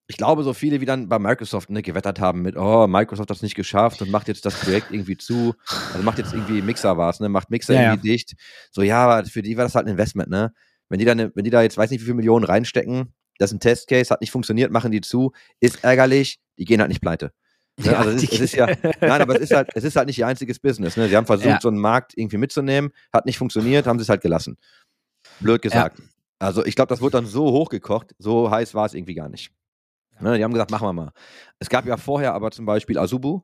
Ich 0.08 0.18
glaube, 0.18 0.44
so 0.44 0.54
viele, 0.54 0.82
wie 0.82 0.86
dann 0.86 1.08
bei 1.08 1.18
Microsoft 1.18 1.70
ne, 1.70 1.82
gewettert 1.82 2.20
haben 2.20 2.42
mit, 2.42 2.58
oh, 2.58 2.88
Microsoft 2.88 3.30
hat 3.30 3.38
es 3.38 3.42
nicht 3.42 3.56
geschafft 3.56 4.02
und 4.02 4.12
macht 4.12 4.28
jetzt 4.28 4.46
das 4.46 4.54
Projekt 4.60 4.92
irgendwie 4.92 5.18
zu. 5.18 5.56
Also 5.94 6.04
macht 6.04 6.18
jetzt 6.18 6.34
irgendwie 6.34 6.62
Mixer 6.62 6.98
was, 6.98 7.22
ne? 7.22 7.30
Macht 7.30 7.50
Mixer 7.50 7.74
Ja, 7.74 7.94
irgendwie 7.94 8.10
dicht. 8.10 8.34
So, 8.72 8.82
ja, 8.82 9.06
aber 9.06 9.26
für 9.26 9.42
die 9.42 9.56
war 9.56 9.64
das 9.64 9.76
halt 9.76 9.86
ein 9.88 9.92
Investment, 9.92 10.30
ne? 10.30 10.54
Wenn 10.90 11.00
die, 11.00 11.06
dann, 11.06 11.32
wenn 11.34 11.44
die 11.46 11.50
da 11.50 11.62
jetzt 11.62 11.78
weiß 11.78 11.90
nicht, 11.90 12.02
wie 12.02 12.06
viele 12.06 12.16
Millionen 12.16 12.44
reinstecken, 12.44 13.14
das 13.40 13.52
ist 13.52 13.56
ein 13.56 13.60
Testcase, 13.62 14.10
hat 14.10 14.20
nicht 14.22 14.32
funktioniert, 14.32 14.72
machen 14.72 14.92
die 14.92 15.02
zu, 15.02 15.32
ist 15.62 15.84
ärgerlich, 15.84 16.40
die 16.60 16.66
gehen 16.66 16.82
halt 16.82 16.90
nicht 16.90 17.02
pleite. 17.02 17.32
Ne? 17.78 17.94
Ja, 17.94 18.00
also 18.00 18.12
es 18.12 18.24
ist, 18.24 18.34
es 18.34 18.40
ist 18.42 18.54
ja, 18.56 18.68
nein, 19.02 19.22
aber 19.22 19.36
es 19.36 19.40
ist 19.42 19.54
halt, 19.54 19.70
es 19.74 19.84
ist 19.84 19.96
halt 19.96 20.08
nicht 20.08 20.20
ihr 20.20 20.28
einziges 20.28 20.60
Business. 20.60 20.98
Ne? 20.98 21.08
Sie 21.08 21.16
haben 21.16 21.26
versucht, 21.26 21.48
Ja. 21.48 21.60
so 21.62 21.70
einen 21.70 21.80
Markt 21.80 22.14
irgendwie 22.16 22.38
mitzunehmen, 22.38 22.92
hat 23.12 23.26
nicht 23.26 23.38
funktioniert, 23.38 23.88
haben 23.88 23.98
sie 23.98 24.04
es 24.04 24.10
halt 24.10 24.22
gelassen. 24.22 24.58
Blöd 25.40 25.62
gesagt. 25.62 26.00
Also 26.40 26.66
ich 26.66 26.76
glaube, 26.76 26.90
das 26.90 27.02
wurde 27.02 27.18
dann 27.18 27.26
so 27.26 27.52
hochgekocht, 27.52 28.14
so 28.20 28.52
heiß 28.52 28.76
war 28.76 28.86
es 28.86 28.94
irgendwie 28.94 29.16
gar 29.16 29.30
nicht. 29.30 29.52
Ne? 30.20 30.38
Die 30.38 30.44
haben 30.44 30.54
gesagt, 30.54 30.72
machen 30.72 30.88
wir 30.88 30.94
mal. 30.94 31.12
Es 31.60 31.70
gab 31.70 31.86
ja 31.86 31.98
vorher 31.98 32.34
aber 32.34 32.52
zum 32.52 32.66
Beispiel 32.66 32.98
Azubu. 32.98 33.42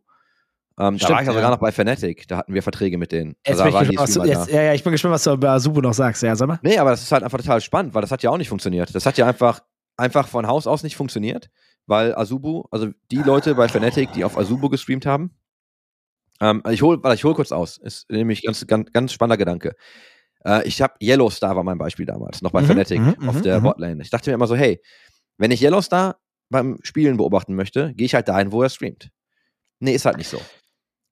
Ähm, 0.77 0.93
da 0.93 0.97
Stimmt, 0.97 1.11
war 1.11 1.21
ich 1.21 1.27
ja 1.27 1.33
sogar 1.33 1.51
noch 1.51 1.57
bei 1.59 1.71
Fanatic, 1.73 2.25
da 2.29 2.37
hatten 2.37 2.53
wir 2.53 2.63
Verträge 2.63 2.97
mit 2.97 3.11
denen. 3.11 3.35
Jetzt 3.45 3.59
Also, 3.59 3.63
bin 3.65 3.73
da 3.73 3.81
ich 3.81 3.87
gespannt, 3.89 4.15
du, 4.15 4.23
jetzt, 4.23 4.49
da. 4.49 4.55
ja, 4.55 4.61
ja, 4.63 4.73
ich 4.73 4.83
bin 4.83 4.93
gespannt, 4.93 5.13
was 5.13 5.23
du 5.23 5.35
bei 5.37 5.59
Subo 5.59 5.81
noch 5.81 5.93
sagst. 5.93 6.23
Ja, 6.23 6.35
sag 6.37 6.47
mal. 6.47 6.59
Nee, 6.61 6.77
aber 6.77 6.91
das 6.91 7.01
ist 7.01 7.11
halt 7.11 7.23
einfach 7.23 7.37
total 7.37 7.59
spannend, 7.59 7.93
weil 7.93 8.01
das 8.01 8.11
hat 8.11 8.23
ja 8.23 8.29
auch 8.29 8.37
nicht 8.37 8.47
funktioniert. 8.47 8.95
Das 8.95 9.05
hat 9.05 9.17
ja 9.17 9.27
einfach, 9.27 9.59
einfach 9.97 10.27
von 10.29 10.47
Haus 10.47 10.67
aus 10.67 10.83
nicht 10.83 10.95
funktioniert, 10.95 11.49
weil 11.85 12.15
Azubu, 12.15 12.63
also 12.71 12.87
die 13.11 13.17
Leute 13.23 13.55
bei 13.55 13.67
Fnatic, 13.67 14.13
die 14.13 14.23
auf 14.23 14.37
Azubu 14.37 14.69
gestreamt 14.69 15.05
haben, 15.05 15.35
ähm, 16.39 16.63
ich 16.69 16.81
hol, 16.81 17.03
warte, 17.03 17.15
ich 17.15 17.25
hol 17.25 17.33
kurz 17.33 17.51
aus, 17.51 17.77
ist 17.77 18.09
nämlich 18.09 18.43
ganz, 18.43 18.65
ganz, 18.65 18.91
ganz 18.93 19.11
spannender 19.11 19.37
Gedanke. 19.37 19.75
Äh, 20.45 20.65
ich 20.65 20.81
habe 20.81 20.93
Yellowstar 21.01 21.57
war 21.57 21.63
mein 21.63 21.77
Beispiel 21.77 22.05
damals, 22.05 22.41
noch 22.41 22.51
bei 22.51 22.61
Mhm, 22.61 22.67
Fnatic 22.67 22.99
mhm, 23.01 23.27
auf 23.27 23.35
mhm, 23.35 23.43
der 23.43 23.59
mhm. 23.59 23.63
Botlane. 23.63 24.01
Ich 24.01 24.09
dachte 24.09 24.29
mir 24.29 24.35
immer 24.35 24.47
so, 24.47 24.55
hey, 24.55 24.81
wenn 25.37 25.51
ich 25.51 25.61
Yellowstar 25.61 26.17
beim 26.49 26.79
Spielen 26.83 27.17
beobachten 27.17 27.55
möchte, 27.55 27.93
gehe 27.93 28.05
ich 28.05 28.15
halt 28.15 28.27
dahin, 28.27 28.51
wo 28.51 28.63
er 28.63 28.69
streamt. 28.69 29.11
Nee, 29.79 29.93
ist 29.93 30.05
halt 30.05 30.17
nicht 30.17 30.29
so. 30.29 30.41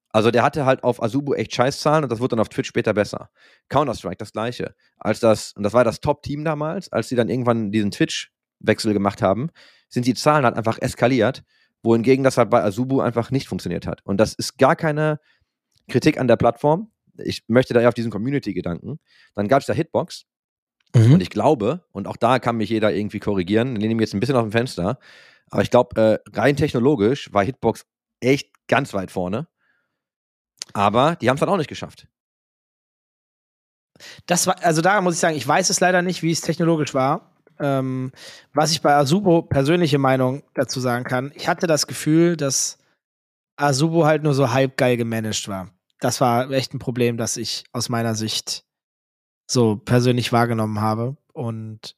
Also 0.09 0.31
der 0.31 0.43
hatte 0.43 0.65
halt 0.65 0.83
auf 0.83 1.01
Azubu 1.01 1.33
echt 1.33 1.53
Scheißzahlen 1.53 2.03
und 2.03 2.11
das 2.11 2.19
wurde 2.19 2.29
dann 2.29 2.39
auf 2.39 2.49
Twitch 2.49 2.69
später 2.69 2.93
besser. 2.93 3.29
Counter-Strike 3.69 4.17
das 4.17 4.31
gleiche. 4.31 4.73
Als 4.97 5.19
das, 5.19 5.53
und 5.53 5.63
das 5.63 5.73
war 5.73 5.83
das 5.83 5.99
Top-Team 5.99 6.43
damals, 6.43 6.91
als 6.91 7.09
sie 7.09 7.15
dann 7.15 7.29
irgendwann 7.29 7.71
diesen 7.71 7.91
Twitch-Wechsel 7.91 8.93
gemacht 8.93 9.21
haben, 9.21 9.49
sind 9.89 10.07
die 10.07 10.15
Zahlen 10.15 10.45
halt 10.45 10.55
einfach 10.55 10.79
eskaliert, 10.81 11.43
wohingegen 11.83 12.23
das 12.23 12.37
halt 12.37 12.49
bei 12.49 12.63
Azubu 12.63 13.01
einfach 13.01 13.31
nicht 13.31 13.47
funktioniert 13.47 13.85
hat. 13.85 14.01
Und 14.05 14.17
das 14.17 14.33
ist 14.33 14.57
gar 14.57 14.75
keine 14.75 15.19
Kritik 15.87 16.19
an 16.19 16.27
der 16.27 16.37
Plattform. 16.37 16.91
Ich 17.17 17.43
möchte 17.47 17.73
da 17.73 17.81
eher 17.81 17.89
auf 17.89 17.93
diesen 17.93 18.11
Community-Gedanken. 18.11 18.99
Dann 19.35 19.47
gab 19.47 19.61
es 19.61 19.67
da 19.67 19.73
Hitbox, 19.73 20.25
Mhm. 20.95 21.13
und 21.13 21.21
ich 21.21 21.29
glaube, 21.29 21.83
und 21.91 22.07
auch 22.07 22.17
da 22.17 22.39
kann 22.39 22.57
mich 22.57 22.69
jeder 22.69 22.93
irgendwie 22.93 23.19
korrigieren, 23.19 23.75
lehne 23.75 23.95
mich 23.95 24.03
jetzt 24.03 24.13
ein 24.13 24.19
bisschen 24.19 24.35
auf 24.35 24.43
dem 24.43 24.51
Fenster, 24.51 24.99
aber 25.49 25.61
ich 25.61 25.71
glaube, 25.71 26.01
äh, 26.01 26.37
rein 26.37 26.55
technologisch 26.55 27.31
war 27.33 27.43
Hitbox 27.43 27.85
echt 28.19 28.49
ganz 28.67 28.93
weit 28.93 29.11
vorne. 29.11 29.47
Aber 30.73 31.15
die 31.15 31.29
haben 31.29 31.35
es 31.35 31.39
dann 31.39 31.49
auch 31.49 31.57
nicht 31.57 31.69
geschafft. 31.69 32.07
Das 34.25 34.45
war, 34.45 34.63
also 34.63 34.81
da 34.81 35.01
muss 35.01 35.15
ich 35.15 35.19
sagen, 35.19 35.37
ich 35.37 35.47
weiß 35.47 35.69
es 35.69 35.79
leider 35.79 36.01
nicht, 36.01 36.21
wie 36.21 36.31
es 36.31 36.41
technologisch 36.41 36.93
war. 36.93 37.31
Ähm, 37.59 38.11
was 38.53 38.71
ich 38.71 38.81
bei 38.81 38.95
Azubo 38.95 39.41
persönliche 39.41 39.97
Meinung 39.97 40.43
dazu 40.53 40.79
sagen 40.79 41.05
kann, 41.05 41.31
ich 41.33 41.47
hatte 41.47 41.65
das 41.65 41.87
Gefühl, 41.87 42.37
dass 42.37 42.77
Azubo 43.55 44.05
halt 44.05 44.21
nur 44.21 44.35
so 44.35 44.51
halb 44.51 44.77
geil 44.77 44.97
gemanagt 44.97 45.47
war. 45.47 45.71
Das 45.99 46.21
war 46.21 46.51
echt 46.51 46.75
ein 46.75 46.79
Problem, 46.79 47.17
das 47.17 47.37
ich 47.37 47.63
aus 47.71 47.89
meiner 47.89 48.13
Sicht 48.13 48.66
so 49.47 49.77
persönlich 49.77 50.31
wahrgenommen 50.31 50.81
habe. 50.81 51.17
Und 51.33 51.95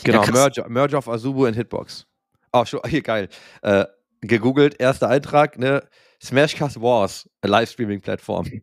Genau, 0.04 0.22
krass. 0.22 0.34
Merge, 0.34 0.66
Merge 0.70 0.98
of 0.98 1.08
Azubu 1.08 1.46
und 1.46 1.54
Hitbox. 1.54 2.08
Oh, 2.54 2.66
schon, 2.66 2.80
hier 2.88 3.02
geil. 3.02 3.30
Äh, 3.62 3.86
gegoogelt, 4.22 4.80
erster 4.80 5.10
Eintrag, 5.10 5.58
ne? 5.58 5.84
Smashcast 6.24 6.80
Wars, 6.80 7.28
a 7.42 7.48
Livestreaming-Plattform 7.48 8.62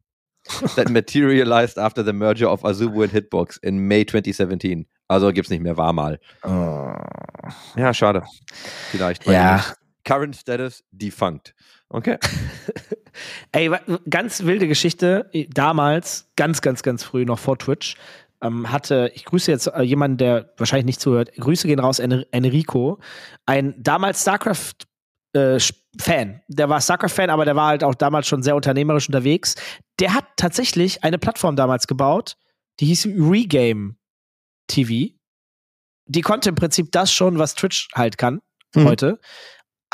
that 0.77 0.91
materialized 0.91 1.79
after 1.79 2.05
the 2.05 2.13
merger 2.13 2.49
of 2.49 2.63
Azubu 2.63 3.03
and 3.03 3.13
Hitbox 3.13 3.59
in 3.63 3.87
May 3.87 4.05
2017. 4.05 4.87
Also 5.09 5.33
gibt's 5.33 5.51
nicht 5.51 5.63
mehr, 5.63 5.77
war 5.77 5.93
mal. 5.93 6.19
Ja, 7.77 7.95
schade. 7.95 8.23
Vielleicht. 8.91 9.27
Ja. 9.27 9.65
Current 10.05 10.37
Status 10.37 10.85
defunct. 10.91 11.55
Okay. 11.91 12.19
Ey, 13.53 13.71
ganz 14.09 14.45
wilde 14.45 14.69
Geschichte. 14.69 15.31
Damals, 15.51 16.31
ganz, 16.37 16.61
ganz, 16.61 16.83
ganz 16.83 17.03
früh, 17.03 17.25
noch 17.25 17.39
vor 17.39 17.59
Twitch, 17.59 17.97
ähm, 18.43 18.71
hatte, 18.71 19.11
ich 19.15 19.25
grüße 19.25 19.51
jetzt 19.51 19.67
äh, 19.67 19.83
jemanden, 19.83 20.19
der 20.19 20.53
wahrscheinlich 20.57 20.87
nicht 20.87 21.01
zuhört. 21.01 21.33
Grüße 21.37 21.67
gehen 21.67 21.81
raus, 21.81 21.99
En 21.99 22.25
Enrico. 22.31 22.99
Ein 23.47 23.75
damals 23.79 24.23
StarCraft-Fan. 25.59 26.43
der 26.49 26.69
war 26.69 26.81
StarCraft-Fan, 26.81 27.31
aber 27.31 27.45
der 27.45 27.57
war 27.57 27.69
halt 27.69 27.85
auch 27.85 27.95
damals 27.95 28.27
schon 28.29 28.43
sehr 28.43 28.57
unternehmerisch 28.57 29.09
unterwegs. 29.09 29.55
Der 30.01 30.15
hat 30.15 30.25
tatsächlich 30.37 31.03
eine 31.05 31.19
Plattform 31.19 31.57
damals 31.57 31.87
gebaut, 31.87 32.37
die 32.81 32.87
hieß 32.87 33.07
Regame 33.07 33.97
TV. 34.69 35.15
Die 36.07 36.21
konnte 36.23 36.49
im 36.51 36.55
Prinzip 36.55 36.93
das 36.93 37.13
schon, 37.13 37.39
was 37.39 37.55
Twitch 37.55 37.89
halt 37.95 38.17
kann 38.19 38.41
Mhm. 38.75 38.85
heute. 38.87 39.21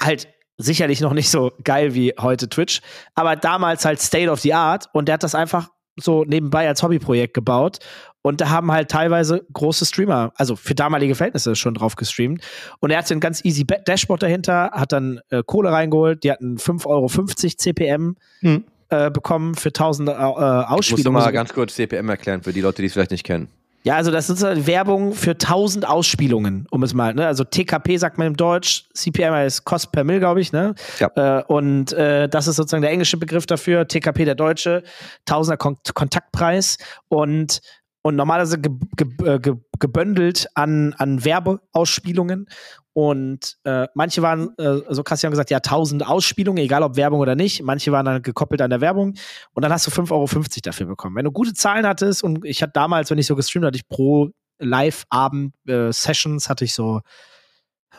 Halt 0.01 0.29
sicherlich 0.57 1.01
noch 1.01 1.13
nicht 1.15 1.31
so 1.31 1.53
geil 1.65 1.95
wie 1.95 2.13
heute 2.21 2.49
Twitch, 2.49 2.81
aber 3.15 3.35
damals 3.37 3.85
halt 3.85 4.01
State 4.01 4.31
of 4.31 4.41
the 4.41 4.55
Art 4.55 4.89
und 4.93 5.07
der 5.07 5.15
hat 5.15 5.23
das 5.23 5.35
einfach 5.35 5.69
so 5.97 6.25
nebenbei 6.25 6.67
als 6.69 6.83
Hobbyprojekt 6.83 7.35
gebaut 7.35 7.79
und 8.23 8.41
da 8.41 8.49
haben 8.51 8.73
halt 8.73 8.91
teilweise 8.91 9.47
große 9.53 9.85
Streamer, 9.87 10.33
also 10.37 10.57
für 10.57 10.75
damalige 10.75 11.15
Verhältnisse 11.15 11.55
schon 11.57 11.75
drauf 11.75 11.95
gestreamt 11.97 12.43
und 12.81 12.91
er 12.91 12.99
hatte 12.99 13.15
ein 13.15 13.21
ganz 13.21 13.45
easy 13.45 13.65
Dashboard 13.65 14.23
dahinter, 14.23 14.71
hat 14.73 14.93
dann 14.93 15.21
äh, 15.31 15.43
Kohle 15.45 15.71
reingeholt, 15.73 16.25
die 16.25 16.31
hatten 16.33 16.57
5,50 16.57 16.87
Euro 16.87 17.09
CPM 17.09 18.17
Hm. 18.41 18.65
äh, 18.89 19.11
bekommen 19.11 19.55
für 19.55 19.69
1000 19.69 20.09
äh, 20.09 20.13
Ich 20.13 20.19
muss 20.19 20.39
Ausspielungen. 20.71 21.23
mal 21.23 21.33
ganz 21.33 21.53
kurz 21.53 21.75
CPM 21.75 22.09
erklären 22.09 22.43
für 22.43 22.53
die 22.53 22.61
Leute, 22.61 22.83
die 22.83 22.87
es 22.87 22.93
vielleicht 22.95 23.11
nicht 23.13 23.25
kennen. 23.25 23.49
Ja, 23.85 23.97
also 23.97 24.11
das 24.11 24.31
ist 24.31 24.39
so 24.39 24.67
Werbung 24.67 25.13
für 25.13 25.33
1000 25.33 25.87
Ausspielungen, 25.87 26.67
um 26.71 26.83
es 26.83 26.95
mal, 26.95 27.15
ne? 27.15 27.27
Also 27.27 27.45
TKP 27.45 27.99
sagt 27.99 28.17
man 28.17 28.29
im 28.29 28.37
Deutsch, 28.37 28.89
CPM 28.95 29.33
heißt 29.33 29.65
Cost 29.65 29.93
per 29.93 30.05
Mill, 30.05 30.21
glaube 30.21 30.41
ich, 30.41 30.53
ne? 30.53 30.75
Ja. 30.99 31.41
Äh, 31.41 31.45
und 31.45 31.93
äh, 31.93 32.27
das 32.27 32.47
ist 32.49 32.57
sozusagen 32.57 32.81
der 32.81 32.91
englische 32.91 33.19
Begriff 33.19 33.45
dafür, 33.45 33.87
TKP 33.87 34.25
der 34.25 34.37
deutsche, 34.37 34.83
Tausender 35.27 35.59
Kon 35.59 35.77
Kontaktpreis 35.93 36.79
und 37.09 37.61
und 38.01 38.17
normalerweise 38.17 38.59
ge 38.59 38.73
ge 38.97 39.09
äh, 39.27 39.39
ge 39.39 39.55
gebündelt 39.79 40.49
an, 40.55 40.95
an 40.99 41.25
Werbeausspielungen. 41.25 42.47
Und 42.95 43.57
äh, 43.65 43.89
manche 43.95 44.23
waren, 44.23 44.57
äh, 44.57 44.79
so 44.89 45.03
krass, 45.03 45.21
die 45.21 45.27
haben 45.27 45.33
gesagt, 45.33 45.51
ja, 45.51 45.59
1000 45.59 46.07
Ausspielungen, 46.07 46.63
egal 46.63 46.85
ob 46.85 46.97
Werbung 46.97 47.19
oder 47.19 47.35
nicht. 47.35 47.63
Manche 47.63 47.91
waren 47.91 48.07
dann 48.07 48.23
gekoppelt 48.23 48.63
an 48.63 48.71
der 48.71 48.81
Werbung. 48.81 49.15
Und 49.53 49.63
dann 49.63 49.73
hast 49.73 49.87
du 49.87 49.91
5,50 49.91 50.13
Euro 50.13 50.27
dafür 50.63 50.87
bekommen. 50.87 51.17
Wenn 51.17 51.25
du 51.25 51.33
gute 51.33 51.55
Zahlen 51.55 51.87
hattest, 51.87 52.23
und 52.23 52.45
ich 52.45 52.63
hatte 52.63 52.73
damals, 52.73 53.11
wenn 53.11 53.19
ich 53.19 53.27
so 53.27 53.35
gestreamt 53.35 53.67
hatte, 53.67 53.77
ich 53.77 53.89
pro 53.89 54.31
Live-Abend 54.61 55.55
äh, 55.67 55.93
Sessions 55.93 56.49
hatte 56.49 56.65
ich 56.65 56.73
so 56.73 57.01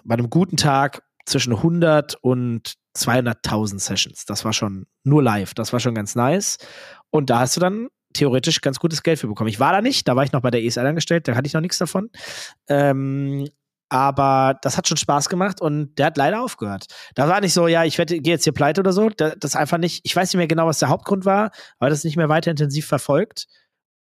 bei 0.05 0.13
einem 0.13 0.29
guten 0.29 0.55
Tag 0.55 1.03
zwischen 1.25 1.53
100 1.53 2.15
und 2.21 2.75
200.000 2.97 3.79
Sessions. 3.79 4.25
Das 4.25 4.45
war 4.45 4.53
schon 4.53 4.85
nur 5.03 5.21
live. 5.21 5.53
Das 5.53 5.73
war 5.73 5.81
schon 5.81 5.95
ganz 5.95 6.15
nice. 6.15 6.57
Und 7.09 7.29
da 7.29 7.39
hast 7.39 7.57
du 7.57 7.59
dann 7.59 7.89
theoretisch 8.13 8.61
ganz 8.61 8.79
gutes 8.79 9.03
Geld 9.03 9.19
für 9.19 9.27
bekommen. 9.27 9.49
Ich 9.49 9.59
war 9.59 9.73
da 9.73 9.81
nicht, 9.81 10.07
da 10.07 10.15
war 10.15 10.23
ich 10.23 10.31
noch 10.31 10.41
bei 10.41 10.51
der 10.51 10.63
ESL 10.63 10.85
angestellt, 10.85 11.27
da 11.27 11.35
hatte 11.35 11.47
ich 11.47 11.53
noch 11.53 11.61
nichts 11.61 11.77
davon. 11.77 12.09
Ähm, 12.69 13.49
aber 13.95 14.57
das 14.61 14.77
hat 14.77 14.87
schon 14.87 14.97
Spaß 14.97 15.29
gemacht 15.29 15.61
und 15.61 15.97
der 15.97 16.07
hat 16.07 16.17
leider 16.17 16.41
aufgehört. 16.41 16.87
Da 17.15 17.27
war 17.27 17.41
nicht 17.41 17.53
so, 17.53 17.67
ja, 17.67 17.83
ich 17.85 17.95
gehe 17.95 18.21
jetzt 18.23 18.43
hier 18.43 18.53
pleite 18.53 18.81
oder 18.81 18.93
so. 18.93 19.09
Da, 19.09 19.31
das 19.35 19.55
einfach 19.55 19.77
nicht, 19.77 20.01
ich 20.03 20.15
weiß 20.15 20.33
nicht 20.33 20.37
mehr 20.37 20.47
genau, 20.47 20.67
was 20.67 20.79
der 20.79 20.89
Hauptgrund 20.89 21.25
war, 21.25 21.51
aber 21.79 21.89
das 21.89 22.03
nicht 22.03 22.17
mehr 22.17 22.29
weiter 22.29 22.51
intensiv 22.51 22.85
verfolgt. 22.85 23.47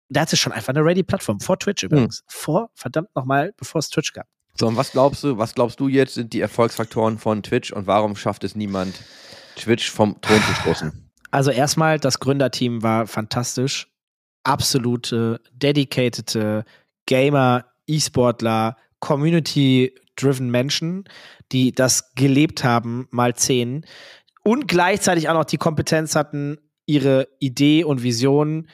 Der 0.09 0.21
hatte 0.23 0.37
schon 0.37 0.51
einfach 0.51 0.73
eine 0.73 0.83
Ready-Plattform, 0.83 1.39
vor 1.39 1.57
Twitch 1.57 1.83
übrigens. 1.83 2.23
Vor, 2.27 2.69
verdammt 2.75 3.15
nochmal, 3.15 3.53
bevor 3.57 3.79
es 3.79 3.89
Twitch 3.89 4.13
gab. 4.13 4.27
So, 4.55 4.67
und 4.67 4.75
was 4.75 4.91
glaubst 4.91 5.23
du, 5.23 5.37
was 5.37 5.55
glaubst 5.55 5.79
du 5.79 5.87
jetzt 5.87 6.15
sind 6.15 6.33
die 6.33 6.41
Erfolgsfaktoren 6.41 7.17
von 7.17 7.41
Twitch 7.41 7.71
und 7.71 7.87
warum 7.87 8.15
schafft 8.15 8.43
es 8.43 8.55
niemand, 8.55 8.93
Twitch 9.55 9.89
vom 9.89 10.19
Thron 10.21 10.41
zu 10.41 10.53
stoßen? 10.61 11.11
Also 11.31 11.49
erstmal, 11.49 11.97
das 11.97 12.19
Gründerteam 12.19 12.83
war 12.83 13.07
fantastisch. 13.07 13.87
Absolute, 14.43 15.39
dedicated 15.53 16.65
Gamer, 17.05 17.65
E-Sportler, 17.87 18.75
Community-driven 19.01 20.49
Menschen, 20.49 21.03
die 21.51 21.73
das 21.73 22.13
gelebt 22.15 22.63
haben, 22.63 23.07
mal 23.11 23.35
zehn. 23.35 23.85
Und 24.43 24.67
gleichzeitig 24.67 25.27
auch 25.27 25.33
noch 25.33 25.45
die 25.45 25.57
Kompetenz 25.57 26.15
hatten, 26.15 26.57
ihre 26.85 27.27
Idee 27.39 27.83
und 27.83 28.03
Vision 28.03 28.69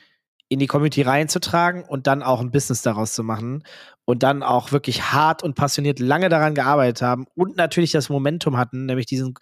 in 0.49 0.59
die 0.59 0.67
Community 0.67 1.01
reinzutragen 1.01 1.83
und 1.83 2.07
dann 2.07 2.23
auch 2.23 2.39
ein 2.39 2.51
Business 2.51 2.81
daraus 2.81 3.13
zu 3.13 3.23
machen 3.23 3.63
und 4.05 4.23
dann 4.23 4.43
auch 4.43 4.71
wirklich 4.71 5.11
hart 5.11 5.43
und 5.43 5.55
passioniert 5.55 5.99
lange 5.99 6.29
daran 6.29 6.55
gearbeitet 6.55 7.01
haben 7.01 7.25
und 7.35 7.57
natürlich 7.57 7.91
das 7.91 8.09
Momentum 8.09 8.55
hatten, 8.55 8.85
nämlich 8.85 9.07
diesen 9.07 9.33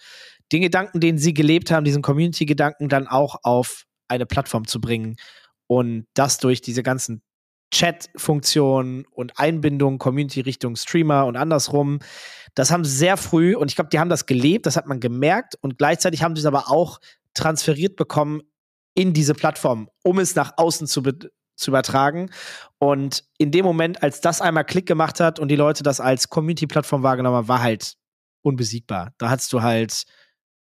den 0.51 0.61
Gedanken, 0.61 0.99
den 0.99 1.17
sie 1.17 1.33
gelebt 1.33 1.71
haben, 1.71 1.85
diesen 1.85 2.01
Community-Gedanken 2.01 2.89
dann 2.89 3.07
auch 3.07 3.37
auf 3.43 3.85
eine 4.07 4.25
Plattform 4.25 4.67
zu 4.67 4.79
bringen 4.79 5.15
und 5.67 6.05
das 6.13 6.37
durch 6.37 6.61
diese 6.61 6.83
ganzen 6.83 7.21
Chat-Funktionen 7.75 9.05
und 9.11 9.37
Einbindung 9.37 9.99
Community 9.99 10.39
Richtung 10.39 10.77
Streamer 10.77 11.25
und 11.25 11.35
andersrum. 11.35 11.99
Das 12.53 12.71
haben 12.71 12.85
sie 12.85 12.95
sehr 12.95 13.17
früh 13.17 13.53
und 13.53 13.69
ich 13.69 13.75
glaube, 13.75 13.89
die 13.89 13.99
haben 13.99 14.09
das 14.09 14.25
gelebt, 14.25 14.65
das 14.65 14.77
hat 14.77 14.87
man 14.87 15.01
gemerkt 15.01 15.55
und 15.59 15.77
gleichzeitig 15.77 16.23
haben 16.23 16.37
sie 16.37 16.39
es 16.39 16.45
aber 16.45 16.71
auch 16.71 17.01
transferiert 17.33 17.97
bekommen 17.97 18.43
in 18.93 19.11
diese 19.11 19.33
Plattform, 19.33 19.89
um 20.03 20.19
es 20.19 20.35
nach 20.35 20.53
außen 20.55 20.87
zu, 20.87 21.01
zu 21.01 21.71
übertragen. 21.71 22.29
Und 22.79 23.25
in 23.37 23.51
dem 23.51 23.65
Moment, 23.65 24.01
als 24.01 24.21
das 24.21 24.39
einmal 24.39 24.63
Klick 24.63 24.85
gemacht 24.85 25.19
hat 25.19 25.37
und 25.37 25.49
die 25.49 25.57
Leute 25.57 25.83
das 25.83 25.99
als 25.99 26.29
Community-Plattform 26.29 27.03
wahrgenommen 27.03 27.35
haben, 27.35 27.47
war 27.49 27.61
halt 27.61 27.95
unbesiegbar. 28.41 29.11
Da 29.17 29.29
hattest 29.29 29.51
du 29.51 29.61
halt 29.61 30.05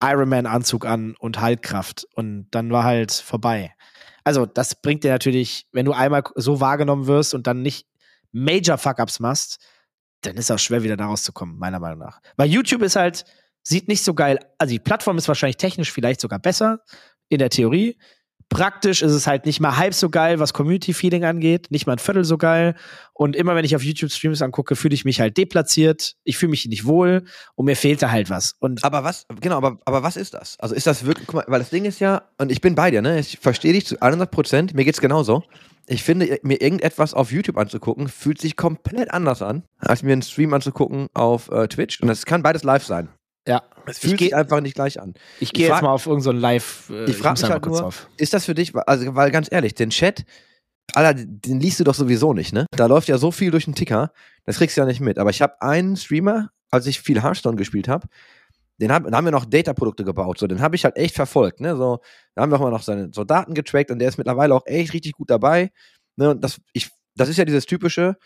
Ironman-Anzug 0.03 0.87
an 0.87 1.17
und 1.19 1.39
Haltkraft 1.43 2.07
und 2.15 2.49
dann 2.51 2.71
war 2.71 2.85
halt 2.85 3.13
vorbei. 3.13 3.75
Also, 4.25 4.47
das 4.47 4.75
bringt 4.75 5.05
dir 5.05 5.11
natürlich, 5.11 5.67
wenn 5.73 5.85
du 5.85 5.93
einmal 5.93 6.25
so 6.35 6.61
wahrgenommen 6.61 7.07
wirst 7.07 7.35
und 7.35 7.47
dann 7.47 7.63
nicht 7.63 7.87
Major 8.33 8.79
Fuck-Ups 8.79 9.21
machst, 9.21 9.59
dann 10.23 10.37
ist 10.37 10.45
es 10.45 10.51
auch 10.51 10.59
schwer, 10.59 10.83
wieder 10.83 10.97
da 10.97 11.07
rauszukommen, 11.07 11.59
meiner 11.59 11.79
Meinung 11.79 11.99
nach. 11.99 12.21
Weil 12.37 12.49
YouTube 12.49 12.83
ist 12.83 12.97
halt, 12.97 13.25
sieht 13.63 13.89
nicht 13.89 14.03
so 14.03 14.15
geil, 14.15 14.39
also 14.59 14.73
die 14.73 14.81
Plattform 14.81 15.19
ist 15.19 15.29
wahrscheinlich 15.29 15.59
technisch 15.59 15.93
vielleicht 15.93 16.21
sogar 16.21 16.39
besser, 16.39 16.81
in 17.29 17.39
der 17.39 17.51
Theorie. 17.51 17.99
Praktisch 18.55 19.03
ist 19.03 19.11
es 19.13 19.27
halt 19.27 19.47
nicht 19.47 19.59
mal 19.59 19.77
halb 19.77 19.95
so 19.95 20.09
geil, 20.11 20.39
was 20.39 20.53
Community-Feeling 20.53 21.25
angeht, 21.25 21.67
nicht 21.71 21.87
mal 21.87 21.95
ein 21.95 21.99
Viertel 21.99 22.25
so 22.25 22.39
geil. 22.39 22.77
Und 23.13 23.35
immer 23.35 23.57
wenn 23.57 23.65
ich 23.65 23.75
auf 23.75 23.83
YouTube-Streams 23.83 24.43
angucke, 24.43 24.77
fühle 24.77 24.95
ich 24.95 25.05
mich 25.05 25.21
halt 25.21 25.37
deplatziert, 25.37 26.15
ich 26.23 26.39
fühle 26.39 26.51
mich 26.51 26.65
nicht 26.67 26.85
wohl 26.85 27.25
und 27.57 27.65
mir 27.65 27.75
fehlt 27.75 28.01
da 28.01 28.13
halt 28.13 28.31
was. 28.31 28.55
Und 28.61 28.85
Aber 28.85 29.03
was, 29.03 29.27
genau, 29.41 29.57
aber, 29.57 29.79
aber 29.85 30.05
was 30.05 30.17
ist 30.17 30.35
das? 30.35 30.57
Also 30.61 30.75
ist 30.75 30.87
das 30.87 31.05
wirklich, 31.05 31.27
guck 31.27 31.35
mal, 31.35 31.45
weil 31.49 31.59
das 31.59 31.71
Ding 31.71 31.85
ist 31.85 31.99
ja, 31.99 32.23
und 32.39 32.53
ich 32.53 32.61
bin 32.61 32.77
bei 32.77 32.93
dir, 32.93 33.03
ne? 33.03 33.19
Ich 33.19 33.39
verstehe 33.41 33.73
dich 33.73 33.87
zu 33.87 34.01
100 34.01 34.31
Prozent, 34.31 34.75
mir 34.75 34.85
geht's 34.85 35.01
genauso. 35.01 35.43
Ich 35.87 36.05
finde, 36.05 36.39
mir 36.43 36.61
irgendetwas 36.61 37.13
auf 37.13 37.33
YouTube 37.33 37.59
anzugucken, 37.59 38.09
fühlt 38.09 38.41
sich 38.41 38.57
komplett 38.57 39.11
anders 39.13 39.43
an, 39.43 39.65
als 39.79 40.05
mir 40.05 40.13
einen 40.13 40.23
Stream 40.23 40.55
anzugucken 40.55 41.09
auf 41.13 41.51
äh, 41.51 41.67
Twitch. 41.67 42.01
Und 42.01 42.09
das 42.09 42.25
kann 42.25 42.43
beides 42.43 42.63
live 42.63 42.85
sein. 42.85 43.09
Ja, 43.47 43.63
Es 43.87 43.99
fühlt 43.99 44.19
sich 44.19 44.31
gehe 44.31 44.37
einfach 44.37 44.61
nicht 44.61 44.75
gleich 44.75 45.01
an. 45.01 45.15
ich 45.41 45.53
geh 45.53 45.63
ich 45.65 45.69
jetzt 45.69 45.83
mal 45.83 45.91
auf 45.91 46.07
irgendein 46.07 46.23
so 46.25 46.33
Live. 46.33 46.91
Äh, 46.91 47.05
Ich 47.11 47.17
frag 47.17 47.33
muss 47.33 47.43
mich 47.43 47.51
halt 47.51 47.63
kurz 47.63 47.79
nur- 47.79 47.87
auf. 47.89 48.09
Ist 48.17 48.33
das 48.33 48.45
für 48.45 48.55
dich, 48.55 48.75
also, 48.75 49.15
weil 49.15 49.31
ganz 49.31 49.49
ehrlich, 49.51 49.75
den 49.75 49.91
Chat, 49.91 50.25
Alter, 50.95 51.15
den 51.25 51.61
liest 51.61 51.81
du 51.81 51.85
doch 51.85 51.95
sowieso 51.95 52.33
nicht, 52.35 52.53
ne? 52.53 52.67
Da 52.73 52.87
läuft 52.87 53.09
ja 53.09 53.19
so 53.19 53.31
viel 53.31 53.51
durch 53.51 53.65
den 53.65 53.75
Ticker, 53.75 54.13
das 54.45 54.57
kriegst 54.59 54.77
du 54.77 54.81
ja 54.83 54.87
nicht 54.87 55.01
mit. 55.01 55.19
Aber 55.19 55.31
ich 55.31 55.41
habe 55.43 55.61
einen 55.63 55.97
Streamer, 55.97 56.51
als 56.71 56.87
ich 56.87 57.01
viel 57.01 57.23
Hearthstone 57.23 57.57
gespielt 57.57 57.89
habe, 57.89 58.07
den 58.79 58.91
hab, 58.93 59.09
da 59.09 59.17
haben 59.17 59.25
wir 59.25 59.31
noch 59.33 59.45
Data-Produkte 59.45 60.05
gebaut, 60.05 60.39
so, 60.39 60.47
den 60.47 60.61
habe 60.61 60.75
ich 60.77 60.85
halt 60.85 60.97
echt 60.97 61.15
verfolgt, 61.15 61.61
ne? 61.61 61.77
So, 61.77 62.01
da 62.35 62.43
haben 62.43 62.51
wir 62.51 62.57
auch 62.57 62.61
mal 62.63 62.71
noch 62.71 62.83
seine 62.83 63.11
so 63.13 63.25
Daten 63.25 63.55
getrackt 63.55 63.91
und 63.91 63.99
der 63.99 64.09
ist 64.09 64.19
mittlerweile 64.19 64.55
auch 64.55 64.63
echt 64.67 64.93
richtig 64.93 65.13
gut 65.13 65.31
dabei. 65.31 65.71
Ne? 66.17 66.31
Und 66.31 66.43
das, 66.45 66.61
ich, 66.73 66.91
das 67.15 67.29
ist 67.29 67.37
ja 67.39 67.45
dieses 67.45 67.67
typische, 67.67 68.17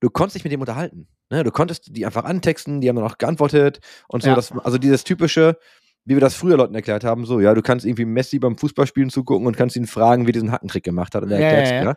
du 0.00 0.10
konntest 0.10 0.36
dich 0.36 0.44
mit 0.44 0.52
dem 0.52 0.60
unterhalten. 0.60 1.08
Ne? 1.30 1.44
Du 1.44 1.50
konntest 1.50 1.94
die 1.96 2.06
einfach 2.06 2.24
antexten, 2.24 2.80
die 2.80 2.88
haben 2.88 2.96
dann 2.96 3.04
auch 3.04 3.18
geantwortet 3.18 3.80
und 4.08 4.22
so. 4.22 4.30
Ja. 4.30 4.34
Das, 4.34 4.52
also 4.52 4.78
dieses 4.78 5.04
typische, 5.04 5.58
wie 6.04 6.14
wir 6.14 6.20
das 6.20 6.34
früher 6.34 6.56
Leuten 6.56 6.74
erklärt 6.74 7.04
haben, 7.04 7.26
so, 7.26 7.40
ja, 7.40 7.54
du 7.54 7.62
kannst 7.62 7.84
irgendwie 7.84 8.04
Messi 8.04 8.38
beim 8.38 8.56
Fußballspielen 8.56 9.10
zugucken 9.10 9.46
und 9.46 9.56
kannst 9.56 9.76
ihn 9.76 9.86
fragen, 9.86 10.26
wie 10.26 10.30
er 10.30 10.34
diesen 10.34 10.52
Hackentrick 10.52 10.84
gemacht 10.84 11.14
hat 11.14 11.22
und 11.22 11.30
er 11.30 11.40
Ja, 11.40 11.46
erklärt 11.48 11.84
ja, 11.84 11.90
ja. 11.90 11.96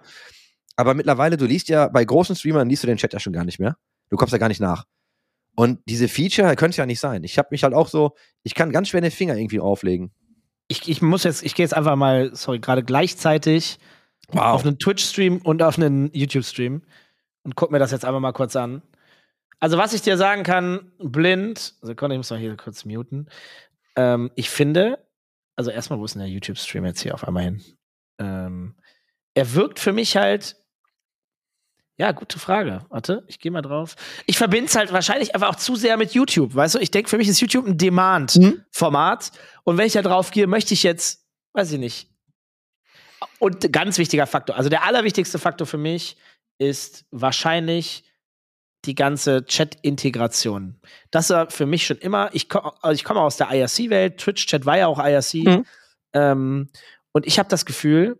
Aber 0.76 0.94
mittlerweile, 0.94 1.38
du 1.38 1.46
liest 1.46 1.70
ja, 1.70 1.88
bei 1.88 2.04
großen 2.04 2.36
Streamern 2.36 2.68
liest 2.70 2.84
du 2.84 2.88
den 2.88 2.98
Chat 2.98 3.14
ja 3.14 3.20
schon 3.20 3.34
gar 3.34 3.46
nicht 3.46 3.60
mehr. 3.60 3.78
Du 4.10 4.18
kommst 4.18 4.32
ja 4.32 4.38
gar 4.38 4.48
nicht 4.48 4.62
nach. 4.62 4.86
Und 5.56 5.80
diese 5.88 6.08
Feature 6.08 6.56
könnte 6.56 6.72
es 6.72 6.78
ja 6.78 6.86
nicht 6.86 7.00
sein. 7.00 7.24
Ich 7.24 7.38
habe 7.38 7.50
mich 7.52 7.64
halt 7.64 7.74
auch 7.74 7.88
so, 7.88 8.16
ich 8.44 8.56
kann 8.56 8.72
ganz 8.72 8.90
schwer 8.90 9.02
den 9.02 9.12
Finger 9.12 9.36
irgendwie 9.36 9.60
auflegen. 9.60 10.12
Ich, 10.68 10.88
ich 10.88 11.02
muss 11.02 11.24
jetzt, 11.24 11.44
ich 11.44 11.56
gehe 11.56 11.66
jetzt 11.66 11.74
einfach 11.74 11.96
mal, 11.98 12.34
sorry, 12.34 12.60
gerade 12.60 12.84
gleichzeitig 12.84 13.78
auf 14.34 14.66
einen 14.66 14.80
Twitch-Stream 14.80 15.38
und 15.44 15.62
auf 15.62 15.78
einen 15.78 16.10
YouTube-Stream 16.14 16.84
und 17.44 17.56
guck 17.56 17.72
mir 17.72 17.80
das 17.80 17.92
jetzt 17.92 18.06
einfach 18.06 18.22
mal 18.22 18.32
kurz 18.32 18.56
an. 18.56 18.82
Also, 19.62 19.78
was 19.78 19.94
ich 19.94 20.02
dir 20.02 20.18
sagen 20.18 20.44
kann, 20.44 20.92
blind, 20.98 21.76
Sekunde, 21.82 22.16
ich 22.16 22.18
muss 22.20 22.32
mal 22.32 22.40
hier 22.40 22.58
kurz 22.58 22.84
muten. 22.84 23.30
Ähm, 23.96 24.32
ich 24.36 24.50
finde, 24.50 24.98
also 25.56 25.70
erstmal, 25.70 26.00
wo 26.00 26.06
ist 26.06 26.16
denn 26.16 26.22
der 26.24 26.32
YouTube-Stream 26.32 26.84
jetzt 26.86 27.02
hier 27.02 27.14
auf 27.14 27.28
einmal 27.28 27.44
hin? 27.44 27.64
Ähm, 28.18 28.76
er 29.36 29.54
wirkt 29.54 29.80
für 29.80 29.94
mich 29.94 30.18
halt. 30.18 30.58
Ja, 31.98 32.12
gute 32.12 32.40
Frage. 32.40 32.86
Warte, 32.90 33.24
ich 33.28 33.38
gehe 33.38 33.52
mal 33.52 33.62
drauf. 33.62 33.96
Ich 34.26 34.40
verbinde 34.40 34.66
es 34.66 34.76
halt 34.76 34.92
wahrscheinlich 34.92 35.36
einfach 35.36 35.50
auch 35.50 35.56
zu 35.56 35.76
sehr 35.76 35.98
mit 35.98 36.14
YouTube. 36.14 36.56
Weißt 36.56 36.74
du, 36.74 36.80
ich 36.80 36.90
denke, 36.90 37.12
für 37.12 37.20
mich 37.20 37.28
ist 37.28 37.40
YouTube 37.40 37.68
ein 37.68 37.78
Demand-Format. 37.78 39.32
Und 39.64 39.78
wenn 39.78 39.86
ich 39.86 39.94
da 39.94 40.02
drauf 40.02 40.32
gehe, 40.32 40.48
möchte 40.48 40.74
ich 40.74 40.82
jetzt, 40.82 41.28
weiß 41.54 41.72
ich 41.74 41.80
nicht. 41.80 42.10
Und 43.38 43.72
ganz 43.72 44.00
wichtiger 44.00 44.26
Faktor, 44.26 44.56
also 44.56 44.70
der 44.70 44.84
allerwichtigste 44.84 45.38
Faktor 45.38 45.68
für 45.68 45.78
mich 45.78 46.18
ist 46.58 47.06
wahrscheinlich 47.12 48.11
die 48.86 48.96
ganze 48.96 49.46
Chat-Integration. 49.46 50.80
Das 51.12 51.30
war 51.30 51.50
für 51.50 51.66
mich 51.66 51.86
schon 51.86 51.98
immer, 51.98 52.30
ich, 52.34 52.50
komm, 52.50 52.72
also 52.82 52.94
ich 52.94 53.04
komme 53.04 53.22
aus 53.22 53.38
der 53.38 53.52
IRC-Welt, 53.52 54.18
Twitch-Chat 54.18 54.66
war 54.66 54.78
ja 54.78 54.88
auch 54.88 55.00
IRC. 55.00 55.34
Mhm. 55.34 55.66
Ähm, 56.14 56.70
und 57.12 57.28
ich 57.28 57.40
habe 57.40 57.50
das 57.50 57.66
Gefühl, 57.66 58.20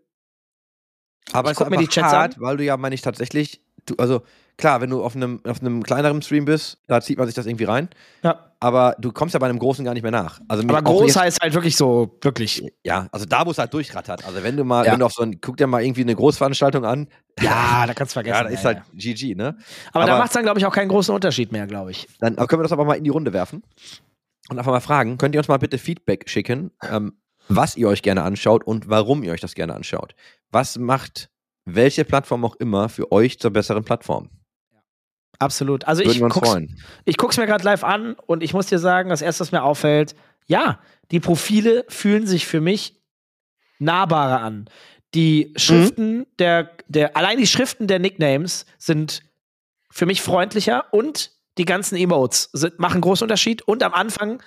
Aber 1.32 1.48
Ich 1.48 1.52
es 1.52 1.58
guck 1.58 1.66
ist 1.66 1.70
mir 1.70 1.78
die 1.78 1.88
Chats 1.88 2.12
hart, 2.12 2.40
weil 2.40 2.56
du 2.56 2.64
ja, 2.64 2.76
meine 2.76 2.94
ich, 2.94 3.02
tatsächlich, 3.02 3.62
du, 3.86 3.96
also 3.96 4.22
klar, 4.58 4.80
wenn 4.80 4.90
du 4.90 5.02
auf 5.02 5.16
einem, 5.16 5.40
auf 5.44 5.60
einem 5.60 5.82
kleineren 5.82 6.22
Stream 6.22 6.44
bist, 6.44 6.78
da 6.86 7.00
zieht 7.00 7.18
man 7.18 7.26
sich 7.26 7.34
das 7.34 7.46
irgendwie 7.46 7.64
rein. 7.64 7.88
ja, 8.22 8.52
Aber 8.60 8.94
du 8.98 9.10
kommst 9.12 9.34
ja 9.34 9.40
bei 9.40 9.48
einem 9.48 9.58
großen 9.58 9.84
gar 9.84 9.94
nicht 9.94 10.02
mehr 10.02 10.12
nach. 10.12 10.40
Also 10.48 10.62
aber 10.68 10.82
groß 10.82 11.16
heißt 11.16 11.40
halt 11.42 11.54
wirklich 11.54 11.76
so, 11.76 12.16
wirklich. 12.20 12.62
Ja, 12.84 13.08
also 13.12 13.26
da, 13.26 13.44
wo 13.46 13.50
es 13.50 13.58
halt 13.58 13.72
durchrattert. 13.74 14.24
Also 14.24 14.42
wenn 14.42 14.56
du 14.56 14.64
mal, 14.64 14.84
Ja. 14.86 14.92
wenn 14.92 15.00
du 15.00 15.06
auf 15.06 15.12
so 15.14 15.22
ein, 15.22 15.40
guck 15.40 15.56
dir 15.56 15.66
mal 15.66 15.82
irgendwie 15.82 16.02
eine 16.02 16.14
Großveranstaltung 16.14 16.84
an, 16.84 17.08
Ja, 17.40 17.84
da 17.86 17.94
kannst 17.94 18.12
du 18.12 18.14
vergessen. 18.14 18.36
ja, 18.36 18.42
da 18.44 18.48
ist 18.50 18.62
ja, 18.62 18.66
halt 18.74 18.78
ja. 18.78 19.12
GG, 19.12 19.34
ne? 19.34 19.56
Aber, 19.92 20.04
da 20.06 20.12
aber- 20.12 20.18
macht 20.20 20.28
es 20.28 20.34
dann, 20.34 20.44
glaube 20.44 20.58
ich, 20.60 20.66
auch 20.66 20.74
keinen 20.74 20.88
großen 20.88 21.14
Unterschied 21.14 21.50
mehr, 21.50 21.66
glaube 21.66 21.90
ich. 21.90 22.06
Dann 22.20 22.36
können 22.36 22.60
wir 22.60 22.64
das 22.64 22.72
aber 22.72 22.84
mal 22.84 22.94
in 22.94 23.04
die 23.04 23.10
Runde 23.10 23.32
werfen 23.32 23.62
und 24.50 24.58
einfach 24.58 24.72
mal 24.72 24.80
fragen, 24.80 25.18
könnt 25.18 25.34
ihr 25.34 25.40
uns 25.40 25.48
mal 25.48 25.58
bitte 25.58 25.78
Feedback 25.78 26.28
schicken, 26.28 26.70
ähm, 26.88 27.14
was 27.48 27.76
ihr 27.76 27.88
euch 27.88 28.02
gerne 28.02 28.22
anschaut 28.22 28.64
und 28.64 28.88
warum 28.88 29.22
ihr 29.24 29.32
euch 29.32 29.40
das 29.40 29.54
gerne 29.54 29.74
anschaut. 29.74 30.14
Was 30.52 30.78
macht 30.78 31.30
welche 31.64 32.04
Plattform 32.04 32.44
auch 32.44 32.56
immer 32.56 32.88
für 32.88 33.10
euch 33.12 33.38
zur 33.40 33.50
besseren 33.52 33.84
Plattform? 33.84 34.28
Absolut. 35.42 35.86
Also 35.86 36.04
Würden 36.04 36.26
ich 36.26 36.32
guck's, 36.32 36.48
freuen. 36.48 36.78
ich 37.04 37.16
guck's 37.16 37.36
mir 37.36 37.46
gerade 37.46 37.64
live 37.64 37.84
an 37.84 38.14
und 38.26 38.42
ich 38.42 38.54
muss 38.54 38.66
dir 38.66 38.78
sagen, 38.78 39.10
das 39.10 39.22
erste, 39.22 39.40
was 39.40 39.52
mir 39.52 39.62
auffällt, 39.62 40.14
ja, 40.46 40.80
die 41.10 41.20
Profile 41.20 41.84
fühlen 41.88 42.26
sich 42.26 42.46
für 42.46 42.60
mich 42.60 43.00
nahbarer 43.78 44.40
an. 44.40 44.68
Die 45.14 45.52
Schriften 45.56 46.26
der, 46.38 46.70
der, 46.88 47.16
allein 47.16 47.36
die 47.36 47.46
Schriften 47.46 47.86
der 47.86 47.98
Nicknames 47.98 48.64
sind 48.78 49.22
für 49.90 50.06
mich 50.06 50.22
freundlicher 50.22 50.86
und 50.92 51.32
die 51.58 51.66
ganzen 51.66 51.96
Emotes 51.96 52.48
sind, 52.52 52.78
machen 52.78 52.94
einen 52.94 53.02
großen 53.02 53.24
Unterschied. 53.24 53.62
Und 53.62 53.82
am 53.82 53.92
Anfang, 53.92 54.42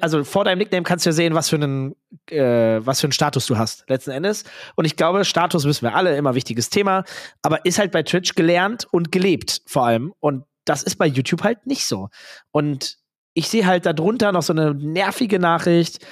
also 0.00 0.24
vor 0.24 0.44
deinem 0.44 0.58
Nickname 0.58 0.82
kannst 0.82 1.06
du 1.06 1.10
ja 1.10 1.12
sehen, 1.14 1.34
was 1.34 1.48
für 1.48 1.56
einen, 1.56 1.94
äh, 2.30 2.80
was 2.84 3.00
für 3.00 3.06
einen 3.06 3.12
Status 3.12 3.46
du 3.46 3.56
hast, 3.58 3.88
letzten 3.88 4.10
Endes. 4.10 4.44
Und 4.76 4.84
ich 4.84 4.96
glaube, 4.96 5.24
Status 5.24 5.64
wissen 5.64 5.82
wir 5.86 5.94
alle, 5.94 6.16
immer 6.16 6.34
wichtiges 6.34 6.68
Thema, 6.70 7.04
aber 7.42 7.64
ist 7.64 7.78
halt 7.78 7.92
bei 7.92 8.02
Twitch 8.02 8.34
gelernt 8.34 8.86
und 8.90 9.12
gelebt 9.12 9.62
vor 9.66 9.86
allem. 9.86 10.12
Und 10.20 10.44
das 10.64 10.82
ist 10.82 10.96
bei 10.96 11.06
YouTube 11.06 11.44
halt 11.44 11.66
nicht 11.66 11.86
so. 11.86 12.08
Und 12.50 12.98
ich 13.34 13.48
sehe 13.48 13.66
halt 13.66 13.86
darunter 13.86 14.32
noch 14.32 14.42
so 14.42 14.52
eine 14.52 14.74
nervige 14.74 15.38
Nachricht. 15.38 16.04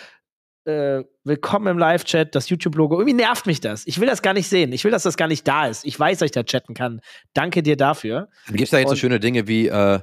Äh, 0.65 1.05
willkommen 1.25 1.67
im 1.69 1.79
Live-Chat, 1.79 2.35
das 2.35 2.49
YouTube-Logo. 2.49 2.97
Irgendwie 2.97 3.15
nervt 3.15 3.47
mich 3.47 3.61
das. 3.61 3.87
Ich 3.87 4.01
will 4.01 4.07
das 4.09 4.23
gar 4.23 4.33
nicht 4.33 4.49
sehen. 4.49 4.73
Ich 4.73 4.85
will, 4.85 4.91
dass 4.91 5.03
das 5.05 5.17
gar 5.17 5.29
nicht 5.29 5.47
da 5.47 5.67
ist. 5.67 5.85
Ich 5.85 5.99
weiß, 5.99 6.19
dass 6.19 6.27
ich 6.27 6.33
da 6.33 6.43
chatten 6.43 6.75
kann. 6.75 7.01
Danke 7.35 7.63
dir 7.63 7.77
dafür. 7.77 8.29
Gibt 8.49 8.63
es 8.63 8.71
da 8.71 8.79
jetzt 8.79 8.89
so 8.89 8.93
Und- 8.93 8.99
schöne 8.99 9.21
Dinge 9.21 9.47
wie, 9.47 9.69
äh, 9.69 10.01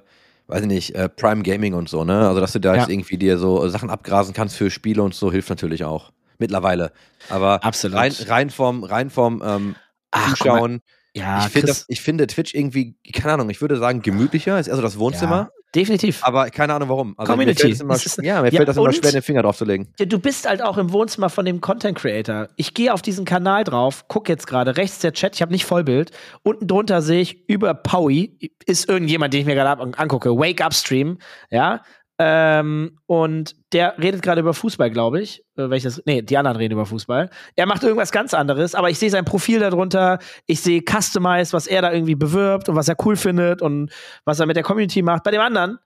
weiß 0.54 0.62
ich 0.62 0.68
nicht, 0.68 0.96
äh, 0.96 1.10
Prime 1.10 1.42
Gaming 1.44 1.74
und 1.74 1.90
so, 1.90 2.04
ne? 2.06 2.28
Also, 2.28 2.40
dass 2.40 2.52
du 2.54 2.60
da 2.60 2.74
Ja. 2.76 2.82
jetzt 2.82 2.90
irgendwie 2.90 3.18
dir 3.18 3.38
so 3.38 3.68
Sachen 3.70 3.90
abgrasen 3.90 4.34
kannst 4.34 4.56
für 4.56 4.70
Spiele 4.70 5.02
und 5.04 5.14
so, 5.16 5.32
hilft 5.32 5.50
natürlich 5.50 5.84
auch. 5.84 6.12
Mittlerweile. 6.38 6.92
Aber 7.30 7.64
Absolut. 7.64 7.98
rein, 7.98 8.14
rein 8.28 8.50
vom, 8.50 8.84
rein 8.84 9.10
vom 9.10 9.42
ähm, 9.46 9.76
Ach, 10.12 10.30
Zuschauen. 10.30 10.82
Ja, 11.16 11.40
ich, 11.46 11.52
finde 11.52 11.68
Chris- 11.68 11.78
das- 11.80 11.86
ich 11.88 12.02
finde 12.02 12.28
Twitch 12.28 12.54
irgendwie, 12.54 12.96
keine 13.14 13.34
Ahnung, 13.34 13.50
ich 13.50 13.62
würde 13.62 13.78
sagen 13.78 14.02
gemütlicher, 14.02 14.60
ist 14.60 14.68
eher 14.68 14.76
so 14.76 14.82
das 14.82 14.98
Wohnzimmer, 15.00 15.50
definitiv. 15.76 16.24
aber 16.24 16.50
keine 16.50 16.74
Ahnung 16.74 16.90
warum. 16.90 17.14
Also 17.18 17.32
Community. 17.32 17.68
Mir 17.70 17.80
immer, 17.82 17.96
ist- 17.96 18.18
ja, 18.22 18.42
mir 18.42 18.52
Ja, 18.52 18.58
fällt 18.58 18.70
das 18.70 18.78
immer 18.78 18.92
schwer, 18.94 19.12
den 19.12 19.22
Finger 19.22 19.42
drauf 19.44 19.58
zu 19.58 19.66
legen. 19.66 19.88
Du 19.98 20.20
bist 20.20 20.48
halt 20.48 20.62
auch 20.62 20.78
im 20.78 20.92
Wohnzimmer 20.92 21.30
von 21.30 21.46
dem 21.46 21.62
Content 21.62 21.98
Creator. 21.98 22.48
Ich 22.56 22.74
gehe 22.74 22.94
auf 22.94 23.02
diesen 23.02 23.26
Kanal 23.26 23.64
drauf, 23.64 24.06
guck 24.08 24.30
jetzt 24.30 24.48
gerade, 24.48 24.78
rechts 24.78 25.00
der 25.00 25.14
Chat, 25.14 25.36
ich 25.36 25.42
habe 25.42 25.52
nicht 25.52 25.66
Vollbild. 25.66 26.12
Unten 26.44 26.68
drunter 26.68 27.02
sehe 27.02 27.22
ich 27.22 27.48
über 27.50 27.74
Paui 27.74 28.38
ist 28.66 28.88
irgendjemand, 28.90 29.34
den 29.34 29.42
ich 29.42 29.46
mir 29.46 29.56
gerade 29.56 29.82
angucke, 29.98 30.38
Wake 30.38 30.62
Up 30.64 30.74
Stream, 30.74 31.18
ja. 31.50 31.82
Ähm, 32.20 33.00
und 33.08 33.56
der 33.74 33.98
redet 33.98 34.22
gerade 34.22 34.42
über 34.42 34.54
Fußball, 34.54 34.92
glaube 34.92 35.22
ich. 35.22 35.44
Äh, 35.58 35.70
welches, 35.70 36.02
nee, 36.06 36.22
die 36.22 36.38
anderen 36.38 36.58
reden 36.58 36.74
über 36.74 36.86
Fußball. 36.86 37.30
Er 37.56 37.66
macht 37.66 37.84
irgendwas 37.84 38.12
ganz 38.12 38.34
anderes, 38.34 38.76
aber 38.76 38.90
ich 38.90 39.00
sehe 39.00 39.10
sein 39.10 39.26
Profil 39.26 39.60
darunter. 39.60 40.20
Ich 40.46 40.62
sehe 40.62 40.82
Customize, 40.82 41.54
was 41.54 41.66
er 41.66 41.82
da 41.82 41.92
irgendwie 41.92 42.16
bewirbt 42.16 42.70
und 42.70 42.76
was 42.76 42.88
er 42.88 42.96
cool 43.04 43.16
findet 43.16 43.62
und 43.62 43.92
was 44.26 44.40
er 44.40 44.46
mit 44.46 44.56
der 44.56 44.64
Community 44.64 45.02
macht. 45.02 45.24
Bei 45.24 45.32
dem 45.32 45.42
anderen, 45.42 45.80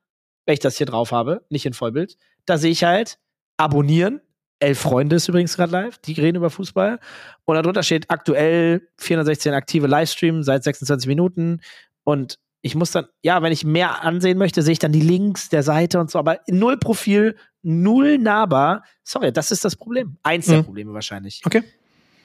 wenn 0.46 0.54
ich 0.54 0.60
das 0.60 0.78
hier 0.78 0.86
drauf 0.86 1.12
habe, 1.12 1.46
nicht 1.50 1.66
in 1.66 1.74
Vollbild, 1.74 2.18
da 2.46 2.58
sehe 2.58 2.72
ich 2.72 2.84
halt 2.84 3.20
abonnieren. 3.56 4.22
Elf 4.60 4.80
Freunde 4.80 5.18
ist 5.18 5.28
übrigens 5.28 5.56
gerade 5.56 5.72
live, 5.72 5.98
die 6.00 6.14
reden 6.14 6.38
über 6.38 6.50
Fußball. 6.50 7.00
Und 7.46 7.56
darunter 7.56 7.84
steht 7.84 8.10
aktuell 8.10 8.88
416 8.98 9.54
aktive 9.54 9.88
Livestream 9.88 10.44
seit 10.44 10.64
26 10.64 11.08
Minuten. 11.08 11.62
Und 12.04 12.40
ich 12.62 12.76
muss 12.76 12.92
dann, 12.92 13.06
ja, 13.22 13.42
wenn 13.42 13.52
ich 13.52 13.64
mehr 13.64 14.04
ansehen 14.04 14.38
möchte, 14.38 14.62
sehe 14.62 14.74
ich 14.74 14.80
dann 14.80 14.92
die 14.92 15.02
Links 15.02 15.50
der 15.50 15.64
Seite 15.64 16.00
und 16.00 16.10
so, 16.12 16.20
aber 16.20 16.40
null 16.48 16.78
Profil, 16.78 17.36
null 17.62 18.18
nahbar. 18.18 18.84
Sorry, 19.04 19.32
das 19.32 19.52
ist 19.52 19.64
das 19.64 19.76
Problem. 19.76 20.18
Eins 20.24 20.48
der 20.48 20.60
Mhm. 20.60 20.66
Probleme 20.66 20.94
wahrscheinlich. 20.94 21.42
Okay. 21.46 21.64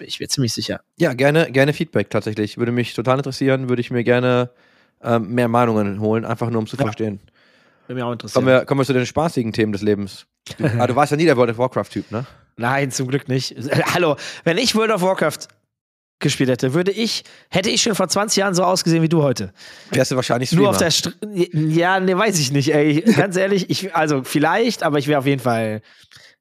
Ich 0.01 0.19
wäre 0.19 0.29
ziemlich 0.29 0.53
sicher. 0.53 0.81
Ja, 0.99 1.13
gerne, 1.15 1.53
gerne 1.53 1.73
Feedback 1.73 2.11
tatsächlich. 2.11 2.59
Würde 2.59 2.73
mich 2.73 2.95
total 2.95 3.19
interessieren, 3.19 3.69
würde 3.69 3.81
ich 3.81 3.91
mir 3.91 4.03
gerne 4.05 4.51
ähm, 5.05 5.29
mehr 5.35 5.49
Meinungen 5.49 6.01
holen, 6.01 6.25
einfach 6.25 6.49
nur 6.51 6.61
um 6.61 6.67
zu 6.67 6.77
Ja. 6.77 6.85
verstehen. 6.85 7.21
Würde 7.87 7.95
mich 7.97 8.05
auch 8.05 8.13
interessieren. 8.13 8.45
Kommen 8.45 8.57
wir, 8.59 8.65
kommen 8.65 8.81
wir 8.81 8.85
zu 8.85 8.93
den 8.95 9.07
spaßigen 9.07 9.53
Themen 9.53 9.73
des 9.73 9.83
Lebens. 9.83 10.27
Du, 10.59 10.65
ah, 10.79 10.87
du 10.87 10.97
warst 10.97 11.11
ja 11.13 11.17
nie 11.17 11.25
der 11.25 11.37
World 11.37 11.51
of 11.51 11.59
Warcraft-Typ, 11.59 12.11
ne? 12.11 12.25
Nein, 12.57 12.91
zum 12.91 13.09
Glück 13.09 13.29
nicht. 13.29 13.55
Hallo, 13.95 14.17
wenn 14.45 14.59
ich 14.59 14.75
World 14.75 14.91
of 14.93 15.03
Warcraft 15.03 15.49
gespielt 16.23 16.49
hätte, 16.49 16.75
würde 16.75 16.91
ich, 16.91 17.25
hätte 17.51 17.69
ich 17.71 17.83
schon 17.83 17.95
vor 17.95 18.09
20 18.09 18.39
Jahren 18.39 18.55
so 18.55 18.65
ausgesehen 18.65 19.03
wie 19.03 19.09
du 19.09 19.23
heute. 19.23 19.53
Wärst 19.91 20.11
du 20.11 20.17
wahrscheinlich 20.17 20.49
Streamer. 20.49 20.63
Nur 20.63 20.71
auf 20.71 20.79
der 20.79 20.91
Str 20.91 21.13
Ja, 21.53 22.01
ne, 22.01 22.17
weiß 22.17 22.39
ich 22.39 22.53
nicht, 22.53 22.75
ey. 22.75 23.03
Ganz 23.17 23.37
ehrlich, 23.37 23.69
ich, 23.69 23.95
also 23.95 24.23
vielleicht, 24.25 24.83
aber 24.83 24.99
ich 24.99 25.09
wäre 25.09 25.19
auf 25.19 25.27
jeden 25.27 25.43
Fall, 25.43 25.83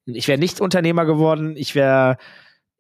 ich 0.05 0.27
wäre 0.27 0.39
nicht 0.39 0.61
Unternehmer 0.61 1.05
geworden, 1.05 1.55
ich 1.57 1.75
wäre, 1.75 2.17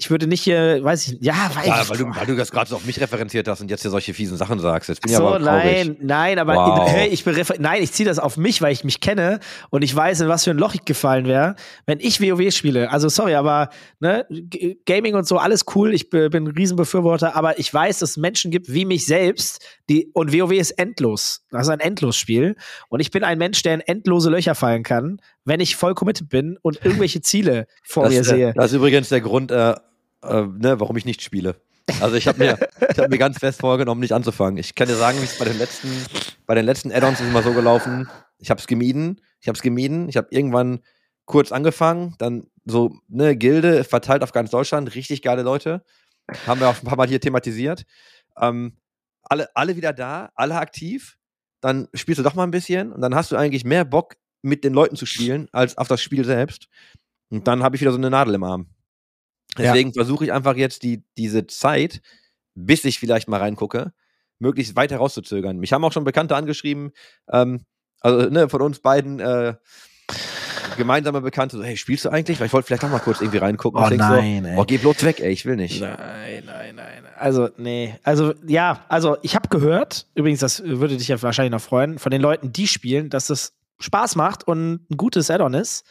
ich 0.01 0.09
würde 0.11 0.27
nicht 0.27 0.41
hier, 0.43 0.83
weiß 0.83 1.07
ich, 1.07 1.17
ja, 1.21 1.51
weiß 1.53 1.65
ja, 1.67 1.81
ich. 1.83 1.89
weil, 1.89 1.97
du, 1.97 2.05
weil 2.15 2.25
du 2.25 2.35
das 2.35 2.51
gerade 2.51 2.69
so 2.69 2.75
auf 2.75 2.85
mich 2.85 2.99
referenziert 2.99 3.47
hast 3.47 3.61
und 3.61 3.69
jetzt 3.69 3.81
hier 3.83 3.91
solche 3.91 4.13
fiesen 4.13 4.35
Sachen 4.37 4.59
sagst. 4.59 4.89
Jetzt 4.89 5.01
bin 5.01 5.11
ich 5.11 5.17
so, 5.17 5.27
aber 5.27 5.39
traurig. 5.43 5.87
nein, 5.87 5.97
nein, 6.01 6.39
aber 6.39 6.55
Wow. 6.55 6.89
hey, 6.89 7.07
ich 7.09 7.23
berefer 7.23 7.55
nein, 7.59 7.81
ich 7.83 7.91
ziehe 7.91 8.07
das 8.07 8.19
auf 8.19 8.35
mich, 8.37 8.61
weil 8.61 8.73
ich 8.73 8.83
mich 8.83 8.99
kenne 8.99 9.39
und 9.69 9.83
ich 9.83 9.95
weiß, 9.95 10.21
in 10.21 10.27
was 10.27 10.43
für 10.43 10.51
ein 10.51 10.57
Loch 10.57 10.73
ich 10.73 10.85
gefallen 10.85 11.25
wäre, 11.25 11.55
wenn 11.85 11.99
ich 11.99 12.19
WoW 12.21 12.51
spiele. 12.53 12.89
Also 12.91 13.09
sorry, 13.09 13.35
aber 13.35 13.69
ne, 13.99 14.25
Gaming 14.85 15.15
und 15.15 15.27
so 15.27 15.37
alles 15.37 15.65
cool, 15.75 15.93
ich 15.93 16.09
bin 16.09 16.33
ein 16.33 16.47
Riesenbefürworter, 16.47 17.35
aber 17.35 17.59
ich 17.59 17.73
weiß, 17.73 17.99
dass 17.99 18.11
es 18.11 18.17
Menschen 18.17 18.51
gibt 18.51 18.73
wie 18.73 18.85
mich 18.85 19.05
selbst, 19.05 19.63
die 19.89 20.09
und 20.13 20.33
WoW 20.33 20.51
ist 20.53 20.71
endlos. 20.71 21.43
Das 21.51 21.63
ist 21.63 21.69
ein 21.69 21.79
Endlosspiel 21.79 22.55
und 22.89 22.99
ich 22.99 23.11
bin 23.11 23.23
ein 23.23 23.37
Mensch, 23.37 23.61
der 23.63 23.75
in 23.75 23.81
endlose 23.81 24.29
Löcher 24.29 24.55
fallen 24.55 24.83
kann, 24.83 25.21
wenn 25.45 25.59
ich 25.59 25.75
voll 25.75 25.93
committed 25.93 26.29
bin 26.29 26.57
und 26.61 26.83
irgendwelche 26.85 27.21
Ziele 27.21 27.67
vor 27.83 28.07
mir 28.09 28.19
Das, 28.19 28.27
äh, 28.27 28.35
sehe. 28.35 28.53
das 28.55 28.65
ist 28.71 28.77
übrigens 28.77 29.09
der 29.09 29.21
Grund, 29.21 29.51
äh, 29.51 29.75
äh, 30.23 30.43
ne, 30.43 30.79
warum 30.79 30.97
ich 30.97 31.05
nicht 31.05 31.21
spiele. 31.21 31.55
Also 31.99 32.15
ich 32.15 32.27
habe 32.27 32.39
mir, 32.39 32.57
hab 32.97 33.09
mir 33.09 33.17
ganz 33.17 33.39
fest 33.39 33.59
vorgenommen, 33.59 34.01
nicht 34.01 34.13
anzufangen. 34.13 34.57
Ich 34.57 34.75
kann 34.75 34.87
dir 34.87 34.95
sagen, 34.95 35.19
wie 35.19 35.25
es 35.25 35.37
bei 35.37 35.45
den 35.45 35.57
letzten, 35.57 35.89
bei 36.45 36.55
den 36.55 36.65
letzten 36.65 36.91
Add-ons 36.91 37.19
ist 37.19 37.27
immer 37.27 37.43
so 37.43 37.53
gelaufen. 37.53 38.09
Ich 38.37 38.49
habe 38.49 38.59
es 38.59 38.67
gemieden, 38.67 39.21
ich 39.39 39.47
habe 39.47 39.55
es 39.55 39.61
gemieden. 39.61 40.07
Ich 40.09 40.17
habe 40.17 40.27
irgendwann 40.31 40.81
kurz 41.25 41.51
angefangen, 41.51 42.15
dann 42.17 42.47
so 42.65 42.97
ne 43.07 43.35
Gilde 43.35 43.83
verteilt 43.83 44.23
auf 44.23 44.31
ganz 44.31 44.51
Deutschland, 44.51 44.93
richtig 44.95 45.21
geile 45.21 45.43
Leute, 45.43 45.83
haben 46.45 46.59
wir 46.59 46.69
auch 46.69 46.77
ein 46.77 46.85
paar 46.85 46.97
Mal 46.97 47.07
hier 47.07 47.21
thematisiert. 47.21 47.83
Ähm, 48.37 48.77
alle, 49.23 49.47
alle 49.55 49.75
wieder 49.75 49.93
da, 49.93 50.31
alle 50.35 50.55
aktiv. 50.55 51.17
Dann 51.61 51.87
spielst 51.93 52.19
du 52.19 52.23
doch 52.23 52.33
mal 52.33 52.43
ein 52.43 52.51
bisschen 52.51 52.91
und 52.91 53.01
dann 53.01 53.15
hast 53.15 53.31
du 53.31 53.35
eigentlich 53.35 53.63
mehr 53.63 53.85
Bock 53.85 54.15
mit 54.41 54.63
den 54.63 54.73
Leuten 54.73 54.95
zu 54.95 55.05
spielen 55.05 55.47
als 55.51 55.77
auf 55.77 55.87
das 55.87 56.01
Spiel 56.01 56.25
selbst. 56.25 56.67
Und 57.29 57.47
dann 57.47 57.63
habe 57.63 57.75
ich 57.75 57.81
wieder 57.81 57.91
so 57.91 57.97
eine 57.97 58.09
Nadel 58.09 58.33
im 58.33 58.43
Arm. 58.43 58.67
Ja. 59.57 59.73
Deswegen 59.73 59.93
versuche 59.93 60.25
ich 60.25 60.33
einfach 60.33 60.55
jetzt 60.55 60.83
die, 60.83 61.03
diese 61.17 61.47
Zeit, 61.47 62.01
bis 62.55 62.85
ich 62.85 62.99
vielleicht 62.99 63.27
mal 63.27 63.39
reingucke, 63.39 63.93
möglichst 64.39 64.75
weit 64.75 64.91
herauszuzögern. 64.91 65.57
Mich 65.57 65.73
haben 65.73 65.83
auch 65.83 65.91
schon 65.91 66.03
Bekannte 66.03 66.35
angeschrieben, 66.35 66.91
ähm, 67.31 67.65
also 67.99 68.29
ne, 68.29 68.49
von 68.49 68.61
uns 68.61 68.79
beiden 68.79 69.19
äh, 69.19 69.55
gemeinsame 70.77 71.21
Bekannte, 71.21 71.57
so, 71.57 71.63
hey, 71.63 71.77
spielst 71.77 72.05
du 72.05 72.09
eigentlich? 72.09 72.39
Weil 72.39 72.47
ich 72.47 72.53
wollte 72.53 72.67
vielleicht 72.67 72.83
auch 72.83 72.89
mal 72.89 72.99
kurz 72.99 73.21
irgendwie 73.21 73.37
reingucken. 73.37 73.79
Oh 73.79 73.87
nein, 73.89 74.43
so, 74.43 74.49
ey. 74.49 74.55
oh, 74.57 74.63
geh 74.65 74.77
bloß 74.77 75.03
weg, 75.03 75.19
ey, 75.19 75.31
ich 75.31 75.45
will 75.45 75.55
nicht. 75.55 75.81
Nein, 75.81 76.43
nein, 76.45 76.75
nein. 76.75 77.03
Also, 77.17 77.49
nee. 77.57 77.95
Also, 78.03 78.33
ja, 78.47 78.85
also 78.89 79.17
ich 79.21 79.35
habe 79.35 79.49
gehört, 79.49 80.07
übrigens, 80.15 80.39
das 80.39 80.63
würde 80.63 80.97
dich 80.97 81.07
ja 81.07 81.21
wahrscheinlich 81.21 81.51
noch 81.51 81.61
freuen, 81.61 81.99
von 81.99 82.11
den 82.11 82.21
Leuten, 82.21 82.51
die 82.51 82.67
spielen, 82.67 83.09
dass 83.09 83.29
es 83.29 83.53
Spaß 83.79 84.15
macht 84.15 84.47
und 84.47 84.89
ein 84.89 84.97
gutes 84.97 85.29
Add-on 85.29 85.53
ist. 85.53 85.85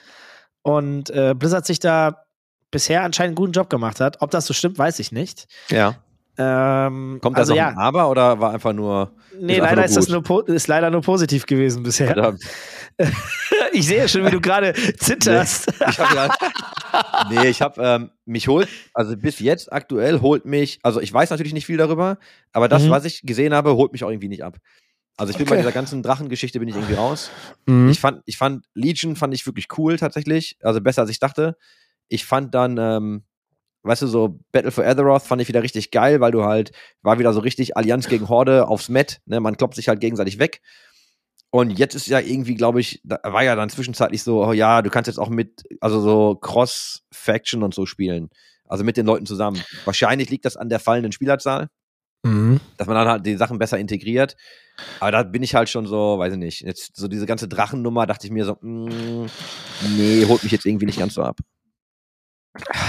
Und 0.63 1.11
äh, 1.11 1.35
Blizzard 1.35 1.67
sich 1.67 1.79
da 1.79 2.25
bisher 2.71 3.03
anscheinend 3.03 3.31
einen 3.31 3.37
guten 3.37 3.53
Job 3.53 3.68
gemacht 3.71 4.01
hat. 4.01 4.18
Ob 4.21 4.31
das 4.31 4.47
so 4.47 4.55
stimmt, 4.55 4.79
weiß 4.79 4.99
ich 4.99 5.12
nicht. 5.12 5.47
Ja. 5.71 5.97
Ähm, 6.39 7.18
Kommt 7.21 7.37
also 7.37 7.53
noch 7.53 7.57
ja, 7.59 7.68
ein 7.68 7.77
Aber 7.79 8.09
oder 8.11 8.41
war 8.41 8.53
einfach 8.53 8.73
nur. 8.73 9.12
nee, 9.39 9.59
leider 9.59 9.77
nur 9.77 9.85
ist 9.85 9.97
das 9.97 10.09
nur, 10.09 10.49
ist 10.49 10.68
leider 10.68 10.91
nur 10.91 11.03
positiv 11.03 11.47
gewesen 11.47 11.83
bisher. 11.83 12.37
Ich 13.73 13.87
sehe 13.87 14.09
schon, 14.09 14.27
wie 14.27 14.31
du 14.31 14.41
gerade 14.43 14.75
zitterst. 14.99 15.73
Ich 15.89 15.99
hab 15.99 16.12
ja, 16.12 16.35
nee, 17.31 17.49
ich 17.49 17.62
habe 17.62 17.81
ähm, 17.83 18.11
mich 18.27 18.49
holt, 18.49 18.68
also 18.93 19.16
bis 19.16 19.39
jetzt 19.39 19.73
aktuell 19.73 20.21
holt 20.21 20.45
mich, 20.45 20.81
also 20.83 21.01
ich 21.01 21.11
weiß 21.12 21.31
natürlich 21.31 21.55
nicht 21.55 21.66
viel 21.66 21.77
darüber, 21.79 22.18
aber 22.53 22.68
das, 22.68 22.83
Mhm. 22.83 22.91
was 22.91 23.05
ich 23.05 23.23
gesehen 23.23 23.55
habe, 23.55 23.77
holt 23.77 23.93
mich 23.93 24.05
auch 24.05 24.11
irgendwie 24.11 24.29
nicht 24.29 24.43
ab. 24.45 24.59
Also 25.16 25.31
ich 25.31 25.39
bin 25.39 25.47
bei 25.47 25.57
dieser 25.57 25.73
ganzen 25.73 26.03
Drachengeschichte 26.03 26.59
bin 26.59 26.68
ich 26.68 26.75
irgendwie 26.75 26.95
raus. 26.95 27.31
Mhm. 27.66 27.91
Ich 27.91 28.01
fand, 28.01 28.23
ich 28.27 28.37
fand 28.37 28.66
Legion 28.75 29.16
fand 29.16 29.33
ich 29.35 29.47
wirklich 29.47 29.68
cool 29.79 29.97
tatsächlich, 29.99 30.57
also 30.62 30.81
besser 30.81 31.03
als 31.03 31.11
ich 31.11 31.21
dachte. 31.21 31.57
Ich 32.11 32.27
fand 32.27 32.55
dann, 32.55 32.77
ähm, 32.77 33.25
weißt 33.85 34.03
du, 34.03 34.07
so 34.07 34.41
Battle 34.53 34.71
for 34.71 34.85
Azeroth 34.85 35.23
fand 35.23 35.41
ich 35.41 35.49
wieder 35.49 35.63
richtig 35.63 35.91
geil, 35.91 36.21
weil 36.21 36.33
du 36.33 36.45
halt, 36.45 36.73
war 37.01 37.19
wieder 37.19 37.33
so 37.33 37.41
richtig 37.41 37.77
Allianz 37.79 38.09
gegen 38.09 38.29
Horde 38.29 38.69
aufs 38.69 38.91
Met, 38.91 39.23
ne, 39.25 39.41
man 39.41 39.57
kloppt 39.57 39.77
sich 39.77 39.89
halt 39.89 40.01
gegenseitig 40.01 40.39
weg. 40.39 40.61
Und 41.53 41.79
jetzt 41.79 41.95
ist 41.95 42.07
ja 42.07 42.21
irgendwie, 42.21 42.55
glaube 42.55 42.81
ich, 42.81 43.01
da 43.03 43.19
war 43.25 43.43
ja 43.43 43.57
dann 43.57 43.71
zwischenzeitlich 43.71 44.23
so, 44.23 44.45
oh 44.45 44.53
ja, 44.53 44.83
du 44.83 44.91
kannst 44.91 45.09
jetzt 45.09 45.19
auch 45.19 45.31
mit, 45.31 45.63
also 45.81 46.01
so 46.01 46.37
Cross-Faction 46.37 47.63
und 47.63 47.75
so 47.75 47.87
spielen. 47.87 48.29
Also 48.67 48.85
mit 48.85 48.97
den 48.97 49.07
Leuten 49.07 49.27
zusammen. 49.27 49.61
Wahrscheinlich 49.85 50.31
liegt 50.31 50.45
das 50.45 50.57
an 50.57 50.69
der 50.69 50.79
fallenden 50.79 51.13
Spielerzahl, 51.13 51.69
Mhm. 52.23 52.61
dass 52.77 52.87
man 52.87 52.97
dann 52.97 53.09
halt 53.09 53.27
die 53.27 53.37
Sachen 53.37 53.59
besser 53.59 53.79
integriert. 53.79 54.37
Aber 55.01 55.11
da 55.11 55.23
bin 55.23 55.43
ich 55.43 55.55
halt 55.55 55.69
schon 55.71 55.87
so, 55.87 56.19
weiß 56.19 56.35
ich 56.35 56.39
nicht, 56.39 56.61
jetzt 56.61 56.95
so 56.97 57.09
diese 57.09 57.27
ganze 57.27 57.49
Drachennummer, 57.49 58.07
dachte 58.07 58.27
ich 58.27 58.33
mir 58.33 58.45
so, 58.45 58.57
mm, 58.61 59.27
nee, 59.97 60.25
holt 60.27 60.43
mich 60.43 60.53
jetzt 60.53 60.67
irgendwie 60.67 60.87
nicht 60.87 60.99
ganz 60.99 61.15
so 61.15 61.23
ab. 61.23 61.39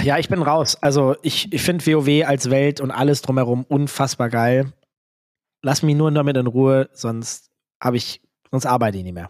Ja, 0.03 0.17
ich 0.17 0.27
bin 0.29 0.41
raus. 0.41 0.75
Also 0.81 1.15
ich, 1.21 1.51
ich 1.53 1.61
finde 1.61 1.85
WoW 1.85 2.25
als 2.27 2.49
Welt 2.49 2.81
und 2.81 2.91
alles 2.91 3.21
drumherum 3.21 3.63
unfassbar 3.65 4.29
geil. 4.29 4.73
Lass 5.63 5.83
mich 5.83 5.95
nur 5.95 6.11
damit 6.11 6.37
in 6.37 6.47
Ruhe, 6.47 6.89
sonst 6.93 7.51
habe 7.81 7.97
ich, 7.97 8.21
sonst 8.49 8.65
arbeite 8.65 8.97
ich 8.97 9.03
nicht 9.03 9.13
mehr. 9.13 9.29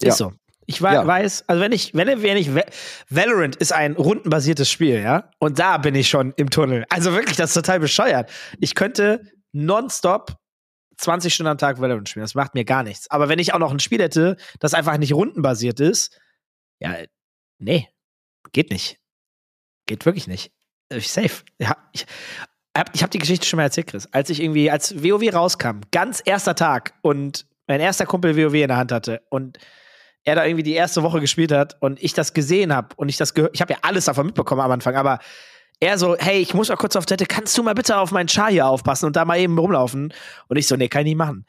Ja. 0.00 0.10
Ist 0.10 0.18
so. 0.18 0.32
Ich 0.68 0.82
wei- 0.82 0.94
Ja. 0.94 1.06
weiß, 1.06 1.48
also 1.48 1.60
wenn 1.62 1.72
ich, 1.72 1.94
wenn, 1.94 2.06
wenn 2.22 2.36
ich, 2.36 2.54
Va- 2.54 2.64
Valorant 3.08 3.56
ist 3.56 3.72
ein 3.72 3.92
rundenbasiertes 3.94 4.70
Spiel, 4.70 5.00
ja, 5.00 5.30
und 5.38 5.58
da 5.58 5.78
bin 5.78 5.94
ich 5.94 6.08
schon 6.08 6.32
im 6.36 6.50
Tunnel. 6.50 6.84
Also 6.88 7.12
wirklich, 7.12 7.36
das 7.36 7.50
ist 7.50 7.54
total 7.54 7.80
bescheuert. 7.80 8.30
Ich 8.60 8.74
könnte 8.74 9.22
nonstop 9.52 10.36
20 10.98 11.34
Stunden 11.34 11.50
am 11.50 11.58
Tag 11.58 11.80
Valorant 11.80 12.08
spielen. 12.08 12.24
Das 12.24 12.34
macht 12.34 12.54
mir 12.54 12.64
gar 12.64 12.82
nichts. 12.82 13.10
Aber 13.10 13.28
wenn 13.28 13.38
ich 13.38 13.52
auch 13.54 13.58
noch 13.58 13.70
ein 13.72 13.78
Spiel 13.80 14.00
hätte, 14.00 14.36
das 14.60 14.74
einfach 14.74 14.96
nicht 14.98 15.12
rundenbasiert 15.12 15.78
ist, 15.80 16.18
ja, 16.80 16.96
nee, 17.58 17.88
geht 18.52 18.70
nicht. 18.70 18.98
Geht 19.86 20.04
wirklich 20.04 20.26
nicht. 20.26 20.52
Äh, 20.88 21.00
safe. 21.00 21.42
Ja, 21.58 21.76
ich 21.92 22.06
hab, 22.76 22.94
ich 22.94 23.02
hab 23.02 23.10
die 23.10 23.18
Geschichte 23.18 23.46
schon 23.46 23.56
mal 23.56 23.64
erzählt, 23.64 23.88
Chris. 23.88 24.08
Als 24.12 24.30
ich 24.30 24.42
irgendwie, 24.42 24.70
als 24.70 25.02
WoW 25.02 25.32
rauskam, 25.32 25.80
ganz 25.92 26.22
erster 26.24 26.54
Tag 26.54 26.94
und 27.02 27.46
mein 27.66 27.80
erster 27.80 28.06
Kumpel 28.06 28.36
WoW 28.36 28.54
in 28.54 28.68
der 28.68 28.76
Hand 28.76 28.92
hatte 28.92 29.22
und 29.30 29.58
er 30.24 30.34
da 30.34 30.44
irgendwie 30.44 30.64
die 30.64 30.74
erste 30.74 31.02
Woche 31.02 31.20
gespielt 31.20 31.52
hat 31.52 31.76
und 31.80 32.02
ich 32.02 32.12
das 32.12 32.34
gesehen 32.34 32.74
habe 32.74 32.88
und 32.96 33.08
ich 33.08 33.16
das 33.16 33.32
gehört, 33.32 33.54
ich 33.54 33.60
habe 33.60 33.72
ja 33.72 33.78
alles 33.82 34.06
davon 34.06 34.26
mitbekommen 34.26 34.60
am 34.60 34.72
Anfang, 34.72 34.96
aber 34.96 35.20
er 35.78 35.98
so, 35.98 36.16
hey, 36.18 36.40
ich 36.40 36.54
muss 36.54 36.68
mal 36.68 36.76
kurz 36.76 36.96
auf 36.96 37.06
Toilette, 37.06 37.26
kannst 37.26 37.56
du 37.56 37.62
mal 37.62 37.74
bitte 37.74 37.96
auf 37.98 38.10
meinen 38.10 38.28
Char 38.28 38.50
hier 38.50 38.66
aufpassen 38.66 39.06
und 39.06 39.16
da 39.16 39.24
mal 39.24 39.38
eben 39.38 39.58
rumlaufen? 39.58 40.12
Und 40.48 40.56
ich 40.56 40.66
so, 40.66 40.76
nee, 40.76 40.88
kann 40.88 41.02
ich 41.02 41.08
nicht 41.08 41.18
machen. 41.18 41.44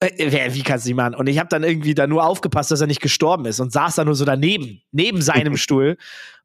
Äh, 0.00 0.54
wie 0.54 0.62
kannst 0.62 0.84
du 0.84 0.90
nicht 0.90 0.96
machen? 0.96 1.14
Und 1.14 1.28
ich 1.28 1.38
habe 1.38 1.48
dann 1.48 1.62
irgendwie 1.62 1.94
da 1.94 2.06
nur 2.06 2.24
aufgepasst, 2.24 2.70
dass 2.70 2.80
er 2.80 2.86
nicht 2.86 3.00
gestorben 3.00 3.46
ist 3.46 3.58
und 3.58 3.72
saß 3.72 3.96
da 3.96 4.04
nur 4.04 4.14
so 4.14 4.24
daneben, 4.24 4.82
neben 4.92 5.22
seinem 5.22 5.56
Stuhl 5.58 5.96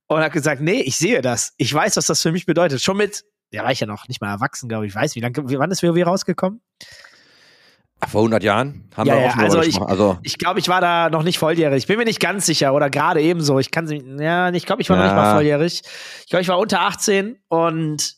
und 0.07 0.21
hat 0.21 0.31
gesagt, 0.33 0.61
nee, 0.61 0.81
ich 0.81 0.97
sehe 0.97 1.21
das. 1.21 1.53
Ich 1.57 1.73
weiß, 1.73 1.97
was 1.97 2.05
das 2.07 2.21
für 2.21 2.31
mich 2.31 2.45
bedeutet. 2.45 2.81
Schon 2.81 2.97
mit, 2.97 3.23
der 3.53 3.63
war 3.63 3.71
ich 3.71 3.79
ja 3.79 3.87
noch 3.87 4.07
nicht 4.07 4.21
mal 4.21 4.31
erwachsen, 4.31 4.69
glaube 4.69 4.85
ich. 4.85 4.91
Ich 4.91 4.95
weiß, 4.95 5.15
wie 5.15 5.19
lange, 5.21 5.35
wann 5.37 5.71
ist 5.71 5.83
WoW 5.83 6.05
rausgekommen? 6.05 6.61
Vor 8.07 8.21
100 8.21 8.43
Jahren 8.43 8.89
haben 8.95 9.07
Ja, 9.07 9.15
wir 9.15 9.21
ja, 9.21 9.27
auch 9.29 9.31
schon 9.33 9.43
also 9.43 9.57
darüber 9.61 9.69
ich-. 9.69 9.81
Also, 9.81 10.19
Ich 10.21 10.37
glaube, 10.37 10.59
ich 10.59 10.67
war 10.67 10.81
da 10.81 11.09
noch 11.09 11.23
nicht 11.23 11.39
volljährig. 11.39 11.77
Ich 11.77 11.87
bin 11.87 11.97
mir 11.97 12.03
nicht 12.05 12.19
ganz 12.19 12.45
sicher 12.45 12.73
oder 12.73 12.89
gerade 12.89 13.21
ebenso. 13.21 13.57
Ich 13.57 13.71
kann 13.71 13.87
sie, 13.87 14.03
ja, 14.19 14.49
ich 14.51 14.65
glaube, 14.65 14.81
ich 14.81 14.89
war 14.89 14.97
noch 14.97 15.05
nicht 15.05 15.15
mal 15.15 15.23
Ja. 15.23 15.33
volljährig. 15.33 15.81
Ich 16.23 16.29
glaube, 16.29 16.41
ich 16.43 16.47
war 16.49 16.59
unter 16.59 16.81
18 16.81 17.37
und 17.47 18.15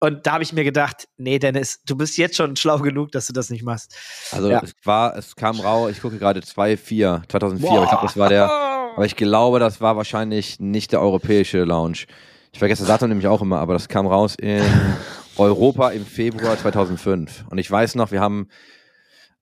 und 0.00 0.26
da 0.26 0.32
habe 0.32 0.42
ich 0.42 0.52
mir 0.52 0.64
gedacht, 0.64 1.06
nee, 1.16 1.38
Dennis, 1.38 1.80
du 1.86 1.94
bist 1.96 2.18
jetzt 2.18 2.34
schon 2.36 2.56
schlau 2.56 2.78
genug, 2.80 3.12
dass 3.12 3.28
du 3.28 3.32
das 3.32 3.50
nicht 3.50 3.62
machst. 3.62 3.94
also 4.32 4.50
Ja. 4.50 4.60
es 4.64 4.72
war, 4.82 5.16
es 5.16 5.36
kam 5.36 5.60
raus, 5.60 5.92
ich 5.92 6.00
gucke 6.02 6.18
gerade 6.18 6.42
2, 6.42 6.76
4, 6.76 7.22
2004, 7.28 7.70
aber 7.70 7.84
ich 7.84 7.88
glaube, 7.90 8.06
das 8.08 8.16
war 8.16 8.28
der, 8.28 8.48
Aber 8.94 9.06
ich 9.06 9.16
glaube, 9.16 9.58
das 9.58 9.80
war 9.80 9.96
wahrscheinlich 9.96 10.60
nicht 10.60 10.92
der 10.92 11.00
europäische 11.00 11.64
Launch. 11.64 12.06
Ich 12.52 12.58
vergesse 12.58 12.82
das 12.82 12.88
Datum 12.88 13.08
nämlich 13.08 13.26
auch 13.26 13.40
immer, 13.40 13.58
aber 13.58 13.72
das 13.72 13.88
kam 13.88 14.06
raus 14.06 14.36
in 14.38 14.62
Europa 15.38 15.90
im 15.90 16.04
Februar 16.04 16.58
2005. 16.58 17.46
Und 17.48 17.58
ich 17.58 17.70
weiß 17.70 17.94
noch, 17.94 18.10
wir 18.10 18.20
haben 18.20 18.48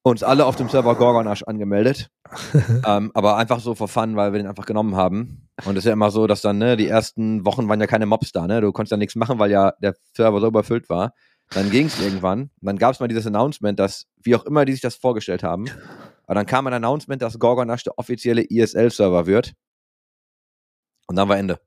uns 0.03 0.23
alle 0.23 0.47
auf 0.47 0.57
dem 0.57 0.69
Server 0.69 0.95
Gorgonash 0.95 1.43
angemeldet. 1.43 2.11
ähm, 2.87 3.11
aber 3.13 3.37
einfach 3.37 3.59
so 3.59 3.75
for 3.75 3.89
fun, 3.89 4.15
weil 4.15 4.33
wir 4.33 4.39
den 4.39 4.47
einfach 4.47 4.67
genommen 4.67 4.95
haben. 4.95 5.49
Und 5.65 5.73
es 5.77 5.81
ist 5.81 5.87
ja 5.87 5.93
immer 5.93 6.13
so, 6.13 6.29
dass 6.29 6.43
dann, 6.43 6.59
ne, 6.59 6.77
die 6.77 6.87
ersten 6.87 7.45
Wochen 7.45 7.69
waren 7.69 7.81
ja 7.81 7.89
keine 7.89 8.07
Mobs 8.07 8.31
da, 8.33 8.47
ne? 8.47 8.61
Du 8.61 8.71
konntest 8.73 8.93
ja 8.93 8.97
nichts 8.97 9.17
machen, 9.17 9.39
weil 9.41 9.51
ja 9.51 9.73
der 9.83 9.95
Server 10.15 10.41
so 10.41 10.47
überfüllt 10.47 10.89
war. 10.89 11.13
Dann 11.51 11.71
ging 11.71 11.87
es 11.87 12.01
irgendwann. 12.01 12.51
Dann 12.61 12.79
gab 12.79 12.95
es 12.95 13.01
mal 13.01 13.09
dieses 13.09 13.27
Announcement, 13.27 13.79
dass, 13.79 14.07
wie 14.23 14.37
auch 14.37 14.45
immer 14.45 14.65
die 14.65 14.73
sich 14.73 14.81
das 14.81 14.95
vorgestellt 14.95 15.43
haben, 15.43 15.67
aber 16.25 16.35
dann 16.37 16.47
kam 16.47 16.67
ein 16.67 16.73
Announcement, 16.73 17.21
dass 17.21 17.39
Gorgonash 17.39 17.83
der 17.83 17.99
offizielle 17.99 18.49
ESL-Server 18.49 19.27
wird. 19.27 19.55
Und 21.09 21.17
dann 21.17 21.29
war 21.29 21.37
Ende. 21.37 21.61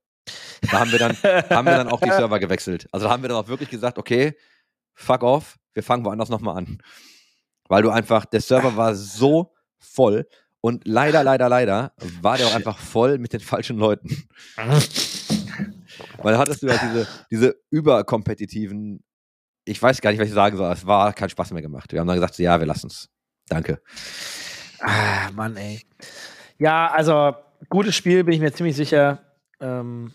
Da 0.61 0.79
haben 0.79 0.91
wir 0.91 0.99
dann, 0.99 1.17
haben 1.17 1.65
wir 1.65 1.75
dann 1.75 1.89
auch 1.89 1.99
die 1.99 2.09
Server 2.11 2.39
gewechselt. 2.39 2.87
Also 2.93 3.07
da 3.07 3.11
haben 3.11 3.21
wir 3.21 3.29
dann 3.29 3.37
auch 3.37 3.49
wirklich 3.49 3.69
gesagt, 3.69 3.97
okay, 3.97 4.37
fuck 4.93 5.21
off, 5.23 5.57
wir 5.73 5.83
fangen 5.83 6.05
woanders 6.05 6.29
nochmal 6.29 6.57
an. 6.57 6.81
Weil 7.67 7.83
du 7.83 7.89
einfach, 7.89 8.23
der 8.25 8.39
Server 8.39 8.77
war 8.77 8.95
so 8.95 9.53
voll 9.77 10.27
und 10.61 10.87
leider, 10.87 11.25
leider, 11.25 11.49
leider 11.49 11.91
war 12.21 12.37
der 12.37 12.47
auch 12.47 12.55
einfach 12.55 12.77
voll 12.77 13.17
mit 13.17 13.33
den 13.33 13.41
falschen 13.41 13.77
Leuten. 13.77 14.29
Weil 16.17 16.33
da 16.33 16.39
hattest 16.39 16.63
du 16.63 16.69
halt 16.69 16.81
diese, 16.81 17.07
diese 17.29 17.55
überkompetitiven, 17.69 19.03
ich 19.65 19.81
weiß 19.81 20.01
gar 20.01 20.11
nicht, 20.11 20.19
was 20.19 20.27
ich 20.27 20.33
sagen 20.33 20.57
soll, 20.57 20.71
es 20.71 20.85
war 20.85 21.13
kein 21.13 21.29
Spaß 21.29 21.51
mehr 21.51 21.61
gemacht. 21.61 21.91
Wir 21.91 21.99
haben 21.99 22.07
dann 22.07 22.17
gesagt, 22.17 22.37
ja, 22.37 22.59
wir 22.59 22.67
lassen 22.67 22.87
es. 22.87 23.09
Danke. 23.47 23.81
Ah, 24.79 25.31
Mann, 25.33 25.55
ey. 25.57 25.81
Ja, 26.57 26.91
also, 26.91 27.35
gutes 27.69 27.95
Spiel, 27.95 28.23
bin 28.23 28.33
ich 28.33 28.39
mir 28.39 28.53
ziemlich 28.53 28.75
sicher. 28.75 29.19
Ähm, 29.59 30.13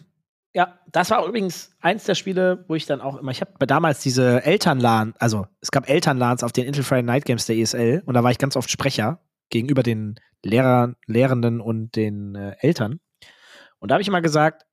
ja, 0.55 0.79
das 0.91 1.11
war 1.11 1.25
übrigens 1.27 1.73
eins 1.81 2.05
der 2.05 2.15
Spiele, 2.15 2.65
wo 2.69 2.75
ich 2.75 2.87
dann 2.87 3.01
auch 3.01 3.17
immer, 3.17 3.31
ich 3.31 3.41
habe 3.41 3.67
damals 3.67 4.01
diese 4.01 4.45
Elternlan, 4.45 5.15
also 5.19 5.47
es 5.61 5.71
gab 5.71 5.89
Elternlans 5.89 6.43
auf 6.43 6.53
den 6.53 6.67
Intel 6.67 6.83
Friday 6.83 7.03
Night 7.03 7.25
Games 7.25 7.47
der 7.47 7.57
ESL 7.57 8.03
und 8.07 8.15
da 8.15 8.25
war 8.25 8.31
ich 8.31 8.39
ganz 8.39 8.57
oft 8.57 8.71
Sprecher 8.71 9.21
gegenüber 9.51 9.83
den 9.83 10.17
Lehrern, 10.43 10.97
Lehrenden 11.07 11.61
und 11.61 11.97
den 11.97 12.35
äh, 12.35 12.57
Eltern. 12.61 13.01
Und 13.79 13.91
da 13.91 13.95
habe 13.95 14.03
ich 14.03 14.09
immer 14.09 14.23
gesagt, 14.23 14.67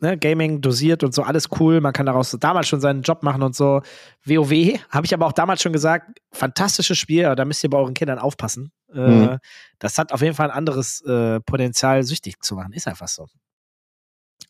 ne, 0.00 0.16
Gaming 0.18 0.60
dosiert 0.60 1.04
und 1.04 1.14
so, 1.14 1.22
alles 1.22 1.48
cool, 1.60 1.80
man 1.80 1.92
kann 1.92 2.06
daraus 2.06 2.30
damals 2.40 2.68
schon 2.68 2.80
seinen 2.80 3.02
Job 3.02 3.22
machen 3.22 3.42
und 3.42 3.54
so. 3.54 3.82
WoW 4.24 4.78
habe 4.90 5.06
ich 5.06 5.14
aber 5.14 5.26
auch 5.26 5.32
damals 5.32 5.62
schon 5.62 5.72
gesagt, 5.72 6.18
fantastisches 6.32 6.96
Spiel, 6.98 7.26
aber 7.26 7.36
da 7.36 7.44
müsst 7.44 7.62
ihr 7.64 7.70
bei 7.70 7.78
euren 7.78 7.94
Kindern 7.94 8.18
aufpassen. 8.18 8.72
Äh, 8.92 8.98
Mhm. 9.00 9.38
Das 9.78 9.98
hat 9.98 10.12
auf 10.12 10.20
jeden 10.22 10.34
Fall 10.34 10.50
ein 10.50 10.56
anderes 10.56 11.00
äh, 11.02 11.40
Potenzial, 11.40 12.02
süchtig 12.04 12.40
zu 12.42 12.54
machen. 12.54 12.72
Ist 12.72 12.86
einfach 12.88 13.08
so. 13.08 13.26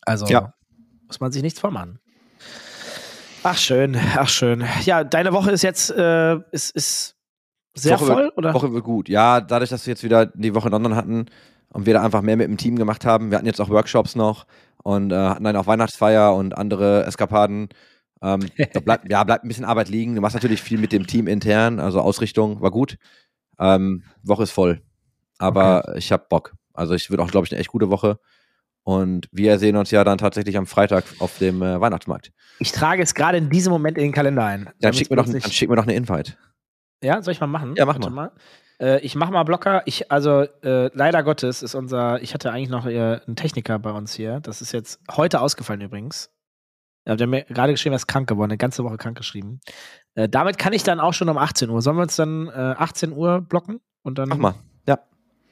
Also 0.05 0.27
Ja. 0.27 0.53
muss 1.07 1.19
man 1.19 1.31
sich 1.31 1.41
nichts 1.41 1.59
vormachen. 1.59 1.99
Ach 3.43 3.57
schön, 3.57 3.95
ach 4.15 4.29
schön. 4.29 4.63
Ja, 4.85 5.03
deine 5.03 5.31
Woche 5.33 5.51
ist 5.51 5.61
jetzt 5.61 5.91
äh, 5.91 6.35
ist, 6.51 6.71
ist 6.75 7.15
sehr 7.75 7.99
Woche 7.99 8.05
voll, 8.05 8.23
wird, 8.23 8.37
oder? 8.37 8.53
Woche 8.53 8.73
wird 8.73 8.83
gut. 8.83 9.09
Ja, 9.09 9.41
dadurch, 9.41 9.69
dass 9.69 9.85
wir 9.85 9.91
jetzt 9.91 10.03
wieder 10.03 10.25
die 10.27 10.55
Woche 10.55 10.67
in 10.67 10.71
London 10.71 10.95
hatten 10.95 11.25
und 11.69 11.85
wir 11.85 11.93
da 11.93 12.03
einfach 12.03 12.21
mehr 12.21 12.37
mit 12.37 12.47
dem 12.47 12.57
Team 12.57 12.75
gemacht 12.77 13.05
haben. 13.05 13.29
Wir 13.29 13.37
hatten 13.37 13.45
jetzt 13.45 13.59
auch 13.61 13.69
Workshops 13.69 14.15
noch 14.15 14.45
und 14.85 15.11
äh, 15.11 15.15
hatten 15.15 15.43
dann 15.43 15.55
auch 15.55 15.65
Weihnachtsfeier 15.65 16.35
und 16.35 16.55
andere 16.55 17.05
Eskapaden. 17.05 17.69
Ähm, 18.21 18.41
da 18.71 18.79
bleibt, 18.79 19.09
ja, 19.11 19.23
bleibt 19.23 19.43
ein 19.43 19.47
bisschen 19.47 19.65
Arbeit 19.65 19.89
liegen. 19.89 20.13
Du 20.13 20.21
machst 20.21 20.35
natürlich 20.35 20.61
viel 20.61 20.77
mit 20.77 20.91
dem 20.91 21.07
Team 21.07 21.25
intern, 21.25 21.79
also 21.79 22.01
Ausrichtung 22.01 22.61
war 22.61 22.69
gut. 22.69 22.97
Ähm, 23.57 24.03
Woche 24.21 24.43
ist 24.43 24.51
voll. 24.51 24.83
Aber 25.39 25.95
ich 25.97 26.11
habe 26.11 26.25
Bock. 26.29 26.53
Also 26.73 26.93
ich 26.93 27.09
wird 27.09 27.19
auch, 27.19 27.31
glaube 27.31 27.47
ich, 27.47 27.51
eine 27.51 27.59
echt 27.59 27.69
gute 27.69 27.89
Woche. 27.89 28.19
Und 28.83 29.27
wir 29.31 29.57
sehen 29.57 29.75
uns 29.75 29.89
ja 29.89 30.03
dann 30.03 30.19
tatsächlich 30.19 30.55
am 30.55 30.67
Freitag 30.67 31.03
auf 31.17 31.39
dem 31.39 31.63
äh, 31.63 31.81
Weihnachtsmarkt. 31.81 32.31
Ich 32.59 32.71
trage 32.71 33.01
es 33.01 33.15
gerade 33.15 33.39
in 33.39 33.49
diesem 33.49 33.73
Moment 33.73 33.97
in 33.97 34.03
den 34.03 34.11
Kalender 34.11 34.45
ein. 34.45 34.69
Dann 34.81 34.93
schick, 34.93 35.09
mir 35.09 35.15
doch, 35.15 35.25
dann 35.25 35.41
schick 35.41 35.67
mir 35.67 35.77
doch 35.77 35.83
eine 35.83 35.95
Invite. 35.95 36.37
Ja, 37.01 37.23
soll 37.23 37.31
ich 37.31 37.39
mal 37.39 37.47
machen? 37.47 37.73
Ja, 37.75 37.87
mach 37.87 37.95
Warte 37.95 38.11
mal. 38.11 38.31
Äh, 38.79 38.99
ich 39.01 39.15
mach 39.15 39.29
mal 39.29 39.43
Blocker. 39.43 39.83
Ich, 39.85 40.11
also, 40.11 40.41
äh, 40.63 40.89
leider 40.93 41.23
Gottes 41.23 41.63
ist 41.63 41.75
unser, 41.75 42.21
ich 42.21 42.33
hatte 42.33 42.51
eigentlich 42.51 42.69
noch 42.69 42.85
äh, 42.85 43.19
einen 43.25 43.35
Techniker 43.35 43.79
bei 43.79 43.91
uns 43.91 44.13
hier. 44.13 44.39
Das 44.41 44.61
ist 44.61 44.71
jetzt 44.71 44.99
heute 45.11 45.41
ausgefallen 45.41 45.81
übrigens. 45.81 46.29
Ja, 47.07 47.15
der 47.15 47.27
hat 47.27 47.31
mir 47.31 47.43
gerade 47.43 47.73
geschrieben, 47.73 47.93
er 47.93 47.97
ist 47.97 48.07
krank 48.07 48.27
geworden, 48.27 48.51
eine 48.51 48.57
ganze 48.57 48.83
Woche 48.83 48.97
krank 48.97 49.15
geschrieben. 49.15 49.61
Äh, 50.15 50.27
damit 50.27 50.57
kann 50.57 50.73
ich 50.73 50.83
dann 50.83 50.99
auch 50.99 51.13
schon 51.13 51.29
um 51.29 51.37
18 51.37 51.69
Uhr. 51.69 51.81
Sollen 51.81 51.97
wir 51.97 52.03
uns 52.03 52.15
dann 52.15 52.47
äh, 52.47 52.51
18 52.51 53.11
Uhr 53.11 53.41
blocken? 53.41 53.79
Und 54.01 54.17
dann 54.17 54.29
Mach 54.29 54.37
mal. 54.37 54.55
Ja. 54.87 54.99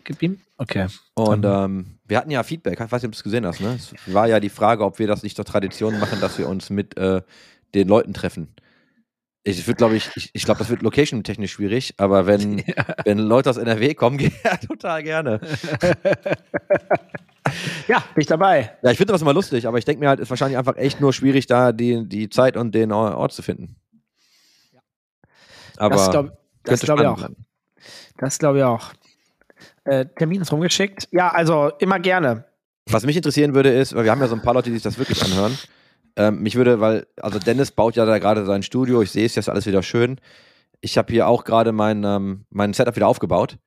Gib 0.04 0.22
ihm? 0.22 0.40
Okay. 0.58 0.88
Und 1.14 1.46
ähm, 1.46 2.00
wir 2.06 2.18
hatten 2.18 2.32
ja 2.32 2.44
Feedback, 2.44 2.80
ich 2.80 2.92
weiß 2.92 3.02
nicht, 3.02 3.06
ob 3.06 3.12
du 3.12 3.18
es 3.18 3.24
gesehen 3.24 3.46
hast, 3.46 3.62
ne? 3.62 3.76
Es 3.76 3.94
war 4.14 4.28
ja 4.28 4.40
die 4.40 4.50
Frage, 4.50 4.84
ob 4.84 5.00
wir 5.00 5.08
das 5.08 5.24
nicht 5.24 5.36
zur 5.36 5.46
Tradition 5.46 6.00
machen, 6.00 6.20
dass 6.20 6.38
wir 6.38 6.50
uns 6.50 6.70
mit 6.70 6.98
äh, 6.98 7.22
den 7.74 7.88
Leuten 7.88 8.14
treffen. 8.14 8.54
Ich 9.46 9.68
würde, 9.68 9.78
glaube 9.78 9.96
ich, 9.96 10.10
ich, 10.16 10.30
ich 10.34 10.46
glaube, 10.46 10.60
das 10.60 10.70
wird 10.70 10.82
location-technisch 10.82 11.52
schwierig, 11.52 11.96
aber 11.98 12.26
wenn, 12.26 12.64
wenn 13.06 13.18
Leute 13.18 13.50
aus 13.50 13.58
NRW 13.58 13.94
kommen, 13.94 14.20
ja, 14.44 14.58
total 14.58 15.04
gerne. 15.04 15.40
Ja, 17.88 18.00
bin 18.14 18.22
ich 18.22 18.28
dabei. 18.28 18.78
Ja, 18.82 18.92
ich 18.92 18.98
finde 18.98 19.12
das 19.12 19.22
immer 19.22 19.34
lustig, 19.34 19.68
aber 19.68 19.78
ich 19.78 19.84
denke 19.84 20.00
mir 20.00 20.08
halt, 20.08 20.22
ist 20.22 20.30
wahrscheinlich 20.30 20.58
einfach 20.58 20.78
echt 20.78 21.02
nur 21.02 21.12
schwierig, 21.12 21.46
da 21.46 21.74
die, 21.74 22.08
die 22.08 22.30
Zeit 22.30 22.56
und 22.56 22.74
den 22.74 22.94
Ort 22.94 23.34
zu 23.34 23.42
finden. 23.42 23.76
Aber 25.78 25.96
das 25.96 26.10
glaube 26.10 26.38
glaub 26.64 27.00
ich 27.00 27.06
auch. 27.06 27.20
werden. 27.20 27.46
Das 28.18 28.40
glaube 28.40 28.60
ich 28.60 28.64
auch. 28.64 28.94
Äh, 29.84 30.06
Termin 30.18 30.42
ist 30.42 30.52
rumgeschickt. 30.54 31.10
Ja, 31.12 31.30
also 31.30 31.72
immer 31.80 32.00
gerne. 32.00 32.46
Was 32.90 33.06
mich 33.06 33.18
interessieren 33.18 33.54
würde, 33.54 33.70
ist, 33.70 33.94
weil 33.94 34.06
wir 34.06 34.12
haben 34.12 34.22
ja 34.22 34.28
so 34.28 34.36
ein 34.36 34.42
paar 34.42 34.54
Leute, 34.54 34.70
die 34.70 34.76
sich 34.76 34.84
das 34.84 34.98
wirklich 34.98 35.22
anhören. 35.24 35.58
Ähm, 36.16 36.42
mich 36.44 36.56
würde, 36.56 36.80
weil, 36.80 37.08
also 37.22 37.40
Dennis 37.40 37.72
baut 37.72 37.96
ja 37.96 38.06
da 38.06 38.20
gerade 38.20 38.46
sein 38.46 38.64
Studio, 38.64 39.02
ich 39.02 39.12
sehe 39.12 39.26
es 39.26 39.36
jetzt 39.36 39.50
alles 39.50 39.66
wieder 39.66 39.82
schön. 39.84 40.20
Ich 40.82 40.98
habe 40.98 41.12
hier 41.12 41.28
auch 41.28 41.44
gerade 41.44 41.72
mein, 41.72 42.04
ähm, 42.04 42.46
mein 42.50 42.74
Setup 42.74 42.96
wieder 42.96 43.08
aufgebaut. 43.08 43.58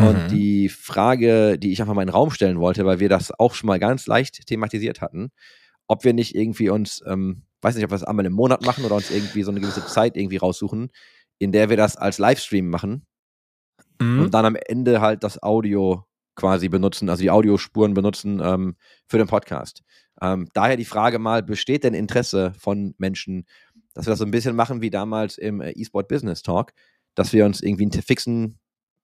Und 0.00 0.14
Mhm. 0.24 0.28
die 0.28 0.68
Frage, 0.70 1.58
die 1.58 1.72
ich 1.72 1.80
einfach 1.82 1.94
mal 1.94 2.02
in 2.02 2.08
den 2.08 2.14
Raum 2.14 2.30
stellen 2.30 2.58
wollte, 2.60 2.86
weil 2.86 2.98
wir 3.00 3.10
das 3.10 3.38
auch 3.38 3.54
schon 3.54 3.66
mal 3.68 3.78
ganz 3.78 4.06
leicht 4.06 4.46
thematisiert 4.46 5.02
hatten, 5.02 5.30
ob 5.86 6.04
wir 6.04 6.14
nicht 6.14 6.34
irgendwie 6.34 6.70
uns, 6.70 7.02
ähm, 7.06 7.42
weiß 7.60 7.74
nicht, 7.74 7.84
ob 7.84 7.90
wir 7.90 7.96
es 7.96 8.04
einmal 8.04 8.24
im 8.24 8.32
Monat 8.32 8.62
machen 8.62 8.84
oder 8.86 8.96
uns 8.96 9.10
irgendwie 9.10 9.42
so 9.42 9.50
eine 9.50 9.60
gewisse 9.60 9.84
Zeit 9.86 10.16
irgendwie 10.16 10.38
raussuchen, 10.38 10.90
in 11.38 11.52
der 11.52 11.68
wir 11.68 11.76
das 11.76 11.96
als 11.96 12.18
Livestream 12.18 12.70
machen 12.70 13.06
Mhm. 14.00 14.22
und 14.22 14.34
dann 14.34 14.46
am 14.46 14.56
Ende 14.56 15.00
halt 15.00 15.22
das 15.24 15.42
Audio 15.42 16.04
quasi 16.34 16.68
benutzen, 16.68 17.08
also 17.08 17.22
die 17.22 17.30
Audiospuren 17.30 17.94
benutzen 17.94 18.40
ähm, 18.42 18.76
für 19.06 19.18
den 19.18 19.26
Podcast. 19.26 19.82
Ähm, 20.20 20.48
daher 20.54 20.76
die 20.76 20.84
Frage 20.84 21.18
mal, 21.18 21.42
besteht 21.42 21.84
denn 21.84 21.94
Interesse 21.94 22.52
von 22.58 22.94
Menschen, 22.98 23.44
dass 23.94 24.06
wir 24.06 24.10
das 24.10 24.18
so 24.18 24.24
ein 24.24 24.30
bisschen 24.30 24.56
machen 24.56 24.80
wie 24.80 24.90
damals 24.90 25.38
im 25.38 25.60
äh, 25.60 25.72
eSport 25.72 26.08
Business 26.08 26.42
Talk, 26.42 26.72
dass 27.14 27.32
wir 27.32 27.44
uns 27.44 27.62
irgendwie 27.62 27.84
einen 27.84 28.02
fixen 28.02 28.58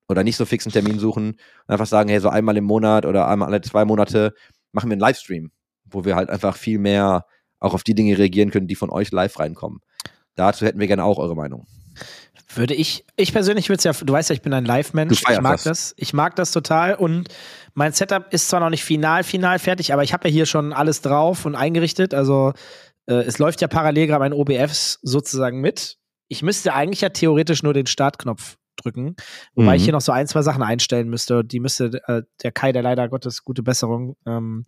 oder 0.09 0.25
nicht 0.25 0.37
so 0.37 0.47
fixen 0.47 0.73
Termin 0.73 0.99
suchen 0.99 1.33
und 1.33 1.39
einfach 1.67 1.87
sagen, 1.87 2.09
hey, 2.09 2.21
so 2.21 2.31
einmal 2.31 2.57
im 2.57 2.65
Monat 2.65 3.05
oder 3.05 3.29
einmal 3.29 3.49
alle 3.49 3.61
zwei 3.61 3.85
Monate 3.85 4.33
machen 4.73 4.89
wir 4.89 4.95
einen 4.95 5.01
Livestream, 5.01 5.51
wo 5.85 6.05
wir 6.05 6.17
halt 6.17 6.31
einfach 6.31 6.57
viel 6.57 6.79
mehr 6.79 7.27
auch 7.61 7.75
auf 7.75 7.83
die 7.83 7.95
Dinge 7.95 8.17
reagieren 8.17 8.51
können, 8.51 8.69
die 8.69 8.75
von 8.75 8.91
euch 8.91 9.11
live 9.11 9.39
reinkommen. 9.39 9.81
Dazu 10.35 10.65
hätten 10.65 10.79
wir 10.79 10.87
gerne 10.87 11.05
auch 11.05 11.19
eure 11.19 11.37
Meinung. 11.37 11.67
Würde 12.55 12.75
ich, 12.75 13.05
ich 13.17 13.33
persönlich 13.33 13.69
würde 13.69 13.79
es 13.79 13.85
ja, 13.85 13.93
du 13.93 14.13
weißt 14.13 14.31
ja, 14.31 14.35
ich 14.35 14.43
bin 14.43 14.55
ein 14.55 14.65
Live-Mensch. 14.65 15.23
Ich 15.29 15.41
mag 15.41 15.57
das. 15.57 15.65
das. 15.65 15.95
Ich 15.99 16.13
mag 16.15 16.35
das 16.37 16.51
total 16.51 16.95
und 16.95 17.29
mein 17.75 17.93
Setup 17.93 18.33
ist 18.33 18.49
zwar 18.49 18.61
noch 18.61 18.71
nicht 18.71 18.85
final, 18.85 19.23
final 19.23 19.59
fertig, 19.59 19.93
aber 19.93 20.03
ich 20.03 20.13
habe 20.13 20.29
ja 20.29 20.33
hier 20.33 20.47
schon 20.47 20.73
alles 20.73 21.03
drauf 21.03 21.45
und 21.45 21.55
eingerichtet. 21.55 22.15
Also 22.15 22.53
äh, 23.07 23.15
es 23.15 23.39
läuft 23.39 23.61
ja 23.61 23.69
parallel 23.69 24.07
gerade 24.07 24.21
mein 24.21 24.33
OBFs 24.33 24.99
sozusagen 25.03 25.61
mit. 25.61 25.99
Ich 26.29 26.43
müsste 26.43 26.75
eigentlich 26.75 27.03
ja 27.03 27.11
theoretisch 27.11 27.63
nur 27.63 27.75
den 27.75 27.87
Startknopf 27.87 28.57
drücken, 28.77 29.17
wobei 29.55 29.73
Mhm. 29.73 29.77
ich 29.77 29.85
hier 29.85 29.93
noch 29.93 30.01
so 30.01 30.13
ein, 30.13 30.27
zwei 30.27 30.43
Sachen 30.43 30.63
einstellen 30.63 31.09
müsste. 31.09 31.45
Die 31.45 31.61
müsste 31.61 32.01
äh, 32.07 32.23
der 32.43 32.53
Kai, 32.53 32.73
der 32.73 32.83
leider 32.83 33.09
Gottes 33.09 33.45
gute 33.45 33.63
Besserung 33.63 34.17
ähm, 34.27 34.65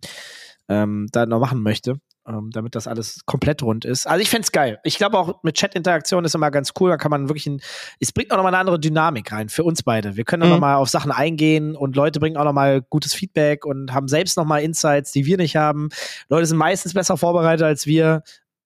ähm, 0.69 1.07
da 1.11 1.25
noch 1.25 1.39
machen 1.39 1.61
möchte, 1.63 1.95
ähm, 2.27 2.49
damit 2.51 2.75
das 2.75 2.87
alles 2.87 3.25
komplett 3.25 3.63
rund 3.63 3.83
ist. 3.85 4.05
Also 4.07 4.21
ich 4.21 4.29
fänd's 4.29 4.51
geil. 4.51 4.79
Ich 4.83 4.97
glaube 4.97 5.17
auch 5.17 5.41
mit 5.43 5.55
Chat-Interaktion 5.55 6.23
ist 6.23 6.35
immer 6.35 6.51
ganz 6.51 6.71
cool. 6.79 6.89
Da 6.91 6.97
kann 6.97 7.09
man 7.09 7.29
wirklich 7.29 7.47
ein, 7.47 7.61
es 7.99 8.11
bringt 8.11 8.31
auch 8.31 8.37
nochmal 8.37 8.53
eine 8.53 8.59
andere 8.59 8.79
Dynamik 8.79 9.31
rein 9.31 9.49
für 9.49 9.63
uns 9.63 9.83
beide. 9.83 10.15
Wir 10.17 10.23
können 10.23 10.43
Mhm. 10.43 10.49
noch 10.49 10.55
nochmal 10.57 10.75
auf 10.75 10.89
Sachen 10.89 11.11
eingehen 11.11 11.75
und 11.75 11.95
Leute 11.95 12.19
bringen 12.19 12.37
auch 12.37 12.43
nochmal 12.43 12.81
gutes 12.83 13.13
Feedback 13.13 13.65
und 13.65 13.93
haben 13.93 14.07
selbst 14.07 14.37
nochmal 14.37 14.61
Insights, 14.61 15.11
die 15.11 15.25
wir 15.25 15.37
nicht 15.37 15.55
haben. 15.55 15.89
Leute 16.29 16.45
sind 16.45 16.57
meistens 16.57 16.93
besser 16.93 17.17
vorbereitet 17.17 17.65
als 17.65 17.87
wir. 17.87 18.21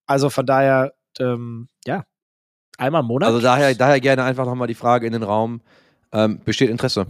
Also 0.05 0.29
von 0.29 0.45
daher, 0.45 0.93
ähm, 1.19 1.69
ja, 1.85 2.03
einmal 2.77 3.01
im 3.01 3.07
Monat. 3.07 3.27
Also 3.29 3.39
daher, 3.41 3.73
daher 3.73 4.01
gerne 4.01 4.23
einfach 4.23 4.45
nochmal 4.45 4.67
die 4.67 4.75
Frage 4.75 5.07
in 5.07 5.13
den 5.13 5.23
Raum, 5.23 5.61
ähm, 6.11 6.41
besteht 6.43 6.69
Interesse? 6.69 7.07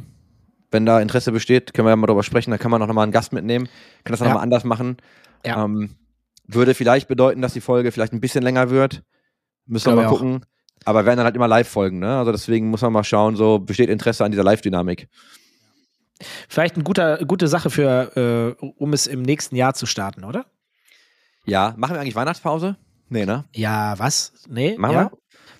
Wenn 0.72 0.86
da 0.86 1.00
Interesse 1.00 1.32
besteht, 1.32 1.74
können 1.74 1.86
wir 1.88 1.90
ja 1.92 1.96
mal 1.96 2.08
drüber 2.08 2.24
sprechen, 2.24 2.52
dann 2.52 2.60
kann 2.60 2.70
man 2.72 2.82
auch 2.82 2.88
nochmal 2.88 3.04
einen 3.04 3.12
Gast 3.12 3.34
mitnehmen, 3.34 3.68
kann 4.04 4.12
das 4.12 4.20
Ja. 4.20 4.28
nochmal 4.28 4.44
anders 4.44 4.64
machen. 4.64 4.98
Ja. 5.46 5.64
Ähm, 5.64 5.96
würde 6.48 6.74
vielleicht 6.74 7.08
bedeuten, 7.08 7.42
dass 7.42 7.54
die 7.54 7.62
Folge 7.62 7.92
vielleicht 7.92 8.14
ein 8.14 8.22
bisschen 8.22 8.44
länger 8.44 8.70
wird. 8.70 9.04
Müssen 9.66 9.88
wir 9.92 9.96
mal 9.96 10.02
ich 10.04 10.08
auch. 10.08 10.12
gucken. 10.20 10.46
Aber 10.84 11.06
werden 11.06 11.18
dann 11.18 11.26
halt 11.26 11.36
immer 11.36 11.48
Live-Folgen, 11.48 12.00
ne? 12.00 12.18
Also 12.18 12.32
deswegen 12.32 12.70
muss 12.70 12.82
man 12.82 12.94
mal 12.94 13.04
schauen, 13.04 13.36
so 13.36 13.60
besteht 13.60 13.90
Interesse 13.90 14.24
an 14.24 14.32
dieser 14.32 14.44
Live-Dynamik. 14.44 15.08
Vielleicht 16.48 16.76
eine 16.76 16.84
gute 16.84 17.48
Sache 17.48 17.70
für, 17.70 18.56
äh, 18.62 18.66
um 18.78 18.94
es 18.94 19.08
im 19.08 19.22
nächsten 19.22 19.56
Jahr 19.56 19.74
zu 19.74 19.86
starten, 19.86 20.24
oder? 20.24 20.46
Ja, 21.46 21.74
machen 21.78 21.96
wir 21.96 22.02
eigentlich 22.02 22.16
Weihnachtspause? 22.16 22.78
Nee, 23.10 23.26
ne? 23.26 23.46
Ja, 23.54 23.98
was? 23.98 24.34
Nee? 24.48 24.76
Machen 24.78 24.94
ja? 24.94 25.12
wir? 25.12 25.12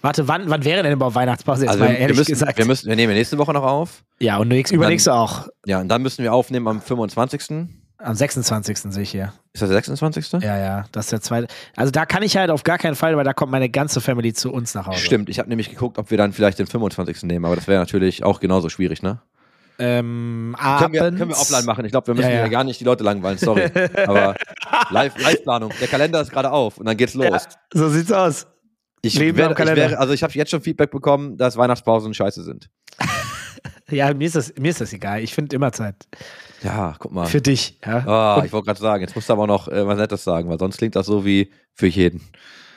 Warte, 0.02 0.28
wann, 0.28 0.50
wann 0.50 0.64
wäre 0.64 0.84
denn 0.84 0.94
überhaupt 0.94 1.16
Weihnachtspause? 1.16 1.64
Jetzt 1.64 1.72
Also 1.72 1.84
mal 1.84 1.92
wir, 1.92 1.98
ehrlich 1.98 2.18
müssen, 2.18 2.32
gesagt. 2.32 2.58
wir 2.58 2.66
müssen, 2.66 2.88
wir 2.88 2.96
nehmen 2.96 3.14
nächste 3.14 3.38
Woche 3.38 3.54
noch 3.54 3.64
auf. 3.64 4.04
ja, 4.20 4.38
und 4.38 4.48
nächst, 4.48 4.72
übernächste 4.72 5.14
auch. 5.14 5.48
Ja, 5.66 5.82
und 5.82 5.90
dann 5.90 6.02
müssen 6.04 6.24
wir 6.24 6.34
aufnehmen 6.34 6.68
am 6.68 6.82
25. 6.82 7.68
Am 7.98 8.14
26. 8.14 8.78
sehe 8.78 9.04
ich 9.04 9.12
hier. 9.12 9.32
Ist 9.54 9.62
das 9.62 9.70
der 9.70 9.78
26.? 9.78 10.44
Ja, 10.44 10.58
ja, 10.58 10.86
das 10.92 11.06
ist 11.06 11.12
der 11.14 11.22
zweite. 11.22 11.48
Also 11.76 11.92
da 11.92 12.06
kann 12.06 12.24
ich 12.24 12.36
halt 12.36 12.50
auf 12.52 12.64
gar 12.64 12.78
keinen 12.78 12.96
Fall, 12.96 13.16
weil 13.16 13.24
da 13.24 13.34
kommt 13.34 13.52
meine 13.52 13.70
ganze 13.70 14.02
Family 14.02 14.34
zu 14.34 14.52
uns 14.52 14.74
nach 14.76 14.88
Hause. 14.88 15.00
Stimmt, 15.00 15.30
ich 15.30 15.40
habe 15.40 15.48
nämlich 15.50 15.70
geguckt, 15.70 15.98
ob 15.98 16.12
wir 16.12 16.18
dann 16.18 16.34
vielleicht 16.34 16.60
den 16.60 16.68
25. 16.68 17.24
nehmen, 17.24 17.46
aber 17.46 17.56
das 17.56 17.68
wäre 17.68 17.80
natürlich 17.80 18.24
auch 18.24 18.40
genauso 18.42 18.68
schwierig, 18.70 19.02
ne? 19.02 19.22
Ähm, 19.78 20.56
Können 20.80 20.94
wir, 20.94 21.00
können 21.02 21.30
wir 21.30 21.38
offline 21.38 21.66
machen. 21.66 21.84
Ich 21.86 21.92
glaube, 21.92 22.08
wir 22.08 22.16
müssen 22.16 22.30
Ja, 22.30 22.36
ja, 22.38 22.48
gar 22.48 22.64
nicht 22.64 22.80
die 22.80 22.86
Leute 22.86 23.04
langweilen, 23.04 23.38
sorry. 23.38 23.70
aber 24.08 24.36
Live- 24.90 25.22
Live-Planung. 25.22 25.72
Der 25.82 25.88
Kalender 25.90 26.22
ist 26.22 26.32
gerade 26.32 26.52
auf 26.52 26.78
und 26.78 26.86
dann 26.86 26.96
geht's 26.96 27.14
los. 27.14 27.26
Ja, 27.28 27.40
so 27.74 27.90
sieht's 27.90 28.12
aus. 28.12 28.48
Ich, 29.02 29.20
am 29.20 29.24
ich 29.28 29.36
Kalender. 29.36 29.76
wäre, 29.76 30.00
also 30.00 30.14
ich 30.14 30.24
habe 30.24 30.34
jetzt 30.34 30.50
schon 30.50 30.62
Feedback 30.62 30.92
bekommen, 30.92 31.38
dass 31.38 31.58
Weihnachtspausen 31.58 32.14
scheiße 32.14 32.44
sind. 32.44 32.70
Ja, 33.90 34.14
mir 34.14 34.26
ist 34.26 34.36
das, 34.36 34.54
mir 34.58 34.70
ist 34.70 34.82
das 34.82 34.94
egal. 34.94 35.22
Ich 35.22 35.34
finde 35.34 35.56
immer 35.56 35.72
Zeit. 35.72 35.96
Ja, 36.64 36.96
guck 36.98 37.12
mal. 37.12 37.26
Für 37.26 37.42
dich. 37.42 37.78
Ja? 37.86 38.06
Ah, 38.08 38.44
ich 38.46 38.52
wollte 38.52 38.66
gerade 38.66 38.80
sagen, 38.80 39.02
jetzt 39.02 39.16
musst 39.16 39.30
du 39.30 39.34
aber 39.34 39.48
noch 39.48 39.68
äh, 39.68 39.86
was 39.86 39.98
Nettes 39.98 40.24
sagen, 40.24 40.50
weil 40.50 40.60
sonst 40.60 40.78
klingt 40.78 40.96
das 40.96 41.06
so 41.06 41.26
wie 41.26 41.52
für 41.74 41.88
jeden. 41.88 42.22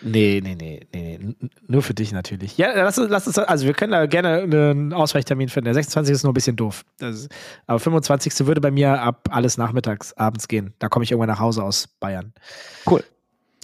Nee, 0.00 0.40
nee, 0.42 0.54
nee, 0.54 0.86
nee, 0.92 1.18
nee. 1.20 1.34
Nur 1.66 1.82
für 1.82 1.94
dich 1.94 2.12
natürlich. 2.12 2.56
Ja, 2.56 2.72
lass 2.74 2.98
uns, 2.98 3.10
lass 3.10 3.26
uns, 3.26 3.38
also 3.38 3.66
wir 3.66 3.74
können 3.74 3.92
da 3.92 4.06
gerne 4.06 4.42
einen 4.42 4.92
Ausweichtermin 4.92 5.48
finden. 5.48 5.66
Der 5.66 5.74
26. 5.74 6.14
ist 6.14 6.22
nur 6.22 6.32
ein 6.32 6.34
bisschen 6.34 6.56
doof. 6.56 6.84
Ist, 7.00 7.28
aber 7.66 7.80
25. 7.80 8.46
würde 8.46 8.60
bei 8.60 8.70
mir 8.70 9.00
ab 9.00 9.28
alles 9.32 9.58
nachmittags, 9.58 10.12
abends 10.12 10.46
gehen. 10.46 10.74
Da 10.78 10.88
komme 10.88 11.04
ich 11.04 11.10
irgendwann 11.10 11.30
nach 11.30 11.40
Hause 11.40 11.64
aus 11.64 11.88
Bayern. 12.00 12.32
Cool. 12.88 13.02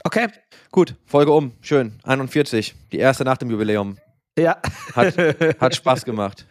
Okay. 0.03 0.27
Gut, 0.73 0.97
Folge 1.07 1.31
um. 1.31 1.53
Schön. 1.61 1.93
41. 2.03 2.75
Die 2.91 2.99
erste 2.99 3.25
nach 3.25 3.37
dem 3.37 3.51
Jubiläum. 3.51 3.97
Ja. 4.37 4.57
Hat, 4.95 5.17
hat 5.61 5.75
Spaß 5.77 6.05
gemacht. 6.05 6.47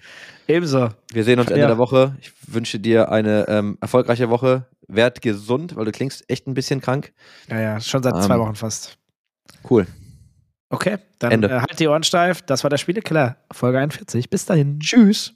Ebenso. 0.47 0.89
Wir 1.11 1.23
sehen 1.23 1.39
uns 1.39 1.49
Ende 1.49 1.61
Ja. 1.61 1.67
der 1.67 1.77
Woche. 1.77 2.17
Ich 2.21 2.31
wünsche 2.47 2.79
dir 2.79 3.09
eine 3.11 3.45
ähm, 3.47 3.77
erfolgreiche 3.81 4.29
Woche. 4.29 4.67
Werd 4.87 5.21
gesund, 5.21 5.75
weil 5.75 5.85
du 5.85 5.91
klingst 5.91 6.25
echt 6.29 6.47
ein 6.47 6.53
bisschen 6.53 6.81
krank. 6.81 7.13
Ja, 7.49 7.59
ja, 7.61 7.79
schon 7.79 8.03
seit 8.03 8.15
Ähm. 8.15 8.21
zwei 8.21 8.37
Wochen 8.37 8.55
fast. 8.55 8.97
Cool. 9.69 9.87
Okay, 10.69 10.97
dann 11.19 11.31
Ende. 11.31 11.47
äh, 11.49 11.59
halt 11.59 11.79
die 11.79 11.87
Ohren 11.87 12.03
steif. 12.03 12.41
Das 12.41 12.63
war 12.63 12.69
der 12.69 12.77
Spielekiller, 12.77 13.37
Folge 13.51 13.79
41. 13.79 14.29
Bis 14.29 14.45
dahin. 14.45 14.79
Tschüss. 14.79 15.33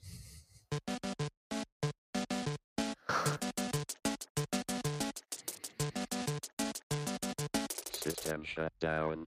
System 8.04 8.44
shut 8.46 8.72
down. 8.80 9.26